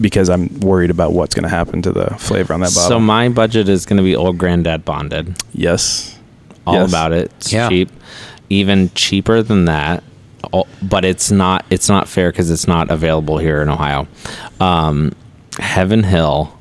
because 0.00 0.28
I'm 0.28 0.48
worried 0.60 0.90
about 0.90 1.12
what's 1.12 1.34
going 1.34 1.44
to 1.44 1.48
happen 1.48 1.82
to 1.82 1.92
the 1.92 2.10
flavor 2.18 2.52
on 2.54 2.60
that 2.60 2.74
bottle. 2.74 2.88
so 2.88 3.00
my 3.00 3.28
budget 3.28 3.68
is 3.68 3.86
gonna 3.86 4.02
be 4.02 4.16
old 4.16 4.38
granddad 4.38 4.84
bonded. 4.84 5.36
yes. 5.52 6.18
all 6.66 6.74
Yes. 6.74 6.88
about 6.88 7.12
it. 7.12 7.30
It's 7.38 7.52
Yeah. 7.52 7.68
cheap, 7.68 7.90
even 8.50 8.90
cheaper 8.94 9.42
than 9.42 9.66
that. 9.66 10.02
Oh, 10.52 10.66
But 10.82 11.04
it's 11.04 11.30
not. 11.30 11.64
It's 11.70 11.88
not 11.88 12.08
fair 12.08 12.30
because 12.30 12.50
it's 12.50 12.66
not 12.68 12.90
available 12.90 13.38
here 13.38 13.62
in 13.62 13.68
Ohio. 13.68 14.06
Um, 14.60 15.12
Heaven 15.58 16.02
Hill, 16.02 16.52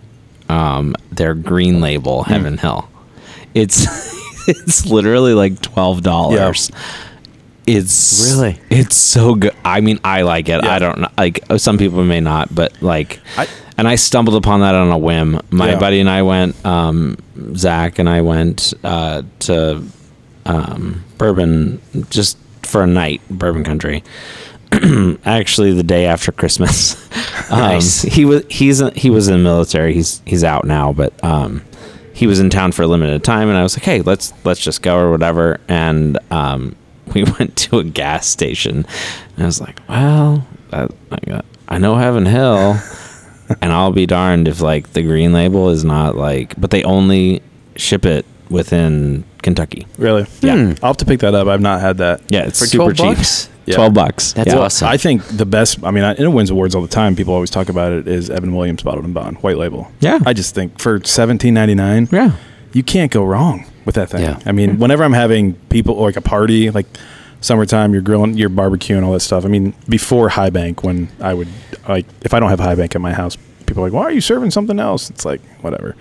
um, 0.49 0.95
their 1.11 1.33
green 1.33 1.81
label, 1.81 2.23
Hmm. 2.23 2.33
Heaven 2.33 2.57
Hill. 2.57 2.87
It's 3.53 3.85
it's 4.47 4.85
literally 4.85 5.33
like 5.33 5.61
twelve 5.61 6.01
dollars. 6.01 6.69
It's 7.65 8.31
Really? 8.35 8.59
it's 8.69 8.95
so 8.97 9.35
good. 9.35 9.55
I 9.63 9.81
mean, 9.81 9.99
I 10.03 10.21
like 10.23 10.49
it. 10.49 10.63
Yeah. 10.63 10.73
I 10.75 10.79
don't 10.79 10.99
know. 10.99 11.09
Like 11.17 11.39
some 11.57 11.77
people 11.77 12.03
may 12.03 12.19
not, 12.19 12.53
but 12.53 12.73
like, 12.81 13.19
I- 13.37 13.47
and 13.77 13.87
I 13.87 13.95
stumbled 13.95 14.35
upon 14.35 14.59
that 14.61 14.75
on 14.75 14.91
a 14.91 14.97
whim. 14.97 15.39
My 15.49 15.71
Yeah. 15.71 15.79
buddy 15.79 15.99
and 15.99 16.09
I 16.09 16.21
went. 16.21 16.63
Um, 16.65 17.17
Zach 17.55 17.97
and 17.99 18.07
I 18.09 18.21
went 18.21 18.73
uh, 18.83 19.23
to 19.39 19.81
um, 20.45 21.03
Bourbon 21.17 21.81
just 22.09 22.37
for 22.63 22.83
a 22.83 22.87
night, 22.87 23.21
Bourbon 23.29 23.63
Country. 23.63 24.03
Actually, 25.25 25.73
the 25.73 25.83
day 25.83 26.05
after 26.05 26.31
Christmas. 26.31 26.95
um, 27.51 27.59
Nice. 27.59 28.01
He 28.01 28.25
was 28.25 28.43
he's 28.49 28.79
he 28.95 29.09
was 29.09 29.27
in 29.27 29.33
the 29.37 29.43
military. 29.43 29.93
He's 29.93 30.21
he's 30.25 30.43
out 30.43 30.65
now, 30.65 30.93
but 30.93 31.13
um, 31.23 31.63
he 32.13 32.27
was 32.27 32.39
in 32.39 32.49
town 32.49 32.71
for 32.71 32.83
a 32.83 32.87
limited 32.87 33.23
time, 33.23 33.49
and 33.49 33.57
I 33.57 33.63
was 33.63 33.77
like, 33.77 33.85
hey, 33.85 34.01
let's 34.01 34.33
let's 34.43 34.59
just 34.59 34.81
go 34.81 34.97
or 34.97 35.11
whatever. 35.11 35.59
And 35.67 36.17
um, 36.31 36.75
we 37.13 37.23
went 37.23 37.55
to 37.57 37.79
a 37.79 37.83
gas 37.83 38.27
station, 38.27 38.85
and 39.35 39.43
I 39.43 39.45
was 39.45 39.61
like, 39.61 39.79
well, 39.89 40.45
I, 40.71 40.87
I, 41.11 41.17
got, 41.25 41.45
I 41.67 41.77
know 41.77 41.95
Heaven 41.95 42.25
Hill. 42.25 42.77
and 43.61 43.73
I'll 43.73 43.91
be 43.91 44.05
darned 44.05 44.47
if 44.47 44.61
like 44.61 44.93
the 44.93 45.03
green 45.03 45.33
label 45.33 45.69
is 45.69 45.83
not 45.83 46.15
like, 46.15 46.59
but 46.59 46.71
they 46.71 46.83
only 46.83 47.41
ship 47.75 48.05
it 48.05 48.25
within 48.49 49.23
Kentucky. 49.41 49.85
Really? 49.97 50.25
Yeah. 50.41 50.55
Hmm. 50.55 50.71
I'll 50.83 50.91
have 50.91 50.97
to 50.97 51.05
pick 51.05 51.19
that 51.19 51.35
up. 51.35 51.47
I've 51.47 51.61
not 51.61 51.81
had 51.81 51.97
that. 51.97 52.21
Yeah, 52.29 52.45
it's 52.45 52.59
For 52.59 52.65
super 52.65 52.93
cheap. 52.93 53.17
bucks? 53.17 53.49
Yeah. 53.65 53.75
Twelve 53.75 53.93
bucks. 53.93 54.33
That's 54.33 54.47
Yeah. 54.53 54.59
awesome. 54.59 54.87
I 54.87 54.97
think 54.97 55.23
the 55.25 55.45
best. 55.45 55.83
I 55.83 55.91
mean, 55.91 56.03
I- 56.03 56.15
it 56.15 56.27
wins 56.27 56.49
awards 56.49 56.73
all 56.75 56.81
the 56.81 56.87
time. 56.87 57.15
People 57.15 57.33
always 57.33 57.49
talk 57.49 57.69
about 57.69 57.91
it. 57.91 58.07
Is 58.07 58.29
Evan 58.29 58.55
Williams 58.55 58.81
bottled 58.83 59.05
and 59.05 59.13
bond 59.13 59.37
white 59.37 59.57
label? 59.57 59.91
Yeah. 59.99 60.19
I 60.25 60.33
just 60.33 60.55
think 60.55 60.79
for 60.79 61.01
seventeen 61.03 61.53
ninety 61.53 61.75
nine, 61.75 62.07
Yeah. 62.11 62.31
You 62.73 62.83
can't 62.83 63.11
go 63.11 63.23
wrong 63.23 63.65
with 63.85 63.95
that 63.95 64.09
thing. 64.09 64.21
Yeah. 64.21 64.39
I 64.45 64.51
mean, 64.51 64.79
whenever 64.79 65.03
I'm 65.03 65.13
having 65.13 65.53
people 65.69 65.95
like 65.95 66.15
a 66.17 66.21
party, 66.21 66.69
like 66.71 66.87
summertime, 67.41 67.93
you're 67.93 68.01
grilling, 68.01 68.35
you're 68.35 68.49
barbecuing, 68.49 69.03
all 69.03 69.13
that 69.13 69.19
stuff. 69.21 69.45
I 69.45 69.47
mean, 69.47 69.73
before 69.87 70.29
High 70.29 70.49
Bank, 70.49 70.83
when 70.83 71.09
I 71.19 71.33
would 71.33 71.47
like, 71.87 72.05
if 72.21 72.33
I 72.33 72.39
don't 72.39 72.49
have 72.49 72.59
High 72.59 72.75
Bank 72.75 72.95
at 72.95 73.01
my 73.01 73.13
house, 73.13 73.37
people 73.65 73.83
are 73.83 73.87
like, 73.87 73.93
"Why 73.93 74.03
are 74.03 74.11
you 74.11 74.21
serving 74.21 74.51
something 74.51 74.79
else?" 74.79 75.09
It's 75.09 75.25
like 75.25 75.41
whatever. 75.61 75.95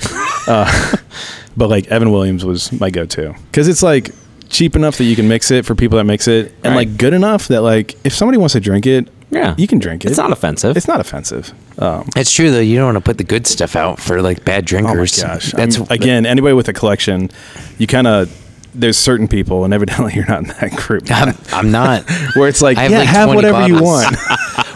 uh, 0.48 0.96
but 1.56 1.68
like 1.68 1.88
Evan 1.88 2.10
Williams 2.10 2.44
was 2.44 2.72
my 2.72 2.90
go-to 2.90 3.34
because 3.50 3.68
it's 3.68 3.82
like 3.82 4.10
cheap 4.48 4.76
enough 4.76 4.98
that 4.98 5.04
you 5.04 5.16
can 5.16 5.26
mix 5.28 5.50
it 5.50 5.64
for 5.66 5.74
people 5.74 5.98
that 5.98 6.04
mix 6.04 6.28
it, 6.28 6.52
and 6.62 6.74
Right. 6.74 6.88
like 6.88 6.96
good 6.96 7.12
enough 7.12 7.48
that 7.48 7.62
like 7.62 7.96
if 8.04 8.12
somebody 8.14 8.38
wants 8.38 8.52
to 8.52 8.60
drink 8.60 8.86
it, 8.86 9.08
Yeah. 9.30 9.54
you 9.58 9.66
can 9.66 9.78
drink 9.80 10.04
it. 10.04 10.08
It's 10.10 10.18
not 10.18 10.32
offensive. 10.32 10.76
It's 10.76 10.86
not 10.88 11.00
offensive. 11.00 11.52
Um, 11.78 12.08
It's 12.16 12.30
true 12.32 12.50
though. 12.50 12.60
You 12.60 12.76
don't 12.76 12.86
want 12.94 12.96
to 12.96 13.08
put 13.08 13.18
the 13.18 13.24
good 13.24 13.46
stuff 13.46 13.74
out 13.76 13.98
for 13.98 14.22
like 14.22 14.44
bad 14.44 14.64
drinkers. 14.64 15.22
Oh 15.22 15.26
my 15.26 15.34
gosh! 15.34 15.52
That's 15.52 15.76
That's 15.78 15.90
again 15.90 16.26
anybody 16.26 16.54
with 16.54 16.68
a 16.68 16.72
collection. 16.72 17.30
You 17.78 17.86
kind 17.86 18.06
of 18.06 18.40
there's 18.76 18.96
certain 18.98 19.28
people, 19.28 19.64
and 19.64 19.72
evidently 19.72 20.12
you're 20.16 20.26
not 20.26 20.42
in 20.42 20.48
that 20.60 20.72
group. 20.76 21.04
I'm, 21.10 21.34
I'm 21.52 21.70
not. 21.70 22.08
where 22.36 22.48
it's 22.48 22.60
like, 22.62 22.76
I 22.76 22.82
have 22.82 22.90
yeah, 22.90 22.98
like 22.98 23.08
have 23.08 23.26
20 23.28 23.36
whatever 23.36 23.66
you 23.68 23.74
bottles. 23.80 24.16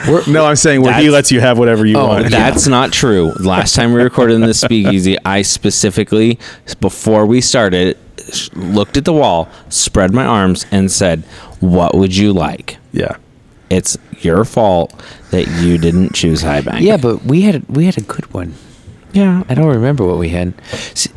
want. 0.06 0.28
no, 0.28 0.44
I'm 0.46 0.54
saying 0.56 0.82
where 0.82 0.94
he 0.94 1.10
lets 1.10 1.32
you 1.32 1.40
have 1.40 1.58
whatever 1.58 1.84
you 1.84 1.96
Oh, 1.98 2.06
want. 2.06 2.30
That's 2.30 2.66
not 2.68 2.92
true. 2.92 3.32
Last 3.40 3.74
time 3.74 3.92
we 3.92 4.00
recorded 4.02 4.34
in 4.34 4.42
the 4.42 4.54
speakeasy, 4.54 5.16
I 5.24 5.42
specifically, 5.42 6.38
before 6.80 7.26
we 7.26 7.40
started, 7.40 7.98
looked 8.54 8.96
at 8.96 9.04
the 9.04 9.12
wall, 9.12 9.48
spread 9.68 10.12
my 10.14 10.24
arms, 10.24 10.64
and 10.70 10.90
said, 10.92 11.22
What 11.60 11.94
would 11.96 12.16
you 12.16 12.32
like? 12.32 12.78
yeah. 12.92 13.16
It's 13.70 13.98
your 14.24 14.44
fault 14.44 14.92
that 15.30 15.46
you 15.62 15.78
didn't 15.78 16.14
choose 16.14 16.42
High 16.42 16.60
Bank. 16.60 16.80
Yeah, 16.82 16.96
but 16.96 17.24
we 17.24 17.42
had 17.42 17.64
we 17.68 17.84
had 17.86 17.96
a 17.98 18.02
good 18.02 18.32
one. 18.34 18.54
yeah. 19.12 19.42
I 19.48 19.54
don't 19.54 19.68
remember 19.68 20.04
what 20.06 20.18
we 20.18 20.28
had. 20.30 20.54
See, 20.94 21.10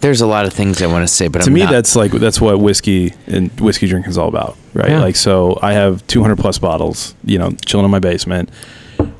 there's 0.00 0.20
a 0.20 0.26
lot 0.26 0.46
of 0.46 0.52
things 0.52 0.82
I 0.82 0.86
want 0.86 1.02
to 1.06 1.12
say, 1.12 1.28
but 1.28 1.42
to 1.42 1.48
I'm 1.50 1.54
me 1.54 1.60
not. 1.62 1.70
that's 1.70 1.96
like 1.96 2.12
that's 2.12 2.40
what 2.40 2.60
whiskey 2.60 3.14
and 3.26 3.50
whiskey 3.60 3.86
drinking 3.88 4.10
is 4.10 4.18
all 4.18 4.28
about 4.28 4.56
right 4.74 4.90
Yeah. 4.90 5.00
like 5.00 5.16
so 5.16 5.58
i 5.62 5.72
have 5.72 6.06
200 6.06 6.36
plus 6.36 6.58
bottles 6.58 7.14
you 7.24 7.38
know 7.38 7.50
chilling 7.64 7.86
in 7.86 7.90
my 7.90 7.98
basement 7.98 8.50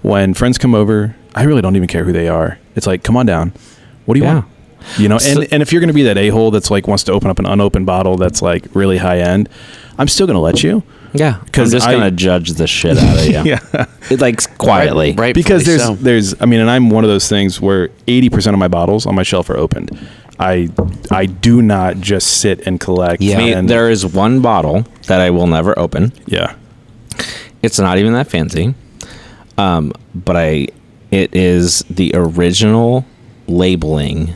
when 0.02 0.34
friends 0.34 0.58
come 0.58 0.74
over 0.74 1.16
i 1.34 1.44
really 1.44 1.62
don't 1.62 1.76
even 1.76 1.88
care 1.88 2.04
who 2.04 2.12
they 2.12 2.28
are 2.28 2.58
it's 2.76 2.86
like 2.86 3.02
come 3.02 3.16
on 3.16 3.24
down 3.26 3.52
what 4.04 4.14
do 4.14 4.20
you 4.20 4.26
Yeah. 4.26 4.34
want 4.34 4.46
you 4.98 5.08
know 5.08 5.16
So- 5.18 5.40
and, 5.40 5.52
and 5.54 5.62
if 5.62 5.72
you're 5.72 5.80
going 5.80 5.88
to 5.88 5.94
be 5.94 6.02
that 6.02 6.18
a-hole 6.18 6.50
that's 6.50 6.70
like 6.70 6.86
wants 6.86 7.04
to 7.04 7.12
open 7.12 7.30
up 7.30 7.38
an 7.38 7.46
unopened 7.46 7.86
bottle 7.86 8.16
that's 8.18 8.42
like 8.42 8.66
really 8.74 8.98
high 8.98 9.20
end 9.20 9.48
i'm 9.98 10.08
still 10.08 10.26
going 10.26 10.36
to 10.36 10.40
let 10.40 10.62
you 10.62 10.82
Yeah. 11.18 11.38
'Cause 11.52 11.72
I'm 11.72 11.76
just 11.78 11.86
I- 11.88 11.92
going 11.92 12.04
to 12.04 12.10
judge 12.10 12.50
the 12.52 12.66
shit 12.66 12.96
out 12.98 13.18
of 13.18 13.24
you. 13.26 13.42
yeah 13.44 13.86
It, 14.10 14.20
like 14.20 14.56
quietly. 14.58 15.12
Right. 15.12 15.34
because 15.34 15.64
there's 15.64 15.82
so. 15.82 15.94
there's 15.94 16.40
I 16.40 16.46
mean, 16.46 16.60
and 16.60 16.70
I'm 16.70 16.90
one 16.90 17.04
of 17.04 17.10
those 17.10 17.28
things 17.28 17.60
where 17.60 17.88
80% 18.06 18.52
of 18.52 18.58
my 18.58 18.68
bottles 18.68 19.06
on 19.06 19.14
my 19.14 19.22
shelf 19.22 19.50
are 19.50 19.56
opened. 19.56 19.90
I 20.38 20.68
I 21.10 21.26
do 21.26 21.62
not 21.62 21.96
just 22.00 22.40
sit 22.40 22.66
and 22.66 22.78
collect. 22.78 23.22
Yeah. 23.22 23.38
Me, 23.38 23.52
and, 23.54 23.68
there 23.70 23.88
is 23.90 24.04
one 24.04 24.40
bottle 24.40 24.84
that 25.06 25.20
I 25.20 25.30
will 25.30 25.46
never 25.46 25.76
open. 25.78 26.12
yeah, 26.26 26.54
It's 27.62 27.78
not 27.78 27.96
even 27.98 28.12
that 28.12 28.26
fancy. 28.28 28.74
Um, 29.58 29.92
but 30.14 30.36
I 30.36 30.68
it 31.10 31.34
is 31.34 31.84
the 31.88 32.10
original 32.14 33.06
labeling 33.48 34.34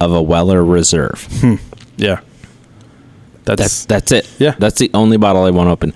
of 0.00 0.12
a 0.12 0.20
Weller 0.20 0.62
Reserve. 0.64 1.26
yeah. 1.96 2.20
That's, 3.44 3.84
That's 3.84 3.84
that's 3.86 4.12
it. 4.12 4.30
Yeah. 4.38 4.54
That's 4.58 4.78
the 4.78 4.90
only 4.94 5.16
bottle 5.16 5.44
I 5.44 5.50
won't 5.50 5.68
open. 5.68 5.92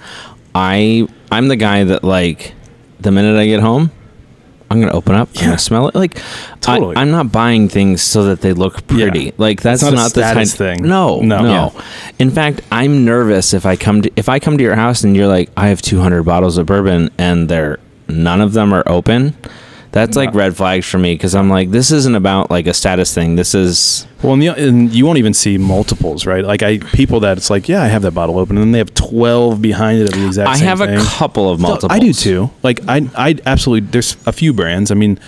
I 0.55 1.07
I'm 1.31 1.49
the 1.49 1.57
guy 1.57 1.85
that 1.85 2.03
like 2.05 2.55
the 3.01 3.11
minute 3.13 3.39
I 3.39 3.47
get 3.47 3.61
home, 3.61 3.91
I'm 4.71 4.81
gonna 4.81 4.93
open 4.93 5.15
up. 5.15 5.29
I'm 5.37 5.45
gonna 5.45 5.59
smell 5.59 5.87
it. 5.89 5.95
Like 5.95 6.21
Totally. 6.61 6.97
I, 6.97 7.03
am 7.03 7.11
not 7.11 7.31
buying 7.31 7.69
things 7.69 8.03
so 8.03 8.25
that 8.25 8.41
they 8.41 8.53
look 8.53 8.87
pretty. 8.89 9.27
Yeah. 9.27 9.31
Like 9.37 9.63
that's 9.63 9.83
not 9.83 9.93
a 9.93 9.97
not, 9.97 10.15
the 10.15 10.23
kind- 10.23 10.51
thing. 10.51 10.83
No, 10.83 11.21
No. 11.21 11.43
no. 11.43 11.73
Yeah. 11.75 11.85
In 12.19 12.31
fact, 12.31 12.63
I'm 12.73 13.05
nervous 13.05 13.55
if 13.55 13.65
I 13.65 13.77
come 13.77 14.03
to 14.03 14.11
if 14.17 14.29
I 14.29 14.41
come 14.41 14.57
to 14.59 14.65
your 14.65 14.75
house 14.77 15.05
and 15.05 15.15
you're 15.15 15.29
like, 15.29 15.51
I 15.57 15.69
have 15.69 15.83
200 15.83 16.25
bottles 16.25 16.59
of 16.59 16.67
bourbon 16.67 17.11
and 17.19 17.49
they're 17.49 17.79
none 18.09 18.41
of 18.41 18.53
them 18.55 18.73
are 18.73 18.83
open. 18.87 19.35
That's 19.97 20.15
like 20.17 20.35
red 20.35 20.55
flags 20.55 20.87
for 20.87 20.99
me 20.99 21.15
because 21.15 21.35
I'm 21.35 21.49
like, 21.49 21.71
this 21.71 21.91
isn't 21.91 22.15
about 22.15 22.51
like 22.51 22.67
a 22.67 22.75
status 22.75 23.15
thing. 23.15 23.37
This 23.37 23.55
is 23.55 24.07
well, 24.23 24.35
and, 24.35 24.43
the, 24.43 24.49
and 24.49 24.93
you 24.93 25.07
won't 25.07 25.17
even 25.17 25.33
see 25.33 25.57
multiples, 25.57 26.27
right? 26.27 26.45
Like 26.45 26.63
I 26.63 26.79
people 26.79 27.21
that 27.21 27.39
it's 27.39 27.49
like, 27.49 27.67
yeah, 27.67 27.83
I 27.83 27.87
have 27.87 28.03
that 28.03 28.11
bottle 28.13 28.39
open, 28.39 28.57
and 28.57 28.63
then 28.65 28.73
they 28.73 28.79
have 28.79 28.93
12 28.93 29.63
behind 29.63 30.01
it 30.03 30.13
of 30.13 30.21
the 30.21 30.27
exact 30.27 30.51
I 30.51 30.57
same 30.57 30.67
have 30.67 30.79
thing. 30.81 30.99
a 30.99 31.05
couple 31.05 31.51
of 31.51 31.61
No, 31.61 31.69
multiples. 31.69 31.93
I 31.97 31.99
do 31.99 32.13
too. 32.13 32.51
Like 32.63 32.81
I, 32.87 33.09
I 33.17 33.37
absolutely. 33.47 33.89
There's 33.89 34.19
a 34.27 34.33
few 34.33 34.53
brands. 34.53 34.91
I 34.91 34.95
mean, 34.95 35.19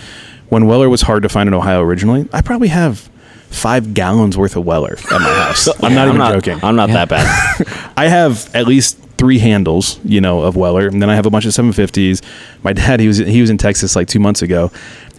when 0.49 0.67
Weller 0.67 0.87
was 0.87 1.01
hard 1.01 1.23
to 1.23 1.29
find 1.29 1.47
in 1.47 1.55
Ohio 1.55 1.81
originally, 1.81 2.29
I 2.31 2.41
probably 2.43 2.67
have 2.67 3.09
five 3.49 3.95
gallons 3.95 4.37
worth 4.37 4.55
of 4.55 4.65
Weller 4.65 4.93
at 5.11 5.19
my 5.19 5.33
house. 5.45 5.67
I'm 5.83 5.95
not 5.95 6.07
even 6.09 6.21
joking. 6.21 6.59
I'm 6.63 6.75
not 6.75 6.89
that 6.89 7.09
bad. 7.09 7.91
I 7.97 8.07
have 8.07 8.53
at 8.53 8.67
least 8.67 8.99
three 9.19 9.37
handles, 9.39 9.99
you 10.03 10.21
know, 10.21 10.41
of 10.41 10.55
Weller, 10.55 10.87
and 10.87 11.01
then 11.01 11.09
I 11.09 11.15
have 11.15 11.25
a 11.25 11.29
bunch 11.29 11.45
of 11.45 11.51
750s. 11.51 12.23
My 12.63 12.73
dad, 12.73 12.99
he 12.99 13.07
was 13.07 13.17
he 13.17 13.41
was 13.41 13.49
in 13.49 13.57
Texas 13.59 13.95
like 13.95 14.07
two 14.07 14.19
months 14.19 14.41
ago, 14.41 14.71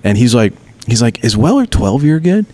and 0.03 0.17
he's 0.19 0.35
like, 0.35 0.55
he's 0.87 1.03
like, 1.03 1.23
is 1.23 1.37
Weller 1.37 1.67
12 1.67 2.03
year 2.03 2.19
good? 2.19 2.47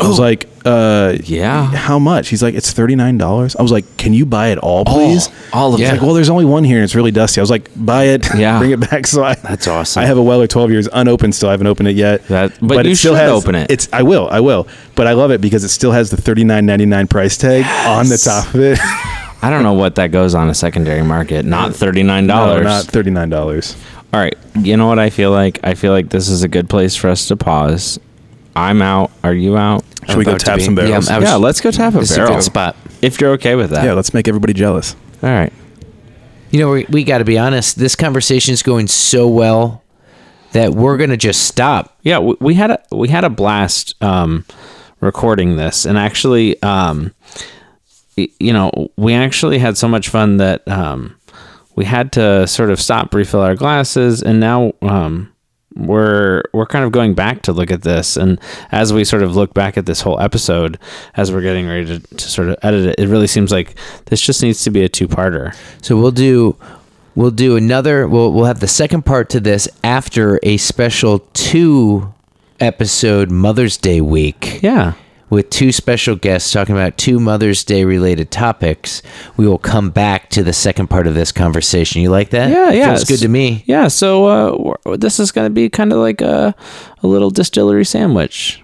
I 0.00 0.06
was 0.06 0.20
like, 0.20 0.48
uh, 0.64 1.16
Yeah. 1.24 1.66
How 1.66 1.98
much? 1.98 2.28
He's 2.28 2.40
like, 2.40 2.54
it's 2.54 2.70
thirty 2.72 2.94
nine 2.94 3.18
dollars. 3.18 3.56
I 3.56 3.62
was 3.62 3.72
like, 3.72 3.84
can 3.96 4.14
you 4.14 4.24
buy 4.26 4.48
it 4.48 4.58
all, 4.58 4.84
please? 4.84 5.28
all 5.52 5.74
of 5.74 5.80
He's 5.80 5.88
it. 5.88 5.92
like, 5.94 6.02
well, 6.02 6.14
there's 6.14 6.30
only 6.30 6.44
one 6.44 6.62
here, 6.62 6.76
and 6.76 6.84
it's 6.84 6.94
really 6.94 7.10
dusty. 7.10 7.40
I 7.40 7.42
was 7.42 7.50
like, 7.50 7.68
buy 7.74 8.04
it, 8.04 8.24
Yeah. 8.36 8.58
bring 8.60 8.70
it 8.70 8.78
back. 8.78 9.08
So 9.08 9.24
I, 9.24 9.34
That's 9.34 9.66
awesome. 9.66 10.00
I 10.02 10.06
have 10.06 10.16
a 10.16 10.22
Weller 10.22 10.46
12 10.46 10.70
years 10.70 10.88
unopened. 10.92 11.34
Still, 11.34 11.48
I 11.48 11.52
haven't 11.52 11.66
opened 11.66 11.88
it 11.88 11.96
yet. 11.96 12.24
That- 12.28 12.52
but 12.62 12.86
you 12.86 12.94
should 12.94 13.16
has, 13.16 13.30
open 13.30 13.56
it. 13.56 13.72
It's 13.72 13.88
I 13.92 14.02
will, 14.02 14.28
I 14.30 14.38
will. 14.38 14.68
But 14.94 15.08
I 15.08 15.14
love 15.14 15.32
it 15.32 15.40
because 15.40 15.64
it 15.64 15.70
still 15.70 15.90
has 15.92 16.10
the 16.10 16.16
thirty 16.16 16.44
nine 16.44 16.64
ninety 16.64 16.86
nine 16.86 17.08
price 17.08 17.36
tag 17.36 17.64
on 17.88 18.08
the 18.08 18.18
top 18.18 18.54
of 18.54 18.60
it. 18.60 18.78
I 19.40 19.50
don't 19.50 19.62
know 19.62 19.74
what 19.74 19.94
that 19.96 20.08
goes 20.08 20.34
on 20.34 20.48
a 20.50 20.54
secondary 20.54 21.02
market. 21.02 21.44
Not 21.44 21.74
thirty 21.74 22.02
nine 22.02 22.26
no, 22.26 22.34
dollars. 22.34 22.64
not 22.64 22.84
thirty 22.86 23.10
nine 23.10 23.28
dollars. 23.30 23.76
All 24.12 24.20
right. 24.20 24.36
You 24.60 24.76
know 24.76 24.86
what 24.88 24.98
I 24.98 25.10
feel 25.10 25.30
like? 25.30 25.60
I 25.62 25.74
feel 25.74 25.92
like 25.92 26.08
this 26.10 26.28
is 26.28 26.42
a 26.42 26.48
good 26.48 26.68
place 26.68 26.96
for 26.96 27.08
us 27.08 27.28
to 27.28 27.36
pause. 27.36 28.00
I'm 28.56 28.82
out. 28.82 29.10
Are 29.22 29.34
you 29.34 29.56
out? 29.56 29.84
Should 30.08 30.16
we 30.18 30.24
go 30.24 30.36
tap 30.38 30.60
some 30.60 30.74
barrels? 30.74 31.08
Yeah, 31.08 31.18
was- 31.18 31.28
yeah, 31.28 31.36
let's 31.36 31.60
go 31.60 31.70
tap 31.70 31.94
a 31.94 31.98
This 31.98 32.10
is 32.12 32.16
a 32.16 32.26
good 32.26 32.42
spot. 32.42 32.74
If 33.02 33.20
you're 33.20 33.32
okay 33.32 33.54
with 33.54 33.70
that. 33.70 33.84
Yeah, 33.84 33.92
let's 33.92 34.12
make 34.14 34.26
everybody 34.26 34.52
jealous. 34.54 34.96
All 35.22 35.28
right. 35.30 35.52
You 36.50 36.60
know, 36.60 36.70
we, 36.70 36.86
we 36.88 37.04
got 37.04 37.18
to 37.18 37.24
be 37.24 37.38
honest. 37.38 37.78
This 37.78 37.94
conversation 37.94 38.54
is 38.54 38.62
going 38.62 38.88
so 38.88 39.28
well 39.28 39.84
that 40.52 40.72
we're 40.72 40.96
gonna 40.96 41.16
just 41.18 41.42
stop. 41.44 41.96
Yeah, 42.02 42.18
we, 42.20 42.36
we 42.40 42.54
had 42.54 42.70
a 42.70 42.82
we 42.90 43.08
had 43.08 43.22
a 43.24 43.28
blast 43.30 43.94
um, 44.02 44.46
recording 45.00 45.56
this, 45.56 45.84
and 45.84 45.98
actually, 45.98 46.60
um, 46.62 47.12
y- 47.34 47.42
you 48.38 48.52
know, 48.52 48.90
we 48.96 49.14
actually 49.14 49.58
had 49.58 49.76
so 49.76 49.88
much 49.88 50.08
fun 50.08 50.38
that 50.38 50.66
um, 50.68 51.16
we 51.76 51.84
had 51.84 52.12
to 52.12 52.46
sort 52.46 52.70
of 52.70 52.80
stop, 52.80 53.14
refill 53.14 53.40
our 53.40 53.54
glasses, 53.54 54.22
and 54.22 54.40
now 54.40 54.72
um, 54.82 55.32
we're 55.74 56.42
we're 56.52 56.66
kind 56.66 56.84
of 56.84 56.92
going 56.92 57.14
back 57.14 57.42
to 57.42 57.52
look 57.52 57.70
at 57.70 57.82
this. 57.82 58.16
And 58.16 58.40
as 58.72 58.92
we 58.92 59.04
sort 59.04 59.22
of 59.22 59.36
look 59.36 59.54
back 59.54 59.78
at 59.78 59.86
this 59.86 60.00
whole 60.00 60.20
episode, 60.20 60.78
as 61.14 61.30
we're 61.30 61.42
getting 61.42 61.68
ready 61.68 61.86
to, 61.86 62.00
to 62.16 62.28
sort 62.28 62.48
of 62.48 62.56
edit 62.62 62.86
it, 62.86 63.04
it 63.04 63.08
really 63.08 63.26
seems 63.26 63.52
like 63.52 63.74
this 64.06 64.20
just 64.20 64.42
needs 64.42 64.62
to 64.64 64.70
be 64.70 64.82
a 64.82 64.88
two-parter. 64.88 65.54
So 65.82 65.96
we'll 65.96 66.10
do 66.10 66.56
we'll 67.14 67.30
do 67.30 67.56
another 67.56 68.08
we'll 68.08 68.32
we'll 68.32 68.46
have 68.46 68.60
the 68.60 68.68
second 68.68 69.02
part 69.02 69.28
to 69.30 69.40
this 69.40 69.68
after 69.84 70.40
a 70.42 70.56
special 70.56 71.20
two 71.32 72.12
episode 72.60 73.30
Mother's 73.30 73.76
Day 73.76 74.00
week. 74.00 74.60
Yeah. 74.62 74.94
With 75.30 75.50
two 75.50 75.72
special 75.72 76.16
guests 76.16 76.50
talking 76.50 76.74
about 76.74 76.96
two 76.96 77.20
Mother's 77.20 77.62
Day 77.62 77.84
related 77.84 78.30
topics, 78.30 79.02
we 79.36 79.46
will 79.46 79.58
come 79.58 79.90
back 79.90 80.30
to 80.30 80.42
the 80.42 80.54
second 80.54 80.88
part 80.88 81.06
of 81.06 81.14
this 81.14 81.32
conversation. 81.32 82.00
You 82.00 82.10
like 82.10 82.30
that? 82.30 82.50
Yeah, 82.50 82.70
yeah, 82.70 82.86
Feels 82.88 83.04
good 83.04 83.20
to 83.20 83.28
me. 83.28 83.62
Yeah, 83.66 83.88
so 83.88 84.76
uh, 84.86 84.96
this 84.96 85.20
is 85.20 85.30
going 85.30 85.46
to 85.46 85.50
be 85.52 85.68
kind 85.68 85.92
of 85.92 85.98
like 85.98 86.22
a, 86.22 86.54
a 87.02 87.06
little 87.06 87.30
distillery 87.30 87.84
sandwich. 87.84 88.62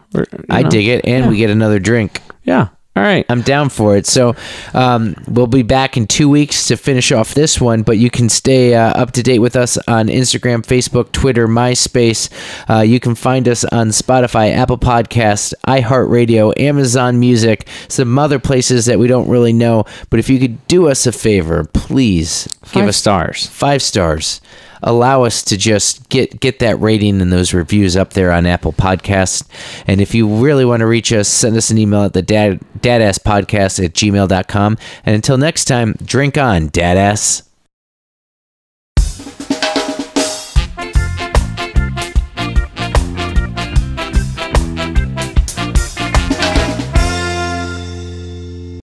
I 0.48 0.62
know? 0.62 0.70
dig 0.70 0.86
it, 0.86 1.04
and 1.04 1.28
we 1.28 1.36
get 1.36 1.50
another 1.50 1.78
drink. 1.78 2.22
Yeah. 2.44 2.68
All 2.96 3.02
right. 3.02 3.26
I'm 3.28 3.42
down 3.42 3.70
for 3.70 3.96
it. 3.96 4.06
So 4.06 4.36
um, 4.72 5.16
we'll 5.26 5.48
be 5.48 5.64
back 5.64 5.96
in 5.96 6.06
two 6.06 6.28
weeks 6.28 6.68
to 6.68 6.76
finish 6.76 7.10
off 7.10 7.34
this 7.34 7.60
one, 7.60 7.82
but 7.82 7.98
you 7.98 8.08
can 8.08 8.28
stay 8.28 8.74
uh, 8.74 8.90
up 8.90 9.10
to 9.12 9.22
date 9.22 9.40
with 9.40 9.56
us 9.56 9.76
on 9.88 10.06
Instagram, 10.06 10.64
Facebook, 10.64 11.10
Twitter, 11.10 11.48
MySpace. 11.48 12.30
Uh, 12.70 12.82
you 12.82 13.00
can 13.00 13.16
find 13.16 13.48
us 13.48 13.64
on 13.64 13.88
Spotify, 13.88 14.54
Apple 14.54 14.78
Podcasts, 14.78 15.52
iHeartRadio, 15.66 16.52
Amazon 16.56 17.18
Music, 17.18 17.66
some 17.88 18.16
other 18.16 18.38
places 18.38 18.86
that 18.86 19.00
we 19.00 19.08
don't 19.08 19.28
really 19.28 19.52
know. 19.52 19.84
But 20.08 20.20
if 20.20 20.30
you 20.30 20.38
could 20.38 20.64
do 20.68 20.88
us 20.88 21.04
a 21.04 21.12
favor, 21.12 21.64
please 21.64 22.48
give 22.70 22.86
us 22.86 22.96
stars. 22.96 23.48
five 23.48 23.82
stars 23.82 24.40
allow 24.84 25.24
us 25.24 25.42
to 25.42 25.56
just 25.56 26.08
get 26.08 26.40
get 26.40 26.60
that 26.60 26.80
rating 26.80 27.20
and 27.20 27.32
those 27.32 27.52
reviews 27.52 27.96
up 27.96 28.12
there 28.12 28.30
on 28.30 28.46
apple 28.46 28.72
podcasts. 28.72 29.44
And 29.86 30.00
if 30.00 30.14
you 30.14 30.28
really 30.28 30.64
want 30.64 30.80
to 30.80 30.86
reach 30.86 31.12
us 31.12 31.28
send 31.28 31.56
us 31.56 31.70
an 31.70 31.78
email 31.78 32.02
at 32.02 32.12
the 32.12 32.22
dad 32.22 32.60
dadass 32.78 33.18
podcast 33.18 33.84
at 33.84 33.94
gmail.com 33.94 34.78
and 35.04 35.14
until 35.14 35.38
next 35.38 35.64
time 35.64 35.94
drink 36.04 36.38
on 36.38 36.68
dadass 36.68 37.42